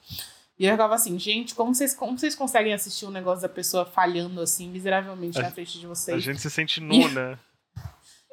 E 0.58 0.66
eu 0.66 0.72
ficava 0.72 0.94
assim, 0.94 1.18
gente, 1.18 1.54
como 1.54 1.74
vocês, 1.74 1.94
como 1.94 2.18
vocês 2.18 2.34
conseguem 2.34 2.74
assistir 2.74 3.06
um 3.06 3.10
negócio 3.10 3.40
da 3.40 3.48
pessoa 3.48 3.86
falhando 3.86 4.42
assim, 4.42 4.68
miseravelmente 4.68 5.38
a, 5.38 5.42
na 5.44 5.50
frente 5.50 5.80
de 5.80 5.86
vocês? 5.86 6.18
A 6.18 6.20
gente 6.20 6.40
se 6.40 6.50
sente 6.50 6.80
nu, 6.80 7.08
né? 7.08 7.38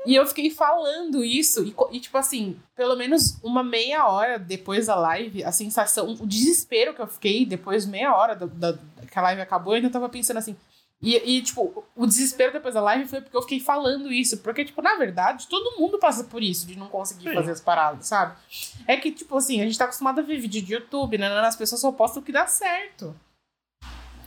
E 0.06 0.16
eu 0.16 0.26
fiquei 0.26 0.50
falando 0.50 1.22
isso, 1.22 1.66
e, 1.66 1.76
e, 1.92 2.00
tipo 2.00 2.18
assim, 2.18 2.58
pelo 2.78 2.96
menos 2.96 3.38
uma 3.44 3.62
meia 3.62 4.08
hora 4.08 4.40
depois 4.40 4.86
da 4.86 4.96
live, 4.96 5.44
a 5.44 5.52
sensação, 5.52 6.16
o 6.22 6.26
desespero 6.26 6.94
que 6.94 7.02
eu 7.02 7.08
fiquei 7.08 7.46
depois 7.46 7.86
meia 7.86 8.16
hora 8.16 8.34
da, 8.34 8.46
da, 8.46 8.80
que 9.12 9.20
a 9.20 9.22
live 9.22 9.42
acabou, 9.42 9.74
eu 9.74 9.78
ainda 9.78 9.90
tava 9.90 10.08
pensando 10.08 10.38
assim, 10.38 10.56
e, 11.00 11.38
e, 11.38 11.42
tipo, 11.44 11.86
o 11.96 12.08
desespero 12.08 12.54
depois 12.54 12.74
da 12.74 12.82
live 12.82 13.08
foi 13.08 13.22
porque 13.22 13.38
eu 13.38 13.42
fiquei 13.44 13.60
falando 13.60 14.12
isso. 14.12 14.40
Porque, 14.40 14.66
tipo, 14.66 14.82
na 14.82 14.96
verdade, 14.96 15.48
todo 15.48 15.80
mundo 15.80 16.00
passa 16.00 16.24
por 16.24 16.42
isso, 16.42 16.66
de 16.66 16.78
não 16.78 16.88
conseguir 16.88 17.30
Sim. 17.30 17.36
fazer 17.36 17.52
as 17.52 17.62
paradas, 17.62 18.08
sabe? 18.08 18.36
É 18.88 18.98
que, 18.98 19.12
tipo 19.12 19.38
assim, 19.38 19.62
a 19.62 19.66
gente 19.66 19.78
tá 19.78 19.86
acostumado 19.86 20.20
a 20.20 20.24
ver 20.24 20.40
vídeo 20.40 20.62
de 20.62 20.74
YouTube, 20.74 21.18
né? 21.18 21.28
As 21.40 21.56
pessoas 21.56 21.82
só 21.82 21.92
postam 21.92 22.22
o 22.22 22.26
que 22.26 22.32
dá 22.32 22.48
certo. 22.48 23.16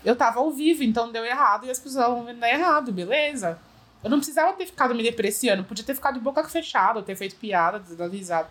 Eu 0.04 0.14
tava 0.14 0.38
ao 0.38 0.50
vivo, 0.52 0.84
então 0.84 1.10
deu 1.10 1.24
errado 1.24 1.66
e 1.66 1.70
as 1.70 1.78
pessoas 1.78 2.04
estavam 2.04 2.24
vendo 2.24 2.38
dar 2.38 2.50
errado, 2.50 2.92
beleza? 2.92 3.58
Eu 4.02 4.08
não 4.08 4.18
precisava 4.18 4.52
ter 4.54 4.64
ficado 4.64 4.94
me 4.94 5.02
depreciando, 5.02 5.64
podia 5.64 5.84
ter 5.84 5.94
ficado 5.94 6.14
de 6.14 6.20
boca 6.20 6.42
fechada, 6.44 7.02
ter 7.02 7.16
feito 7.16 7.36
piada, 7.36 7.80
dado 7.80 8.12
risada. 8.12 8.48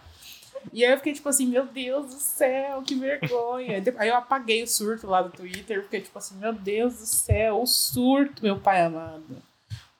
E 0.74 0.86
aí 0.86 0.92
eu 0.92 0.98
fiquei 0.98 1.14
tipo 1.14 1.30
assim, 1.30 1.48
meu 1.48 1.66
Deus 1.66 2.08
do 2.08 2.20
céu, 2.20 2.82
que 2.82 2.96
vergonha. 2.96 3.82
Aí 3.98 4.10
eu 4.10 4.16
apaguei 4.16 4.64
o 4.64 4.68
surto 4.68 5.08
lá 5.08 5.22
do 5.22 5.30
Twitter, 5.30 5.84
fiquei 5.84 6.02
tipo 6.02 6.18
assim, 6.18 6.38
meu 6.38 6.54
Deus 6.54 6.96
do 6.96 7.06
céu, 7.06 7.62
o 7.62 7.66
surto, 7.66 8.44
meu 8.44 8.60
pai 8.60 8.82
amado. 8.82 9.42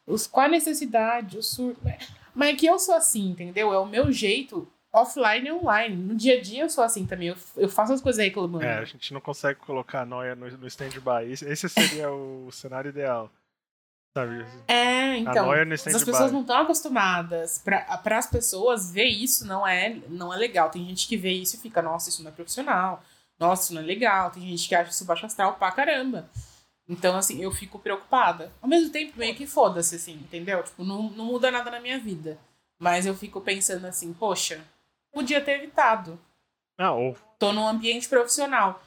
Os, 0.06 0.26
qual 0.26 0.46
a 0.46 0.50
necessidade, 0.50 1.38
o 1.38 1.44
surto. 1.44 1.80
Mas 2.34 2.50
é 2.50 2.56
que 2.56 2.66
eu 2.66 2.80
sou 2.80 2.96
assim, 2.96 3.30
entendeu? 3.30 3.74
É 3.74 3.78
o 3.78 3.86
meu 3.86 4.12
jeito 4.12 4.68
offline 4.92 5.48
e 5.48 5.52
online. 5.52 5.96
No 5.96 6.16
dia 6.16 6.38
a 6.38 6.42
dia 6.42 6.64
eu 6.64 6.70
sou 6.70 6.84
assim 6.84 7.06
também. 7.06 7.28
Eu, 7.30 7.36
eu 7.58 7.70
faço 7.70 7.94
as 7.94 8.02
coisas 8.02 8.24
reclamando. 8.24 8.66
É, 8.66 8.80
a 8.80 8.86
gente 8.86 9.14
não 9.14 9.22
consegue 9.22 9.60
colocar 9.60 10.02
a 10.02 10.06
noia 10.06 10.36
no, 10.36 10.50
no 10.58 10.68
stand-by. 10.68 11.32
Esse 11.32 11.70
seria 11.70 12.12
o 12.12 12.52
cenário 12.52 12.90
ideal. 12.90 13.32
Sabe? 14.18 14.46
É, 14.68 15.18
então. 15.18 15.52
As 15.52 16.04
pessoas 16.04 16.32
não 16.32 16.42
estão 16.42 16.58
acostumadas. 16.58 17.62
Para 17.64 18.18
as 18.18 18.28
pessoas, 18.28 18.92
ver 18.92 19.06
isso 19.06 19.46
não 19.46 19.68
é, 19.68 19.98
não 20.10 20.34
é 20.34 20.38
legal. 20.38 20.70
Tem 20.70 20.86
gente 20.86 21.08
que 21.08 21.16
vê 21.16 21.32
isso 21.32 21.56
e 21.56 21.60
fica, 21.60 21.82
nossa, 21.82 22.10
isso 22.10 22.24
não 22.24 22.32
é 22.32 22.34
profissional. 22.34 23.04
Nossa, 23.40 23.64
isso 23.64 23.74
não 23.74 23.82
é 23.82 23.86
legal. 23.86 24.32
Tem 24.32 24.44
gente 24.44 24.68
que 24.68 24.76
acha 24.76 24.92
isso 24.92 25.06
baixo 25.06 25.26
astral 25.26 25.54
pra 25.54 25.72
caramba. 25.72 26.30
Então, 26.88 27.16
assim, 27.16 27.42
eu 27.42 27.52
fico 27.52 27.78
preocupada. 27.78 28.52
Ao 28.62 28.68
mesmo 28.68 28.92
tempo, 28.92 29.14
meio 29.16 29.36
que 29.36 29.46
foda-se, 29.46 29.96
assim, 29.96 30.14
entendeu? 30.14 30.64
Tipo, 30.64 30.84
não, 30.84 31.04
não 31.12 31.26
muda 31.26 31.52
nada 31.52 31.70
na 31.70 31.80
minha 31.80 32.00
vida. 32.00 32.38
Mas 32.80 33.06
eu 33.06 33.14
fico 33.14 33.40
pensando 33.40 33.86
assim, 33.86 34.12
poxa, 34.12 34.60
podia 35.14 35.40
ter 35.40 35.60
evitado. 35.60 36.20
Não. 36.78 37.16
Tô 37.38 37.54
num 37.54 37.68
ambiente 37.68 38.10
profissional. 38.10 38.82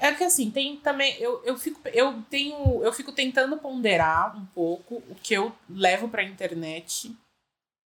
É 0.00 0.12
que 0.12 0.24
assim, 0.24 0.50
tem 0.50 0.76
também. 0.76 1.16
Eu, 1.18 1.42
eu, 1.44 1.56
fico, 1.56 1.80
eu 1.92 2.22
tenho. 2.30 2.82
Eu 2.82 2.92
fico 2.92 3.12
tentando 3.12 3.56
ponderar 3.58 4.36
um 4.36 4.44
pouco 4.46 4.96
o 5.08 5.14
que 5.22 5.34
eu 5.34 5.52
levo 5.68 6.08
pra 6.08 6.22
internet. 6.22 7.14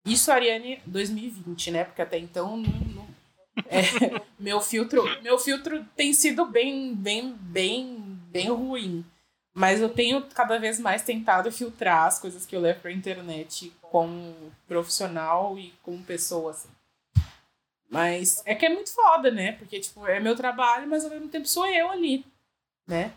Isso, 0.06 0.32
Ariane, 0.32 0.82
2020, 0.86 1.72
né? 1.72 1.84
Porque 1.84 2.02
até 2.02 2.18
então 2.18 2.58
não, 2.58 2.72
não 2.72 3.08
é, 3.68 3.82
meu 4.40 4.60
filtro. 4.62 5.04
Meu 5.22 5.38
filtro 5.38 5.86
tem 5.96 6.14
sido 6.14 6.46
bem, 6.46 6.96
bem, 6.96 7.34
bem, 7.40 8.20
bem 8.30 8.50
ruim. 8.50 9.06
Mas 9.54 9.82
eu 9.82 9.90
tenho 9.90 10.22
cada 10.34 10.58
vez 10.58 10.80
mais 10.80 11.04
tentado 11.04 11.52
filtrar 11.52 12.08
as 12.08 12.20
coisas 12.20 12.46
que 12.46 12.56
eu 12.56 12.62
levo 12.62 12.82
pra 12.82 12.92
internet 12.92 13.72
como 13.82 14.36
profissional 14.68 15.60
e 15.60 15.72
como 15.84 16.04
pessoa, 16.04 16.52
assim. 16.52 16.70
Mas 17.94 18.42
é 18.44 18.56
que 18.56 18.66
é 18.66 18.70
muito 18.70 18.92
foda, 18.92 19.30
né? 19.30 19.52
Porque, 19.52 19.80
tipo, 19.80 20.08
é 20.08 20.20
meu 20.20 20.36
trabalho, 20.36 20.90
mas 20.90 21.06
ao 21.06 21.12
mesmo 21.12 21.30
tempo 21.30 21.48
sou 21.48 21.68
eu 21.68 21.92
ali, 21.92 22.26
né? 22.88 23.14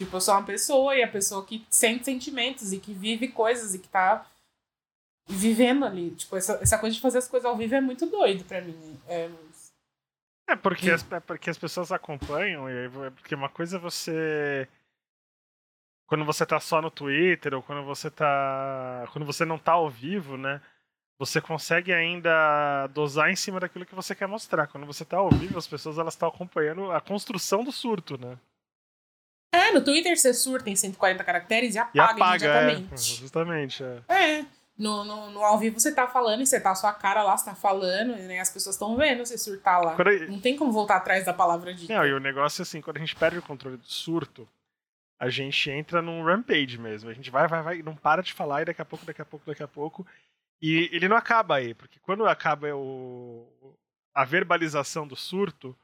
Tipo, 0.00 0.16
eu 0.16 0.20
sou 0.20 0.34
uma 0.34 0.44
pessoa 0.44 0.96
e 0.96 1.02
a 1.04 1.08
pessoa 1.08 1.46
que 1.46 1.64
sente 1.70 2.06
sentimentos 2.06 2.72
e 2.72 2.80
que 2.80 2.92
vive 2.92 3.28
coisas 3.28 3.72
e 3.72 3.78
que 3.78 3.88
tá 3.88 4.26
vivendo 5.28 5.84
ali. 5.84 6.10
Tipo, 6.10 6.36
essa, 6.36 6.58
essa 6.60 6.76
coisa 6.76 6.96
de 6.96 7.00
fazer 7.00 7.18
as 7.18 7.28
coisas 7.28 7.48
ao 7.48 7.56
vivo 7.56 7.76
é 7.76 7.80
muito 7.80 8.04
doido 8.06 8.44
pra 8.44 8.60
mim. 8.60 9.00
É, 9.06 9.30
é 10.48 10.56
porque, 10.56 10.90
as, 10.90 11.06
é 11.12 11.20
porque 11.20 11.48
as 11.48 11.58
pessoas 11.58 11.92
acompanham, 11.92 12.68
e 12.68 12.86
é 12.86 13.10
porque 13.10 13.36
uma 13.36 13.48
coisa 13.48 13.76
é 13.76 13.80
você. 13.80 14.68
Quando 16.08 16.24
você 16.24 16.44
tá 16.44 16.58
só 16.58 16.82
no 16.82 16.90
Twitter, 16.90 17.54
ou 17.54 17.62
quando 17.62 17.84
você 17.84 18.10
tá. 18.10 19.06
Quando 19.12 19.24
você 19.24 19.44
não 19.44 19.56
tá 19.56 19.72
ao 19.72 19.88
vivo, 19.88 20.36
né? 20.36 20.60
Você 21.20 21.38
consegue 21.38 21.92
ainda 21.92 22.86
dosar 22.94 23.30
em 23.30 23.36
cima 23.36 23.60
daquilo 23.60 23.84
que 23.84 23.94
você 23.94 24.14
quer 24.14 24.26
mostrar. 24.26 24.66
Quando 24.66 24.86
você 24.86 25.04
tá 25.04 25.18
ao 25.18 25.28
vivo, 25.28 25.58
as 25.58 25.66
pessoas 25.66 25.98
elas 25.98 26.14
estão 26.14 26.30
acompanhando 26.30 26.90
a 26.90 26.98
construção 26.98 27.62
do 27.62 27.70
surto, 27.70 28.16
né? 28.16 28.38
É, 29.52 29.70
no 29.70 29.84
Twitter 29.84 30.16
você 30.16 30.32
surta 30.32 30.70
em 30.70 30.76
140 30.76 31.22
caracteres 31.22 31.74
e 31.74 31.78
apaga, 31.78 31.98
e 31.98 32.00
apaga 32.00 32.46
imediatamente. 32.46 32.94
É, 32.94 32.96
justamente, 32.96 33.84
é. 33.84 34.02
É. 34.08 34.46
No, 34.78 35.04
no, 35.04 35.30
no, 35.30 35.44
ao 35.44 35.58
vivo 35.58 35.78
você 35.78 35.94
tá 35.94 36.06
falando 36.06 36.40
e 36.40 36.46
você 36.46 36.58
tá 36.58 36.70
a 36.70 36.74
sua 36.74 36.94
cara 36.94 37.22
lá, 37.22 37.36
você 37.36 37.44
tá 37.44 37.54
falando, 37.54 38.16
e 38.16 38.22
né, 38.22 38.40
as 38.40 38.48
pessoas 38.48 38.76
estão 38.76 38.96
vendo 38.96 39.26
você 39.26 39.36
surtar 39.36 39.84
lá. 39.84 39.96
Quando... 39.96 40.26
Não 40.26 40.40
tem 40.40 40.56
como 40.56 40.72
voltar 40.72 40.96
atrás 40.96 41.26
da 41.26 41.34
palavra 41.34 41.74
de. 41.74 41.86
Não, 41.86 42.06
e 42.06 42.14
o 42.14 42.18
negócio 42.18 42.62
é 42.62 42.64
assim, 42.64 42.80
quando 42.80 42.96
a 42.96 43.00
gente 43.00 43.14
perde 43.14 43.36
o 43.36 43.42
controle 43.42 43.76
do 43.76 43.86
surto, 43.86 44.48
a 45.18 45.28
gente 45.28 45.70
entra 45.70 46.00
num 46.00 46.24
rampage 46.24 46.78
mesmo. 46.78 47.10
A 47.10 47.12
gente 47.12 47.30
vai, 47.30 47.46
vai, 47.46 47.62
vai, 47.62 47.82
não 47.82 47.94
para 47.94 48.22
de 48.22 48.32
falar, 48.32 48.62
e 48.62 48.64
daqui 48.64 48.80
a 48.80 48.86
pouco, 48.86 49.04
daqui 49.04 49.20
a 49.20 49.26
pouco, 49.26 49.44
daqui 49.44 49.62
a 49.62 49.68
pouco. 49.68 50.06
E 50.60 50.90
ele 50.92 51.08
não 51.08 51.16
acaba 51.16 51.56
aí, 51.56 51.74
porque 51.74 51.98
quando 52.00 52.26
acaba 52.26 52.74
o, 52.74 53.76
a 54.14 54.24
verbalização 54.24 55.06
do 55.06 55.16
surto 55.16 55.76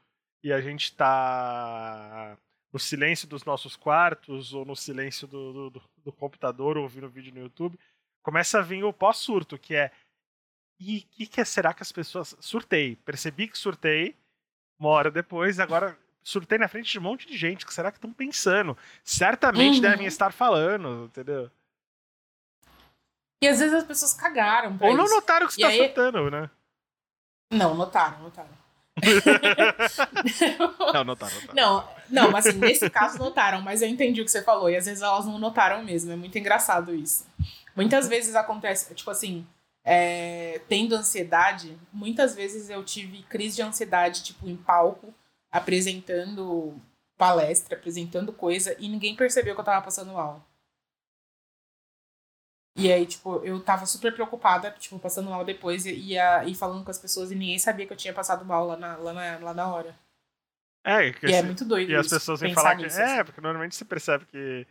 e 0.43 0.53
a 0.53 0.61
gente 0.61 0.93
tá 0.95 2.37
no 2.71 2.79
silêncio 2.79 3.27
dos 3.27 3.43
nossos 3.43 3.75
quartos 3.75 4.53
ou 4.53 4.65
no 4.65 4.75
silêncio 4.75 5.27
do, 5.27 5.69
do, 5.71 5.81
do 6.03 6.11
computador 6.11 6.77
ouvindo 6.77 7.09
vídeo 7.09 7.33
no 7.33 7.41
YouTube 7.41 7.79
começa 8.27 8.59
a 8.59 8.61
vir 8.61 8.83
o 8.83 8.91
pós-surto, 8.91 9.57
que 9.57 9.73
é. 9.73 9.89
E 10.77 10.97
o 10.97 11.01
que, 11.15 11.25
que 11.25 11.45
será 11.45 11.73
que 11.73 11.81
as 11.81 11.93
pessoas. 11.93 12.35
Surtei. 12.41 12.97
Percebi 12.97 13.47
que 13.47 13.57
surtei 13.57 14.17
uma 14.77 14.89
hora 14.89 15.09
depois, 15.09 15.61
agora 15.61 15.97
surtei 16.21 16.57
na 16.57 16.67
frente 16.67 16.91
de 16.91 16.99
um 16.99 17.03
monte 17.03 17.25
de 17.25 17.37
gente. 17.37 17.65
que 17.65 17.73
será 17.73 17.89
que 17.89 17.97
estão 17.97 18.11
pensando? 18.11 18.77
Certamente 19.01 19.75
uhum. 19.75 19.81
devem 19.81 20.05
estar 20.05 20.33
falando, 20.33 21.05
entendeu? 21.05 21.49
E 23.41 23.47
às 23.47 23.59
vezes 23.59 23.73
as 23.73 23.83
pessoas 23.83 24.13
cagaram. 24.13 24.77
Ou 24.81 24.95
não 24.95 25.05
isso. 25.05 25.13
notaram 25.13 25.47
que 25.47 25.53
você 25.53 25.61
e 25.61 25.63
tá 25.63 25.69
aí... 25.69 25.77
surtando, 25.77 26.31
né? 26.31 26.49
Não, 27.51 27.75
notaram, 27.75 28.19
notaram. 28.19 28.49
não, 30.93 31.03
notaram, 31.03 31.35
notaram. 31.35 31.53
Não, 31.53 31.87
não, 32.09 32.31
mas 32.31 32.47
assim, 32.47 32.57
nesse 32.57 32.89
caso 32.89 33.19
notaram, 33.19 33.61
mas 33.61 33.81
eu 33.81 33.87
entendi 33.87 34.21
o 34.21 34.25
que 34.25 34.31
você 34.31 34.41
falou. 34.41 34.69
E 34.69 34.75
às 34.75 34.85
vezes 34.85 35.03
elas 35.03 35.25
não 35.25 35.37
notaram 35.37 35.83
mesmo. 35.83 36.11
É 36.11 36.15
muito 36.15 36.37
engraçado 36.37 36.93
isso. 36.95 37.25
Muitas 37.75 38.07
vezes 38.07 38.35
acontece, 38.35 38.93
tipo 38.95 39.11
assim, 39.11 39.45
é, 39.83 40.59
tendo 40.67 40.95
ansiedade, 40.95 41.77
muitas 41.93 42.35
vezes 42.35 42.69
eu 42.69 42.83
tive 42.83 43.21
crise 43.23 43.57
de 43.57 43.61
ansiedade, 43.61 44.23
tipo, 44.23 44.49
em 44.49 44.57
palco, 44.57 45.13
apresentando 45.51 46.75
palestra, 47.17 47.77
apresentando 47.77 48.33
coisa, 48.33 48.75
e 48.79 48.89
ninguém 48.89 49.15
percebeu 49.15 49.55
que 49.55 49.61
eu 49.61 49.65
tava 49.65 49.83
passando 49.83 50.11
mal. 50.11 50.45
E 52.77 52.91
aí, 52.91 53.07
tipo, 53.07 53.41
eu 53.43 53.59
tava 53.59 53.87
super 53.87 54.13
preocupada, 54.13 54.69
tipo, 54.77 54.99
passando 54.99 55.31
mal 55.31 55.43
depois 55.43 55.85
e, 55.87 55.93
ia, 55.93 56.45
e 56.45 56.53
falando 56.53 56.83
com 56.83 56.91
as 56.91 56.99
pessoas 56.99 57.31
e 57.31 57.35
ninguém 57.35 57.57
sabia 57.57 57.87
que 57.87 57.93
eu 57.93 57.97
tinha 57.97 58.13
passado 58.13 58.45
mal 58.45 58.67
lá 58.67 58.77
na, 58.77 58.95
lá 58.97 59.13
na, 59.13 59.37
lá 59.39 59.53
na 59.53 59.73
hora. 59.73 59.95
É, 60.85 61.09
e 61.09 61.33
é 61.33 61.41
muito 61.41 61.65
doido. 61.65 61.91
E 61.91 61.95
as 61.95 62.07
pessoas 62.07 62.39
vêm 62.39 62.53
falar 62.53 62.75
que. 62.75 62.83
Nisso, 62.83 62.99
é, 62.99 63.15
assim. 63.15 63.23
porque 63.25 63.41
normalmente 63.41 63.75
você 63.75 63.83
percebe 63.83 64.25
que 64.25 64.65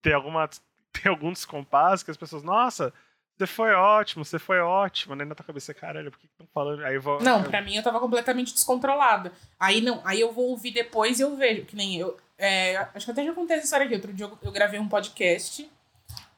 tem 0.00 0.14
alguma 0.14 0.48
tem 0.92 1.10
algum 1.10 1.32
descompasso 1.32 2.04
que 2.04 2.10
as 2.10 2.16
pessoas, 2.16 2.42
nossa, 2.42 2.92
você 3.36 3.46
foi 3.46 3.72
ótimo, 3.72 4.24
você 4.24 4.38
foi 4.38 4.60
ótimo, 4.60 5.14
né? 5.14 5.24
Na 5.24 5.34
tua 5.34 5.44
cabeça, 5.44 5.74
caralho, 5.74 6.10
por 6.10 6.20
que 6.20 6.26
estão 6.26 6.46
falando? 6.54 6.84
Aí 6.84 6.94
eu 6.94 7.02
vou. 7.02 7.20
Não, 7.20 7.42
eu... 7.42 7.50
pra 7.50 7.62
mim 7.62 7.74
eu 7.74 7.82
tava 7.82 7.98
completamente 7.98 8.54
descontrolada. 8.54 9.32
Aí 9.58 9.80
não, 9.80 10.00
aí 10.04 10.20
eu 10.20 10.30
vou 10.32 10.50
ouvir 10.50 10.70
depois 10.70 11.18
e 11.18 11.22
eu 11.22 11.34
vejo, 11.36 11.64
que 11.64 11.74
nem 11.74 11.96
eu. 11.96 12.16
É, 12.38 12.76
acho 12.94 13.06
que 13.06 13.12
até 13.12 13.24
já 13.24 13.34
contei 13.34 13.56
essa 13.56 13.64
história 13.64 13.86
aqui. 13.86 13.94
Outro 13.94 14.12
dia 14.12 14.26
eu, 14.26 14.38
eu 14.42 14.52
gravei 14.52 14.78
um 14.78 14.88
podcast 14.88 15.68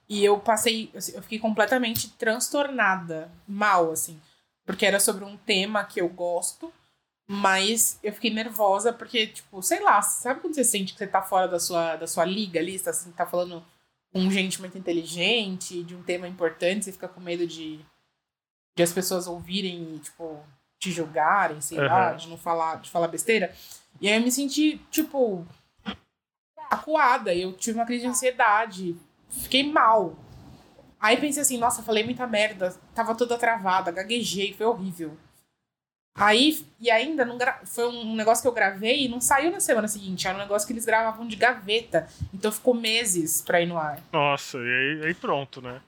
e 0.09 0.25
eu 0.25 0.39
passei. 0.39 0.91
Assim, 0.95 1.13
eu 1.15 1.23
fiquei 1.23 1.39
completamente 1.39 2.11
transtornada, 2.11 3.31
mal, 3.47 3.91
assim. 3.91 4.21
Porque 4.65 4.87
era 4.87 5.01
sobre 5.01 5.25
um 5.25 5.37
tema 5.37 5.85
que 5.85 6.01
eu 6.01 6.09
gosto, 6.09 6.73
mas 7.27 7.99
eu 8.03 8.13
fiquei 8.13 8.33
nervosa 8.33 8.93
porque, 8.93 9.27
tipo, 9.27 9.63
sei 9.63 9.81
lá, 9.81 10.01
sabe 10.03 10.41
quando 10.41 10.55
você 10.55 10.65
sente 10.65 10.93
que 10.93 10.99
você 10.99 11.07
tá 11.07 11.23
fora 11.23 11.49
da 11.49 11.59
sua, 11.59 11.97
da 11.97 12.07
sua 12.07 12.25
liga 12.25 12.61
ali, 12.61 12.79
você 12.79 12.85
tá, 12.85 12.91
assim, 12.91 13.11
tá 13.13 13.27
falando 13.27 13.65
com 14.13 14.31
gente 14.31 14.61
muito 14.61 14.77
inteligente, 14.79 15.83
de 15.83 15.97
um 15.97 16.03
tema 16.03 16.29
importante, 16.29 16.85
você 16.85 16.93
fica 16.93 17.09
com 17.09 17.21
medo 17.21 17.47
de, 17.47 17.81
de 18.77 18.83
as 18.83 18.93
pessoas 18.93 19.27
ouvirem 19.27 19.95
e, 19.95 19.99
tipo, 19.99 20.45
te 20.79 20.91
julgarem, 20.91 21.61
sei 21.61 21.79
uhum. 21.79 21.87
lá, 21.87 22.13
de 22.13 22.29
não 22.29 22.37
falar, 22.37 22.77
de 22.81 22.91
falar 22.91 23.09
besteira. 23.09 23.55
E 24.01 24.09
aí 24.09 24.17
eu 24.17 24.21
me 24.21 24.31
senti, 24.31 24.79
tipo, 24.91 25.47
acuada. 26.73 27.35
Eu 27.35 27.53
tive 27.53 27.79
uma 27.79 27.87
crise 27.87 28.03
de 28.03 28.09
ansiedade. 28.09 28.97
Fiquei 29.33 29.71
mal. 29.71 30.15
Aí 31.01 31.17
pensei 31.17 31.43
assim, 31.43 31.59
nossa, 31.59 31.83
falei 31.83 32.05
muita 32.05 32.27
merda. 32.27 32.77
Tava 32.95 33.15
toda 33.15 33.37
travada, 33.37 33.91
gaguejei, 33.91 34.53
foi 34.53 34.67
horrível. 34.67 35.17
Aí, 36.15 36.65
e 36.79 36.91
ainda 36.91 37.25
não 37.25 37.39
gra... 37.39 37.61
foi 37.65 37.89
um 37.89 38.15
negócio 38.15 38.43
que 38.43 38.49
eu 38.49 38.53
gravei 38.53 39.05
e 39.05 39.09
não 39.09 39.21
saiu 39.21 39.51
na 39.51 39.61
semana 39.61 39.89
seguinte. 39.89 40.29
Era 40.29 40.37
um 40.37 40.41
negócio 40.41 40.67
que 40.67 40.73
eles 40.73 40.85
gravavam 40.85 41.27
de 41.27 41.37
gaveta. 41.37 42.07
Então 42.33 42.53
ficou 42.53 42.75
meses 42.75 43.41
pra 43.41 43.61
ir 43.61 43.67
no 43.67 43.79
ar. 43.79 44.01
Nossa, 44.13 44.59
e 44.59 44.61
aí, 44.61 45.07
aí 45.07 45.15
pronto, 45.15 45.63
né? 45.63 45.81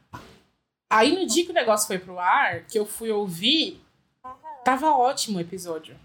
Aí 0.90 1.14
no 1.14 1.26
dia 1.26 1.44
que 1.44 1.50
o 1.50 1.54
negócio 1.54 1.86
foi 1.86 1.98
pro 1.98 2.18
ar, 2.18 2.62
que 2.64 2.78
eu 2.78 2.86
fui 2.86 3.10
ouvir, 3.10 3.80
tava 4.64 4.90
ótimo 4.96 5.38
o 5.38 5.40
episódio. 5.40 5.96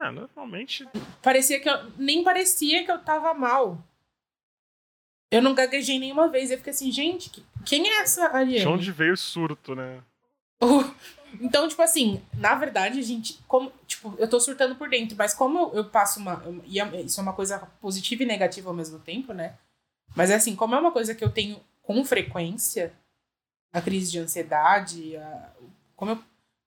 Ah, 0.00 0.12
normalmente. 0.12 0.88
Parecia 1.22 1.60
que 1.60 1.68
eu. 1.68 1.90
Nem 1.96 2.22
parecia 2.22 2.84
que 2.84 2.90
eu 2.90 2.98
tava 2.98 3.34
mal. 3.34 3.78
Eu 5.30 5.42
não 5.42 5.54
gaguejei 5.54 5.98
nenhuma 5.98 6.28
vez. 6.28 6.50
Eu 6.50 6.58
fiquei 6.58 6.72
assim, 6.72 6.90
gente, 6.90 7.30
quem 7.64 7.88
é 7.88 8.00
essa 8.00 8.26
Ariane? 8.28 8.60
De 8.60 8.68
onde 8.68 8.92
veio 8.92 9.12
o 9.12 9.16
surto, 9.16 9.74
né? 9.74 10.00
Então, 11.40 11.68
tipo 11.68 11.82
assim, 11.82 12.22
na 12.34 12.54
verdade, 12.54 12.98
a 12.98 13.02
gente. 13.02 13.38
Como, 13.46 13.70
tipo, 13.86 14.14
eu 14.18 14.28
tô 14.28 14.40
surtando 14.40 14.74
por 14.76 14.88
dentro, 14.88 15.16
mas 15.16 15.34
como 15.34 15.58
eu, 15.58 15.74
eu 15.74 15.84
passo 15.84 16.18
uma. 16.18 16.42
Eu, 16.44 16.62
é, 16.94 17.02
isso 17.02 17.20
é 17.20 17.22
uma 17.22 17.34
coisa 17.34 17.58
positiva 17.80 18.22
e 18.22 18.26
negativa 18.26 18.70
ao 18.70 18.74
mesmo 18.74 18.98
tempo, 18.98 19.32
né? 19.32 19.54
Mas 20.16 20.30
é 20.30 20.34
assim, 20.36 20.56
como 20.56 20.74
é 20.74 20.80
uma 20.80 20.90
coisa 20.90 21.14
que 21.14 21.22
eu 21.22 21.30
tenho 21.30 21.60
com 21.82 22.04
frequência, 22.04 22.92
a 23.72 23.80
crise 23.80 24.10
de 24.10 24.18
ansiedade, 24.18 25.16
a, 25.16 25.50
como 25.94 26.12
eu, 26.12 26.18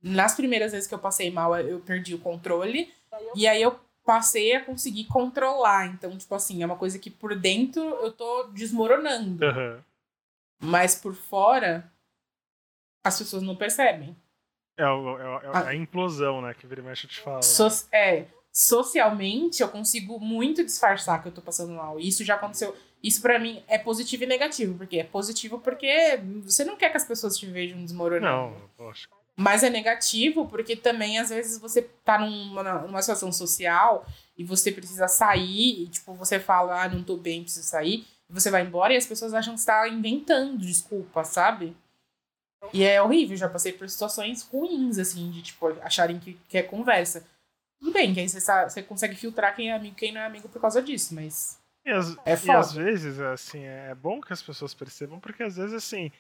nas 0.02 0.36
primeiras 0.36 0.72
vezes 0.72 0.88
que 0.88 0.94
eu 0.94 1.00
passei 1.00 1.32
mal, 1.32 1.58
eu 1.60 1.80
perdi 1.80 2.14
o 2.14 2.20
controle. 2.20 2.94
E 3.36 3.48
aí 3.48 3.62
eu 3.62 3.80
passei 4.04 4.56
a 4.56 4.64
conseguir 4.64 5.06
controlar. 5.06 5.88
Então, 5.88 6.18
tipo 6.18 6.34
assim, 6.34 6.64
é 6.64 6.66
uma 6.66 6.78
coisa 6.78 7.00
que 7.00 7.10
por 7.10 7.36
dentro 7.36 7.82
eu 7.82 8.12
tô 8.12 8.44
desmoronando. 8.54 9.46
Uhum. 9.46 9.80
Mas 10.62 10.96
por 10.96 11.14
fora, 11.14 11.92
as 13.04 13.18
pessoas 13.18 13.44
não 13.44 13.56
percebem. 13.56 14.16
É, 14.78 14.88
o, 14.88 15.20
é, 15.20 15.46
é 15.46 15.48
a, 15.48 15.68
a, 15.70 15.76
implosão, 15.76 16.42
né? 16.42 16.54
Que 16.54 16.68
vira 16.68 16.82
e 16.82 16.84
mexe 16.84 17.08
te 17.08 17.20
fala. 17.20 17.42
So, 17.42 17.68
é, 17.92 18.26
socialmente 18.52 19.62
eu 19.62 19.70
consigo 19.70 20.20
muito 20.20 20.64
disfarçar 20.64 21.22
que 21.22 21.30
eu 21.30 21.34
tô 21.34 21.42
passando 21.42 21.74
mal. 21.74 22.00
E 22.00 22.08
isso 22.08 22.24
já 22.24 22.36
aconteceu. 22.36 22.76
Isso 23.04 23.22
para 23.22 23.40
mim 23.40 23.64
é 23.68 23.78
positivo 23.78 24.24
e 24.24 24.28
negativo. 24.28 24.78
Porque 24.78 25.00
é 25.00 25.04
positivo 25.04 25.60
porque 25.60 26.20
você 26.44 26.64
não 26.64 26.76
quer 26.76 26.90
que 26.90 26.98
as 26.98 27.06
pessoas 27.06 27.38
te 27.38 27.46
vejam 27.46 27.84
desmoronando. 27.84 28.56
Não, 28.56 28.70
poxa. 28.78 29.08
Mas 29.42 29.64
é 29.64 29.70
negativo 29.72 30.48
porque 30.48 30.76
também, 30.76 31.18
às 31.18 31.30
vezes, 31.30 31.60
você 31.60 31.82
tá 32.06 32.20
numa, 32.20 32.64
numa 32.82 33.02
situação 33.02 33.32
social 33.32 34.06
e 34.38 34.44
você 34.44 34.72
precisa 34.72 35.08
sair 35.08 35.84
e, 35.84 35.88
tipo, 35.88 36.14
você 36.14 36.40
fala, 36.40 36.84
ah, 36.84 36.88
não 36.88 37.04
tô 37.04 37.18
bem, 37.18 37.42
preciso 37.42 37.68
sair. 37.68 38.06
E 38.30 38.34
você 38.34 38.52
vai 38.52 38.62
embora 38.62 38.94
e 38.94 38.98
as 38.98 39.06
pessoas 39.08 39.34
acham 39.34 39.56
que 39.56 39.62
você 39.62 39.66
tá 39.66 39.88
inventando 39.90 40.60
desculpa, 40.60 41.24
sabe? 41.24 41.76
E 42.72 42.84
é 42.84 43.02
horrível, 43.02 43.36
já 43.36 43.50
passei 43.50 43.74
por 43.74 43.90
situações 43.90 44.44
ruins, 44.44 45.00
assim, 45.00 45.32
de, 45.32 45.42
tipo, 45.42 45.68
acharem 45.82 46.20
que, 46.20 46.38
que 46.48 46.60
é 46.60 46.62
conversa. 46.62 47.26
Tudo 47.80 47.92
bem, 47.92 48.14
que 48.14 48.20
aí 48.20 48.30
você, 48.30 48.40
sabe, 48.40 48.72
você 48.72 48.84
consegue 48.84 49.16
filtrar 49.16 49.56
quem 49.56 49.72
é 49.72 49.74
amigo 49.74 49.96
e 49.96 50.00
quem 50.00 50.12
não 50.12 50.22
é 50.22 50.26
amigo 50.28 50.48
por 50.48 50.62
causa 50.62 50.84
disso, 50.84 51.16
mas. 51.16 51.60
E, 51.84 51.90
as, 51.90 52.16
é 52.28 52.38
e 52.46 52.52
às 52.52 52.74
vezes, 52.74 53.20
assim, 53.20 53.64
é 53.64 53.96
bom 53.96 54.22
que 54.22 54.32
as 54.32 54.44
pessoas 54.44 54.76
percebam, 54.76 55.20
porque 55.20 55.42
às 55.42 55.56
vezes, 55.56 55.74
assim, 55.74 56.12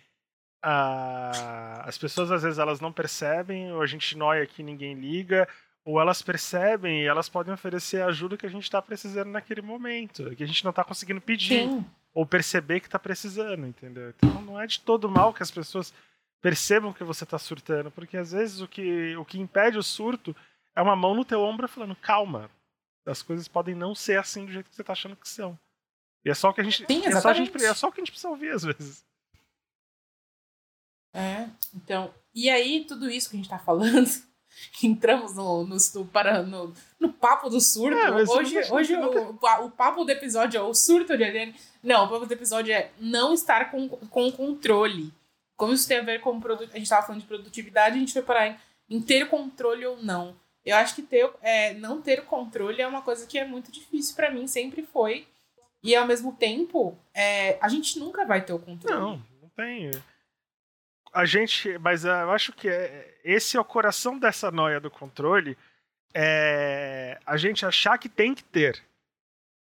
a... 0.61 1.83
as 1.87 1.97
pessoas 1.97 2.31
às 2.31 2.43
vezes 2.43 2.59
elas 2.59 2.79
não 2.79 2.91
percebem, 2.91 3.71
ou 3.71 3.81
a 3.81 3.87
gente 3.87 4.17
noia 4.17 4.45
que 4.45 4.61
ninguém 4.61 4.93
liga, 4.93 5.47
ou 5.83 5.99
elas 5.99 6.21
percebem 6.21 7.01
e 7.01 7.05
elas 7.05 7.27
podem 7.27 7.53
oferecer 7.53 8.01
a 8.01 8.07
ajuda 8.07 8.37
que 8.37 8.45
a 8.45 8.49
gente 8.49 8.63
está 8.63 8.81
precisando 8.81 9.29
naquele 9.29 9.61
momento, 9.61 10.35
que 10.35 10.43
a 10.43 10.47
gente 10.47 10.63
não 10.63 10.69
está 10.69 10.83
conseguindo 10.83 11.19
pedir, 11.19 11.67
Sim. 11.67 11.85
ou 12.13 12.25
perceber 12.25 12.79
que 12.79 12.87
está 12.87 12.99
precisando, 12.99 13.65
entendeu? 13.65 14.09
Então 14.09 14.41
não 14.41 14.59
é 14.59 14.67
de 14.67 14.79
todo 14.79 15.09
mal 15.09 15.33
que 15.33 15.43
as 15.43 15.51
pessoas 15.51 15.93
percebam 16.41 16.93
que 16.93 17.03
você 17.03 17.23
está 17.23 17.37
surtando, 17.37 17.91
porque 17.91 18.17
às 18.17 18.31
vezes 18.31 18.61
o 18.61 18.67
que, 18.67 19.15
o 19.15 19.25
que 19.25 19.39
impede 19.39 19.77
o 19.77 19.83
surto 19.83 20.35
é 20.75 20.81
uma 20.81 20.95
mão 20.95 21.13
no 21.13 21.25
teu 21.25 21.41
ombro 21.41 21.67
falando, 21.67 21.95
calma, 21.95 22.49
As 23.05 23.21
coisas 23.21 23.47
podem 23.47 23.75
não 23.75 23.93
ser 23.95 24.19
assim 24.19 24.45
do 24.45 24.51
jeito 24.51 24.69
que 24.69 24.75
você 24.75 24.83
tá 24.83 24.93
achando 24.93 25.15
que 25.15 25.27
são. 25.27 25.57
E 26.23 26.29
é 26.29 26.33
só 26.33 26.49
o 26.49 26.53
que 26.53 26.61
a 26.61 26.63
gente. 26.63 26.85
Sim, 26.85 27.05
é, 27.05 27.19
só 27.19 27.29
a 27.29 27.33
gente 27.33 27.65
é 27.65 27.73
só 27.73 27.87
o 27.87 27.91
que 27.91 27.99
a 27.99 28.03
gente 28.03 28.11
precisa 28.11 28.29
ouvir 28.29 28.51
às 28.51 28.63
vezes. 28.63 29.03
É, 31.13 31.47
então. 31.75 32.13
E 32.33 32.49
aí, 32.49 32.85
tudo 32.87 33.09
isso 33.09 33.29
que 33.29 33.35
a 33.35 33.39
gente 33.39 33.49
tá 33.49 33.59
falando, 33.59 34.09
entramos 34.83 35.35
no, 35.35 35.65
no, 35.65 35.75
no, 35.95 36.05
para, 36.05 36.43
no, 36.43 36.73
no 36.99 37.11
papo 37.11 37.49
do 37.49 37.59
surto. 37.59 37.97
É, 37.97 38.11
hoje 38.11 38.55
não- 38.69 38.75
hoje 38.75 38.95
o, 38.95 39.31
o, 39.31 39.65
o 39.65 39.71
papo 39.71 40.03
do 40.03 40.11
episódio 40.11 40.57
é 40.57 40.61
o 40.61 40.73
surto 40.73 41.17
de 41.17 41.23
Ariane. 41.23 41.55
Não, 41.83 42.05
o 42.05 42.09
papo 42.09 42.25
do 42.25 42.33
episódio 42.33 42.73
é 42.73 42.91
não 42.99 43.33
estar 43.33 43.69
com, 43.71 43.87
com 43.89 44.31
controle. 44.31 45.11
Como 45.57 45.73
isso 45.73 45.87
tem 45.87 45.99
a 45.99 46.03
ver 46.03 46.21
com 46.21 46.39
produ... 46.39 46.63
A 46.73 46.77
gente 46.77 46.89
tava 46.89 47.05
falando 47.05 47.21
de 47.21 47.27
produtividade, 47.27 47.95
a 47.95 47.99
gente 47.99 48.13
foi 48.13 48.21
parar 48.23 48.47
em, 48.47 48.57
em 48.89 49.01
ter 49.01 49.27
controle 49.29 49.85
ou 49.85 50.01
não. 50.01 50.35
Eu 50.65 50.75
acho 50.77 50.95
que 50.95 51.01
ter, 51.01 51.29
é, 51.41 51.73
não 51.75 52.01
ter 52.01 52.23
controle 52.25 52.81
é 52.81 52.87
uma 52.87 53.01
coisa 53.01 53.25
que 53.27 53.37
é 53.37 53.45
muito 53.45 53.71
difícil 53.71 54.15
pra 54.15 54.31
mim, 54.31 54.47
sempre 54.47 54.83
foi. 54.83 55.27
E 55.83 55.95
ao 55.95 56.05
mesmo 56.05 56.33
tempo, 56.33 56.97
é, 57.13 57.57
a 57.59 57.67
gente 57.67 57.99
nunca 57.99 58.23
vai 58.25 58.43
ter 58.45 58.53
o 58.53 58.59
controle. 58.59 58.99
Não, 58.99 59.21
não 59.41 59.49
tem. 59.55 59.91
A 61.13 61.25
gente. 61.25 61.77
Mas 61.79 62.05
ah, 62.05 62.21
eu 62.21 62.31
acho 62.31 62.53
que 62.53 62.69
é, 62.69 63.19
esse 63.23 63.57
é 63.57 63.59
o 63.59 63.65
coração 63.65 64.17
dessa 64.17 64.51
noia 64.51 64.79
do 64.79 64.89
controle. 64.89 65.57
É 66.13 67.19
a 67.25 67.37
gente 67.37 67.65
achar 67.65 67.97
que 67.97 68.09
tem 68.09 68.33
que 68.33 68.43
ter. 68.43 68.81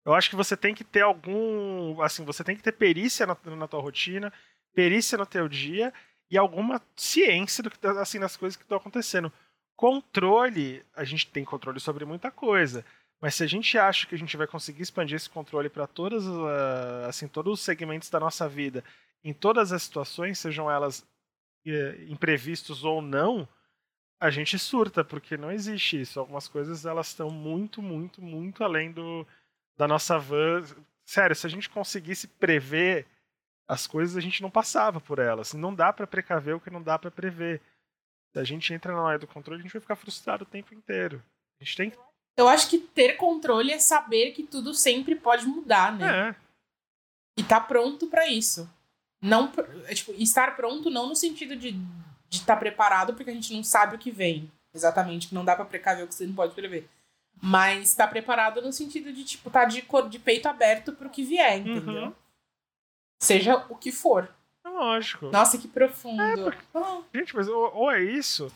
Eu 0.06 0.14
acho 0.14 0.30
que 0.30 0.36
você 0.36 0.56
tem 0.56 0.74
que 0.74 0.84
ter 0.84 1.02
algum. 1.02 2.02
Assim, 2.02 2.24
você 2.24 2.44
tem 2.44 2.56
que 2.56 2.64
ter 2.64 2.72
perícia 2.72 3.26
na, 3.26 3.38
na 3.56 3.68
tua 3.68 3.82
rotina, 3.82 4.32
perícia 4.74 5.18
no 5.18 5.26
teu 5.26 5.48
dia 5.50 5.94
e 6.30 6.38
alguma 6.38 6.82
ciência 6.96 7.64
do 7.64 7.70
que 7.70 7.80
tá, 7.80 7.92
assim, 8.02 8.20
das 8.20 8.38
coisas 8.38 8.56
que 8.56 8.64
estão 8.64 8.78
acontecendo. 8.78 9.32
Controle, 9.76 10.84
a 10.96 11.04
gente 11.04 11.28
tem 11.28 11.46
controle 11.46 11.80
sobre 11.80 12.06
muita 12.06 12.32
coisa. 12.32 12.86
Mas 13.20 13.36
se 13.36 13.44
a 13.44 13.48
gente 13.48 13.78
acha 13.78 14.08
que 14.08 14.16
a 14.16 14.18
gente 14.18 14.38
vai 14.38 14.48
conseguir 14.48 14.84
expandir 14.84 15.16
esse 15.16 15.30
controle 15.30 15.70
para 15.70 15.88
todas 15.88 16.24
ah, 16.26 17.08
assim 17.08 17.28
todos 17.28 17.60
os 17.60 17.66
segmentos 17.66 18.10
da 18.10 18.20
nossa 18.20 18.48
vida, 18.48 18.84
em 19.24 19.34
todas 19.34 19.72
as 19.72 19.84
situações, 19.84 20.40
sejam 20.40 20.70
elas 20.70 21.06
imprevistos 22.08 22.84
ou 22.84 23.02
não, 23.02 23.48
a 24.20 24.30
gente 24.30 24.58
surta 24.58 25.04
porque 25.04 25.38
não 25.38 25.52
existe 25.52 26.02
isso. 26.02 26.20
Algumas 26.20 26.48
coisas 26.48 26.86
elas 26.86 27.08
estão 27.08 27.30
muito, 27.30 27.82
muito, 27.82 28.22
muito 28.22 28.64
além 28.64 28.92
do 28.92 29.26
da 29.78 29.88
nossa 29.88 30.18
van. 30.18 30.64
Sério, 31.06 31.36
se 31.36 31.46
a 31.46 31.50
gente 31.50 31.70
conseguisse 31.70 32.28
prever 32.28 33.06
as 33.68 33.86
coisas, 33.86 34.18
a 34.18 34.22
gente 34.22 34.42
não 34.42 34.50
passava 34.50 35.00
por 35.00 35.20
elas. 35.20 35.54
Não 35.54 35.74
dá 35.74 35.94
para 35.94 36.08
precaver 36.08 36.56
o 36.56 36.60
que 36.60 36.70
não 36.70 36.82
dá 36.82 36.98
para 36.98 37.12
prever. 37.12 37.62
Se 38.34 38.40
a 38.40 38.44
gente 38.44 38.74
entra 38.74 38.94
na 38.94 39.06
área 39.06 39.20
do 39.20 39.28
controle, 39.28 39.60
a 39.60 39.64
gente 39.64 39.74
vai 39.74 39.82
ficar 39.82 39.96
frustrado 39.96 40.44
o 40.44 40.48
tempo 40.48 40.74
inteiro. 40.74 41.24
A 41.60 41.64
gente 41.64 41.78
tem 41.78 41.94
Eu 42.38 42.48
acho 42.48 42.70
que 42.70 42.80
ter 42.80 43.14
controle 43.14 43.72
é 43.72 43.80
saber 43.80 44.32
que 44.32 44.44
tudo 44.44 44.74
sempre 44.74 45.16
pode 45.16 45.46
mudar, 45.46 45.96
né? 45.98 46.30
é, 46.30 46.36
E 47.38 47.44
tá 47.44 47.60
pronto 47.60 48.08
pra 48.08 48.28
isso. 48.28 48.70
Não, 49.22 49.52
é, 49.86 49.94
tipo, 49.94 50.14
estar 50.14 50.56
pronto 50.56 50.90
não 50.90 51.08
no 51.08 51.16
sentido 51.16 51.56
de 51.56 51.76
de 52.30 52.38
estar 52.40 52.58
preparado, 52.58 53.14
porque 53.14 53.30
a 53.30 53.34
gente 53.34 53.54
não 53.54 53.64
sabe 53.64 53.96
o 53.96 54.00
que 54.00 54.12
vem. 54.12 54.52
Exatamente, 54.74 55.30
que 55.30 55.34
não 55.36 55.46
dá 55.46 55.56
pra 55.56 55.64
precaver 55.64 56.04
o 56.04 56.08
que 56.08 56.14
você 56.14 56.28
não 56.28 56.36
pode 56.36 56.54
prever. 56.54 56.90
Mas 57.42 57.90
estar 57.90 58.08
preparado 58.08 58.62
no 58.62 58.74
sentido 58.74 59.14
de, 59.14 59.24
tipo, 59.24 59.50
tá 59.50 59.64
de, 59.64 59.82
cor, 59.82 60.10
de 60.10 60.20
peito 60.20 60.48
aberto 60.48 60.92
pro 60.92 61.10
que 61.10 61.24
vier, 61.24 61.60
entendeu? 61.60 62.04
Uhum. 62.08 62.14
Seja 63.22 63.56
o 63.70 63.76
que 63.76 63.92
for. 63.92 64.30
é 64.66 64.70
lógico. 64.70 65.28
Nossa, 65.28 65.58
que 65.58 65.68
profundo. 65.68 66.22
É, 66.22 66.58
Ah, 66.74 67.02
Gente, 67.16 67.36
mas 67.36 67.48
ou, 67.48 67.74
ou 67.74 67.92
é 67.92 68.04
isso, 68.04 68.52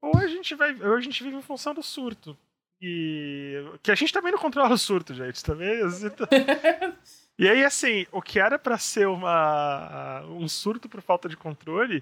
ou 0.00 0.16
a 0.16 0.26
gente 0.26 0.54
vai, 0.54 0.74
ou 0.82 0.96
a 0.96 1.00
gente 1.00 1.22
vive 1.22 1.36
em 1.36 1.42
função 1.42 1.72
do 1.72 1.82
surto. 1.82 2.36
E 2.80 3.54
que 3.82 3.92
a 3.92 3.94
gente 3.94 4.12
também 4.12 4.32
não 4.32 4.38
controla 4.40 4.74
o 4.74 4.78
surto, 4.78 5.14
gente, 5.14 5.44
também. 5.44 5.78
E 7.42 7.48
aí, 7.48 7.64
assim, 7.64 8.06
o 8.12 8.22
que 8.22 8.38
era 8.38 8.56
pra 8.56 8.78
ser 8.78 9.08
uma 9.08 10.22
um 10.28 10.46
surto 10.46 10.88
por 10.88 11.02
falta 11.02 11.28
de 11.28 11.36
controle, 11.36 12.00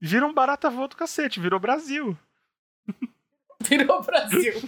vira 0.00 0.24
um 0.24 0.32
barata 0.32 0.70
voa 0.70 0.86
do 0.86 0.94
cacete, 0.94 1.40
virou 1.40 1.58
Brasil. 1.58 2.16
virou 3.68 4.00
Brasil. 4.00 4.54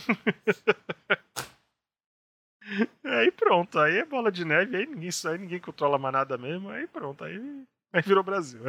Aí 3.05 3.31
pronto, 3.33 3.79
aí 3.79 3.99
é 3.99 4.05
bola 4.05 4.31
de 4.33 4.45
neve, 4.45 4.77
aí 4.77 4.87
ninguém, 4.87 5.11
aí 5.27 5.39
ninguém 5.39 5.61
controla 5.61 5.99
mais 5.99 6.13
nada 6.13 6.39
mesmo, 6.39 6.71
aí 6.71 6.87
pronto, 6.87 7.23
aí, 7.25 7.37
aí 7.93 8.01
virou 8.01 8.23
Brasil. 8.23 8.61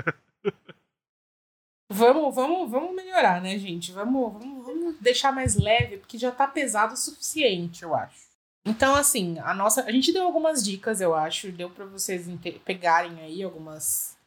Vamos, 1.89 2.35
vamos, 2.35 2.69
vamos 2.69 2.95
melhorar, 2.95 3.39
né, 3.39 3.57
gente? 3.57 3.91
Vamos, 3.91 4.33
vamos, 4.33 4.65
vamos 4.65 4.99
deixar 4.99 5.31
mais 5.31 5.55
leve, 5.55 5.99
porque 5.99 6.17
já 6.17 6.31
tá 6.31 6.47
pesado 6.47 6.95
o 6.95 6.97
suficiente, 6.97 7.83
eu 7.83 7.95
acho. 7.95 8.32
Então, 8.65 8.95
assim, 8.95 9.37
a 9.39 9.53
nossa. 9.53 9.83
A 9.83 9.91
gente 9.91 10.13
deu 10.13 10.23
algumas 10.23 10.63
dicas, 10.63 11.01
eu 11.01 11.13
acho. 11.13 11.51
Deu 11.51 11.69
pra 11.69 11.85
vocês 11.85 12.27
pegarem 12.63 13.19
aí 13.21 13.43
algumas, 13.43 14.17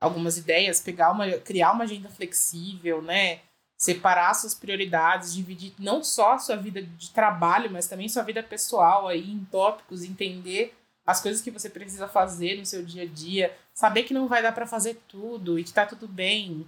algumas 0.00 0.38
ideias, 0.38 0.80
pegar 0.80 1.10
uma, 1.10 1.30
criar 1.38 1.72
uma 1.72 1.84
agenda 1.84 2.08
flexível, 2.08 3.02
né? 3.02 3.40
Separar 3.76 4.34
suas 4.34 4.54
prioridades, 4.54 5.34
dividir 5.34 5.74
não 5.78 6.04
só 6.04 6.34
a 6.34 6.38
sua 6.38 6.56
vida 6.56 6.80
de 6.82 7.10
trabalho, 7.10 7.70
mas 7.70 7.88
também 7.88 8.08
sua 8.08 8.22
vida 8.22 8.42
pessoal 8.42 9.08
aí 9.08 9.32
em 9.32 9.44
tópicos, 9.46 10.04
entender 10.04 10.72
as 11.04 11.20
coisas 11.20 11.42
que 11.42 11.50
você 11.50 11.68
precisa 11.68 12.06
fazer 12.06 12.56
no 12.58 12.64
seu 12.64 12.84
dia 12.84 13.02
a 13.02 13.06
dia, 13.06 13.56
saber 13.74 14.04
que 14.04 14.14
não 14.14 14.28
vai 14.28 14.40
dar 14.40 14.52
pra 14.52 14.66
fazer 14.66 15.02
tudo 15.08 15.58
e 15.58 15.64
que 15.64 15.72
tá 15.72 15.84
tudo 15.84 16.06
bem, 16.06 16.64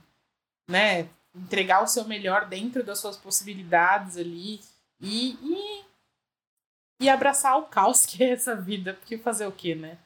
né? 0.68 1.08
Entregar 1.32 1.82
o 1.82 1.86
seu 1.86 2.04
melhor 2.04 2.46
dentro 2.46 2.82
das 2.82 2.98
suas 2.98 3.16
possibilidades 3.16 4.16
ali 4.16 4.60
e, 5.00 5.38
e, 5.40 5.84
e 7.00 7.08
abraçar 7.08 7.58
o 7.58 7.64
caos 7.64 8.06
que 8.06 8.22
é 8.22 8.30
essa 8.30 8.54
vida. 8.54 8.94
Porque 8.94 9.18
fazer 9.18 9.46
o 9.46 9.52
quê, 9.52 9.74
né? 9.74 9.98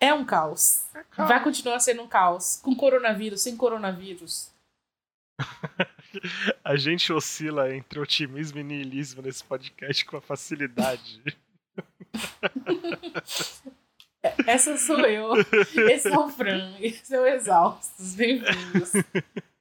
É 0.00 0.12
um 0.12 0.24
caos. 0.24 0.86
Calma. 1.10 1.28
Vai 1.28 1.42
continuar 1.42 1.80
sendo 1.80 2.02
um 2.02 2.08
caos. 2.08 2.60
Com 2.62 2.74
coronavírus, 2.74 3.42
sem 3.42 3.56
coronavírus. 3.56 4.50
A 6.64 6.76
gente 6.76 7.12
oscila 7.12 7.74
entre 7.74 7.98
otimismo 8.00 8.58
e 8.58 8.64
niilismo 8.64 9.22
nesse 9.22 9.44
podcast 9.44 10.04
com 10.04 10.16
a 10.16 10.20
facilidade. 10.20 11.22
Essa 14.46 14.76
sou 14.76 15.00
eu. 15.00 15.32
Esse 15.90 16.08
é 16.08 16.18
o 16.18 16.28
Fran. 16.28 16.74
Esse 16.80 17.14
é 17.14 17.20
o 17.20 17.26
Exaustos. 17.26 18.14
Bem-vindos. 18.14 18.92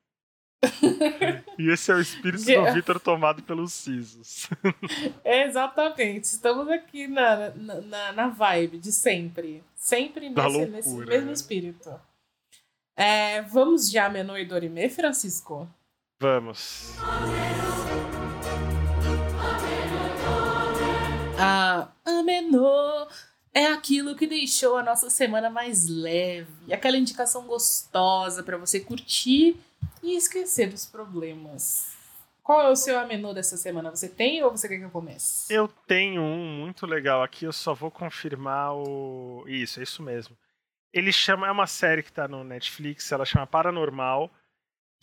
E 1.58 1.70
esse 1.70 1.90
é 1.90 1.96
o 1.96 2.02
espírito 2.02 2.44
do. 2.44 2.74
Vitor 2.74 3.00
tomado 3.00 3.42
pelos 3.42 3.72
sisos. 3.72 4.50
Exatamente. 5.24 6.26
Estamos 6.26 6.68
aqui 6.68 7.08
na, 7.08 7.50
na, 7.52 8.12
na, 8.12 8.28
vibe 8.28 8.78
de 8.78 8.92
sempre. 8.92 9.64
Sempre 9.74 10.30
nesse, 10.30 10.42
loucura, 10.42 10.66
nesse 10.68 10.96
mesmo 10.96 11.28
né? 11.28 11.34
espírito. 11.34 12.02
É, 12.98 13.42
vamos 13.44 13.90
de 13.90 13.98
Amenô 13.98 14.38
e 14.38 14.46
Dorime, 14.46 14.90
Francisco? 14.90 15.68
Vamos. 16.20 16.94
Ah, 21.40 21.90
Amenô 22.06 23.08
é 23.54 23.68
aquilo 23.68 24.16
que 24.16 24.28
deixou 24.28 24.76
a 24.78 24.84
nossa 24.84 25.10
semana 25.10 25.50
mais 25.50 25.88
leve. 25.88 26.74
Aquela 26.74 26.98
indicação 26.98 27.48
gostosa 27.48 28.44
para 28.44 28.58
você 28.58 28.82
curtir 28.82 29.58
e 30.06 30.16
esquecer 30.18 30.70
dos 30.70 30.86
problemas. 30.86 31.94
Qual 32.44 32.62
é 32.62 32.70
o 32.70 32.76
seu 32.76 33.00
Amenô 33.00 33.34
dessa 33.34 33.58
semana? 33.58 33.90
Você 33.90 34.08
tem 34.08 34.44
ou 34.44 34.52
você 34.52 34.68
quer 34.68 34.78
que 34.78 34.84
eu 34.84 34.92
comece? 34.92 35.52
Eu 35.52 35.68
tenho 35.88 36.22
um 36.22 36.60
muito 36.60 36.86
legal 36.86 37.24
aqui, 37.24 37.46
eu 37.46 37.52
só 37.54 37.74
vou 37.74 37.90
confirmar 37.90 38.74
o. 38.76 39.44
Isso, 39.48 39.80
é 39.80 39.84
isso 39.84 40.04
mesmo. 40.04 40.38
Ele 40.94 41.12
chama. 41.12 41.48
É 41.48 41.52
uma 41.52 41.66
série 41.68 42.04
que 42.04 42.12
tá 42.12 42.28
no 42.28 42.44
Netflix, 42.44 43.12
ela 43.12 43.26
chama 43.26 43.48
Paranormal. 43.48 44.30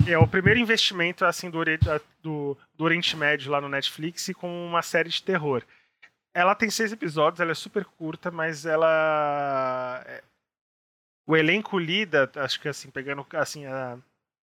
É 0.07 0.16
o 0.16 0.26
primeiro 0.26 0.59
investimento 0.59 1.24
assim 1.24 1.50
do, 1.50 1.59
do, 2.22 2.57
do 2.74 2.84
Oriente 2.84 3.16
Médio 3.16 3.50
lá 3.53 3.61
no 3.61 3.68
Netflix 3.68 4.28
e 4.28 4.34
com 4.34 4.66
uma 4.66 4.82
série 4.82 5.09
de 5.09 5.22
terror. 5.22 5.64
Ela 6.34 6.55
tem 6.55 6.70
seis 6.70 6.92
episódios, 6.92 7.40
ela 7.40 7.50
é 7.53 7.55
super 7.55 7.84
curta, 7.84 8.30
mas 8.30 8.64
ela. 8.64 10.03
é- 10.07 10.22
O 11.26 11.36
elenco 11.36 11.78
lida, 11.78 12.30
acho 12.36 12.61
que 12.61 12.68
assim, 12.68 12.90
pegando 12.90 13.26
assim, 13.32 13.66
a... 13.66 13.98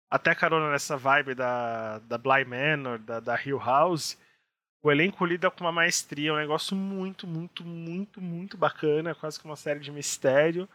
até 0.09 0.33
carona 0.35 0.71
nessa 0.71 0.97
vibe 0.97 1.35
da, 1.35 1.99
da 1.99 2.17
Bly 2.17 2.45
Manor, 2.45 2.99
da, 2.99 3.19
da 3.19 3.41
Hill 3.41 3.59
House. 3.59 4.17
O 4.81 4.91
elenco 4.91 5.25
lida 5.25 5.49
com 5.49 5.63
uma 5.63 5.71
maestria, 5.71 6.33
um 6.33 6.37
negócio 6.37 6.75
muito, 6.75 7.25
muito, 7.25 7.63
muito, 7.65 8.21
muito 8.21 8.57
bacana, 8.57 9.15
quase 9.15 9.39
que 9.39 9.45
uma 9.45 9.55
série 9.55 9.79
de 9.79 9.91
mistério. 9.91 10.69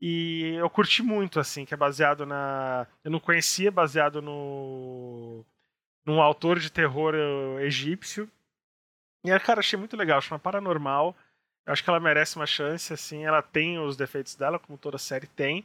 E 0.00 0.54
eu 0.58 0.68
curti 0.68 1.02
muito, 1.02 1.40
assim, 1.40 1.64
que 1.64 1.72
é 1.72 1.76
baseado 1.76 2.26
na. 2.26 2.86
Eu 3.04 3.10
não 3.10 3.20
conhecia, 3.20 3.70
baseado 3.70 4.20
no. 4.20 5.44
num 6.04 6.20
autor 6.20 6.58
de 6.58 6.70
terror 6.70 7.14
eh, 7.14 7.64
egípcio. 7.64 8.30
E, 9.24 9.38
cara, 9.40 9.60
achei 9.60 9.78
muito 9.78 9.96
legal, 9.96 10.20
chama 10.20 10.38
Paranormal. 10.38 11.16
Eu 11.64 11.72
acho 11.72 11.82
que 11.82 11.90
ela 11.90 11.98
merece 11.98 12.36
uma 12.36 12.46
chance, 12.46 12.92
assim, 12.92 13.24
ela 13.24 13.42
tem 13.42 13.78
os 13.78 13.96
defeitos 13.96 14.36
dela, 14.36 14.58
como 14.58 14.78
toda 14.78 14.98
série 14.98 15.26
tem. 15.26 15.64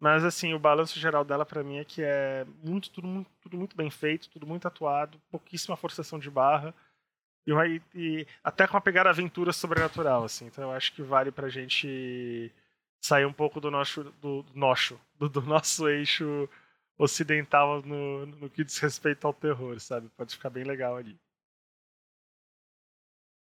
Mas, 0.00 0.24
assim, 0.24 0.54
o 0.54 0.58
balanço 0.58 0.98
geral 0.98 1.24
dela, 1.24 1.44
pra 1.44 1.62
mim, 1.62 1.76
é 1.76 1.84
que 1.84 2.02
é 2.02 2.46
muito, 2.64 2.90
tudo, 2.90 3.06
muito, 3.06 3.30
tudo 3.42 3.58
muito 3.58 3.76
bem 3.76 3.90
feito, 3.90 4.30
tudo 4.30 4.46
muito 4.46 4.66
atuado, 4.66 5.20
pouquíssima 5.30 5.76
forçação 5.76 6.18
de 6.18 6.30
barra. 6.30 6.74
E, 7.46 7.82
e 7.94 8.26
até 8.42 8.66
com 8.66 8.74
uma 8.74 8.80
pegada 8.80 9.10
aventura 9.10 9.52
sobrenatural, 9.52 10.24
assim. 10.24 10.46
Então 10.46 10.64
eu 10.64 10.70
acho 10.72 10.94
que 10.94 11.02
vale 11.02 11.30
pra 11.30 11.50
gente 11.50 12.50
sair 13.02 13.26
um 13.26 13.32
pouco 13.32 13.60
do 13.60 13.70
nosso, 13.70 14.04
do, 14.20 14.42
do 14.42 14.58
nosso, 14.58 14.98
do, 15.16 15.28
do 15.28 15.42
nosso 15.42 15.86
eixo 15.86 16.48
ocidental 16.98 17.82
no, 17.82 18.26
no 18.26 18.50
que 18.50 18.64
diz 18.64 18.78
respeito 18.78 19.26
ao 19.26 19.34
terror, 19.34 19.78
sabe? 19.80 20.08
Pode 20.16 20.34
ficar 20.34 20.50
bem 20.50 20.64
legal 20.64 20.96
ali. 20.96 21.18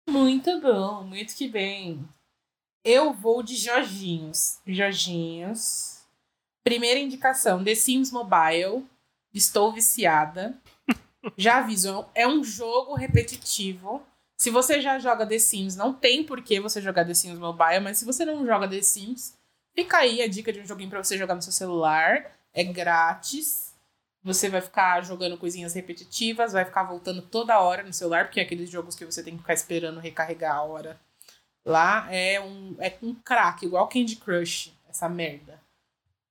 Muito 0.09 0.59
bom, 0.61 1.03
muito 1.03 1.35
que 1.35 1.47
bem. 1.47 2.07
Eu 2.83 3.13
vou 3.13 3.43
de 3.43 3.55
Jorginhos. 3.55 4.61
Jorginhos. 4.65 5.96
Primeira 6.67 6.99
indicação: 6.99 7.63
The 7.63 7.75
Sims 7.75 8.11
Mobile. 8.11 8.85
Estou 9.33 9.71
viciada. 9.71 10.53
Já 11.37 11.59
aviso, 11.59 12.05
é 12.13 12.27
um 12.27 12.43
jogo 12.43 12.93
repetitivo. 12.93 14.05
Se 14.37 14.49
você 14.49 14.81
já 14.81 14.99
joga 14.99 15.25
The 15.25 15.39
Sims, 15.39 15.77
não 15.77 15.93
tem 15.93 16.25
por 16.25 16.41
que 16.41 16.59
você 16.59 16.81
jogar 16.81 17.05
The 17.05 17.13
Sims 17.13 17.39
Mobile, 17.39 17.79
mas 17.79 17.97
se 17.97 18.03
você 18.03 18.25
não 18.25 18.45
joga 18.45 18.67
The 18.67 18.81
Sims, 18.81 19.33
fica 19.73 19.99
aí 19.99 20.21
a 20.21 20.27
dica 20.27 20.51
de 20.51 20.59
um 20.59 20.65
joguinho 20.65 20.89
para 20.89 21.01
você 21.01 21.17
jogar 21.17 21.35
no 21.35 21.41
seu 21.41 21.53
celular. 21.53 22.37
É 22.53 22.65
grátis. 22.65 23.73
Você 24.21 24.49
vai 24.49 24.59
ficar 24.59 25.01
jogando 25.05 25.37
coisinhas 25.37 25.73
repetitivas, 25.73 26.51
vai 26.51 26.65
ficar 26.65 26.83
voltando 26.83 27.21
toda 27.21 27.61
hora 27.61 27.81
no 27.81 27.93
celular, 27.93 28.25
porque 28.25 28.41
é 28.41 28.43
aqueles 28.43 28.69
jogos 28.69 28.93
que 28.93 29.05
você 29.05 29.23
tem 29.23 29.35
que 29.35 29.41
ficar 29.41 29.53
esperando 29.53 30.01
recarregar 30.01 30.57
a 30.57 30.63
hora. 30.63 30.99
Lá 31.65 32.13
é 32.13 32.41
um, 32.41 32.75
é 32.79 32.97
um 33.01 33.15
crack, 33.15 33.65
igual 33.65 33.87
Candy 33.87 34.17
Crush, 34.17 34.73
essa 34.89 35.07
merda. 35.07 35.65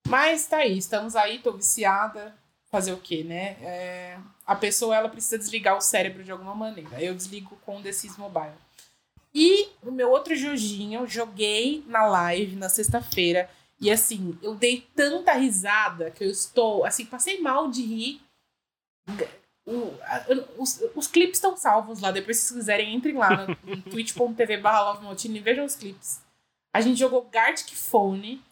Mas 0.08 0.46
tá 0.46 0.58
aí, 0.58 0.78
estamos 0.78 1.16
aí, 1.16 1.38
tô 1.38 1.52
viciada. 1.52 2.34
Fazer 2.70 2.92
o 2.92 2.98
quê, 2.98 3.22
né? 3.24 3.56
É, 3.62 4.18
a 4.44 4.54
pessoa 4.54 4.94
ela 4.94 5.08
precisa 5.08 5.38
desligar 5.38 5.76
o 5.76 5.80
cérebro 5.80 6.22
de 6.22 6.32
alguma 6.32 6.54
maneira. 6.54 7.00
Eu 7.00 7.14
desligo 7.14 7.56
com 7.64 7.76
o 7.76 7.92
Sims 7.92 8.16
Mobile. 8.16 8.52
E 9.34 9.68
o 9.82 9.90
meu 9.90 10.10
outro 10.10 10.34
joguinho, 10.34 11.06
joguei 11.06 11.84
na 11.86 12.06
live 12.06 12.56
na 12.56 12.68
sexta-feira. 12.68 13.48
E 13.80 13.90
assim, 13.90 14.38
eu 14.42 14.54
dei 14.54 14.88
tanta 14.94 15.32
risada 15.34 16.10
que 16.10 16.24
eu 16.24 16.30
estou, 16.30 16.84
assim, 16.84 17.04
passei 17.04 17.40
mal 17.40 17.70
de 17.70 17.82
rir. 17.82 18.20
O, 19.66 19.92
os, 20.58 20.82
os 20.94 21.06
clipes 21.06 21.36
estão 21.36 21.56
salvos 21.56 22.00
lá. 22.00 22.10
Depois, 22.10 22.38
se 22.38 22.54
quiserem, 22.54 22.94
entrem 22.94 23.16
lá 23.16 23.46
no, 23.46 23.56
no 23.76 23.82
twitch.tv 23.90 24.56
barra 24.58 24.98
e 25.24 25.38
vejam 25.40 25.64
os 25.64 25.76
clipes. 25.76 26.20
A 26.72 26.80
gente 26.80 26.98
jogou 26.98 27.28
Gartic 27.30 27.74
Phone, 27.74 28.42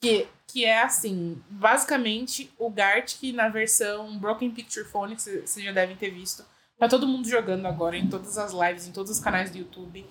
que, 0.00 0.28
que 0.46 0.64
é 0.64 0.82
assim, 0.82 1.42
basicamente 1.48 2.52
o 2.58 2.70
Gartic 2.70 3.32
na 3.34 3.48
versão 3.48 4.18
Broken 4.18 4.50
Picture 4.50 4.86
Phone, 4.86 5.16
que 5.16 5.22
vocês 5.22 5.64
já 5.64 5.72
devem 5.72 5.96
ter 5.96 6.10
visto. 6.10 6.44
Tá 6.78 6.88
todo 6.88 7.08
mundo 7.08 7.28
jogando 7.28 7.66
agora 7.66 7.96
em 7.96 8.08
todas 8.08 8.36
as 8.36 8.52
lives, 8.52 8.86
em 8.86 8.92
todos 8.92 9.10
os 9.10 9.18
canais 9.18 9.50
do 9.50 9.58
YouTube. 9.58 10.06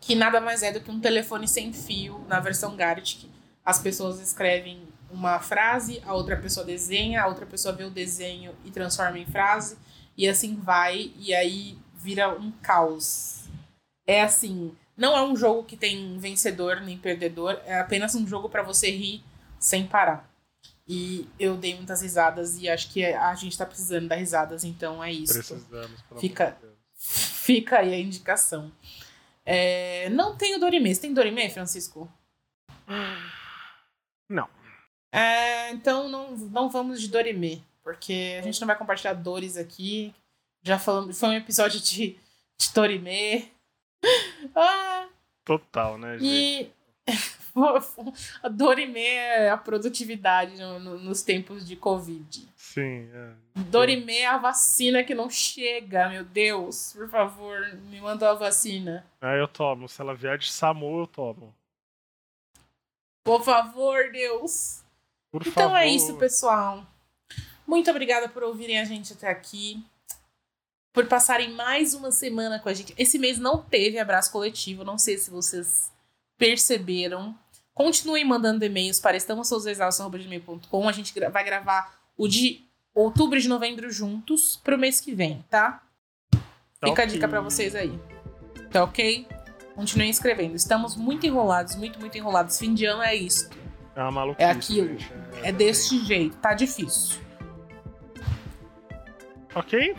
Que 0.00 0.14
nada 0.14 0.40
mais 0.40 0.62
é 0.62 0.72
do 0.72 0.80
que 0.80 0.90
um 0.90 1.00
telefone 1.00 1.46
sem 1.46 1.72
fio 1.72 2.24
na 2.28 2.40
versão 2.40 2.76
Gartic 2.76 3.28
as 3.64 3.80
pessoas 3.80 4.20
escrevem 4.20 4.86
uma 5.10 5.38
frase, 5.38 6.02
a 6.04 6.12
outra 6.12 6.36
pessoa 6.36 6.66
desenha, 6.66 7.22
a 7.22 7.26
outra 7.26 7.46
pessoa 7.46 7.74
vê 7.74 7.84
o 7.84 7.90
desenho 7.90 8.54
e 8.64 8.70
transforma 8.70 9.18
em 9.18 9.26
frase, 9.26 9.78
e 10.16 10.28
assim 10.28 10.56
vai, 10.56 11.12
e 11.16 11.34
aí 11.34 11.78
vira 11.94 12.28
um 12.28 12.50
caos. 12.50 13.44
É 14.06 14.22
assim, 14.22 14.76
não 14.96 15.16
é 15.16 15.22
um 15.22 15.36
jogo 15.36 15.64
que 15.64 15.76
tem 15.76 16.18
vencedor 16.18 16.80
nem 16.80 16.98
perdedor, 16.98 17.60
é 17.64 17.80
apenas 17.80 18.14
um 18.14 18.26
jogo 18.26 18.48
para 18.48 18.62
você 18.62 18.90
rir 18.90 19.22
sem 19.58 19.86
parar. 19.86 20.30
E 20.86 21.26
eu 21.38 21.56
dei 21.56 21.74
muitas 21.74 22.02
risadas 22.02 22.58
e 22.58 22.68
acho 22.68 22.92
que 22.92 23.04
a 23.04 23.34
gente 23.34 23.56
tá 23.56 23.64
precisando 23.64 24.06
dar 24.06 24.16
risadas, 24.16 24.64
então 24.64 25.02
é 25.02 25.10
isso. 25.10 25.32
Precisamos, 25.32 26.02
pelo 26.02 26.20
fica, 26.20 26.58
fica 26.94 27.78
aí 27.78 27.94
a 27.94 27.98
indicação. 27.98 28.70
É, 29.46 30.08
não 30.10 30.36
tem 30.36 30.54
o 30.54 30.60
Dorime. 30.60 30.94
Você 30.94 31.00
tem 31.00 31.14
Dorime, 31.14 31.48
Francisco? 31.50 32.10
Não. 34.28 34.48
É, 35.12 35.70
então 35.70 36.08
não, 36.08 36.36
não 36.36 36.68
vamos 36.68 37.00
de 37.00 37.08
Dorime, 37.08 37.64
porque 37.82 38.36
a 38.38 38.42
gente 38.42 38.60
não 38.60 38.66
vai 38.66 38.76
compartilhar 38.76 39.14
dores 39.14 39.56
aqui. 39.56 40.14
Já 40.62 40.78
falamos, 40.78 41.18
foi 41.18 41.28
um 41.30 41.34
episódio 41.34 41.80
de, 41.80 42.18
de 42.58 42.72
Dorime. 42.74 43.53
ah, 44.54 45.08
Total, 45.44 45.98
né, 45.98 46.18
gente? 46.18 46.72
E 47.56 47.64
a 48.42 48.48
Dorime 48.48 49.00
é 49.00 49.48
a 49.48 49.56
produtividade 49.56 50.56
no, 50.56 50.80
no, 50.80 50.98
nos 50.98 51.22
tempos 51.22 51.64
de 51.64 51.76
Covid. 51.76 52.48
Sim, 52.56 53.08
é. 53.12 53.32
Dorime 53.54 54.16
é 54.16 54.26
a 54.26 54.38
vacina 54.38 55.04
que 55.04 55.14
não 55.14 55.30
chega, 55.30 56.08
meu 56.08 56.24
Deus. 56.24 56.92
Por 56.94 57.08
favor, 57.08 57.60
me 57.90 58.00
manda 58.00 58.28
a 58.28 58.34
vacina. 58.34 59.06
Ah, 59.20 59.36
eu 59.36 59.46
tomo. 59.46 59.88
Se 59.88 60.00
ela 60.00 60.16
vier 60.16 60.36
de 60.36 60.50
SAMU, 60.50 61.00
eu 61.02 61.06
tomo. 61.06 61.54
Por 63.22 63.44
favor, 63.44 64.10
Deus. 64.10 64.82
Por 65.30 65.42
então 65.42 65.70
favor. 65.70 65.76
é 65.76 65.86
isso, 65.86 66.16
pessoal. 66.16 66.84
Muito 67.66 67.88
obrigada 67.88 68.28
por 68.28 68.42
ouvirem 68.42 68.80
a 68.80 68.84
gente 68.84 69.12
até 69.12 69.28
aqui. 69.28 69.80
Por 70.94 71.06
passarem 71.06 71.52
mais 71.52 71.92
uma 71.92 72.12
semana 72.12 72.60
com 72.60 72.68
a 72.68 72.72
gente. 72.72 72.94
Esse 72.96 73.18
mês 73.18 73.36
não 73.36 73.58
teve 73.58 73.98
abraço 73.98 74.30
coletivo, 74.30 74.84
não 74.84 74.96
sei 74.96 75.18
se 75.18 75.28
vocês 75.28 75.92
perceberam. 76.38 77.36
Continuem 77.74 78.24
mandando 78.24 78.64
e-mails 78.64 79.00
para 79.00 79.16
estamossousexaustos.com. 79.16 80.88
A 80.88 80.92
gente 80.92 81.12
vai 81.30 81.42
gravar 81.42 81.92
o 82.16 82.28
de 82.28 82.62
outubro 82.94 83.36
e 83.36 83.42
de 83.42 83.48
novembro 83.48 83.90
juntos 83.90 84.60
pro 84.62 84.78
mês 84.78 85.00
que 85.00 85.12
vem, 85.12 85.44
tá? 85.50 85.82
Tá 86.30 86.38
Fica 86.88 87.02
a 87.02 87.04
ok. 87.04 87.06
dica 87.06 87.26
para 87.28 87.40
vocês 87.40 87.74
aí. 87.74 87.98
Tá 88.70 88.84
ok? 88.84 89.26
Continuem 89.74 90.10
escrevendo. 90.10 90.54
Estamos 90.54 90.94
muito 90.94 91.26
enrolados, 91.26 91.74
muito, 91.74 91.98
muito 91.98 92.16
enrolados. 92.16 92.56
Fim 92.56 92.72
de 92.72 92.84
ano 92.84 93.02
é 93.02 93.16
isso. 93.16 93.50
É 93.96 94.00
uma 94.00 94.12
maluquice, 94.12 94.44
É 94.46 94.50
aquilo. 94.52 94.88
gente. 94.96 95.12
É 95.42 95.50
deste 95.50 96.04
jeito. 96.04 96.36
Tá 96.36 96.54
difícil. 96.54 97.18
Ok? 99.56 99.96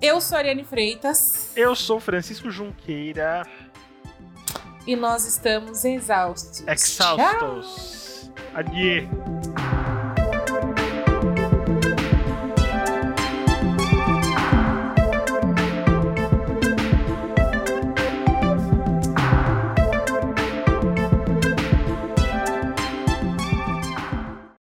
Eu 0.00 0.20
sou 0.20 0.36
a 0.36 0.38
Ariane 0.38 0.64
Freitas 0.64 1.52
Eu 1.56 1.74
sou 1.74 1.98
Francisco 1.98 2.50
Junqueira, 2.50 3.44
e 4.88 4.96
nós 4.96 5.26
estamos 5.26 5.84
exaustos. 5.84 6.64
Tchau. 6.96 7.18
exaustos. 7.20 8.30
Adieu. 8.54 9.06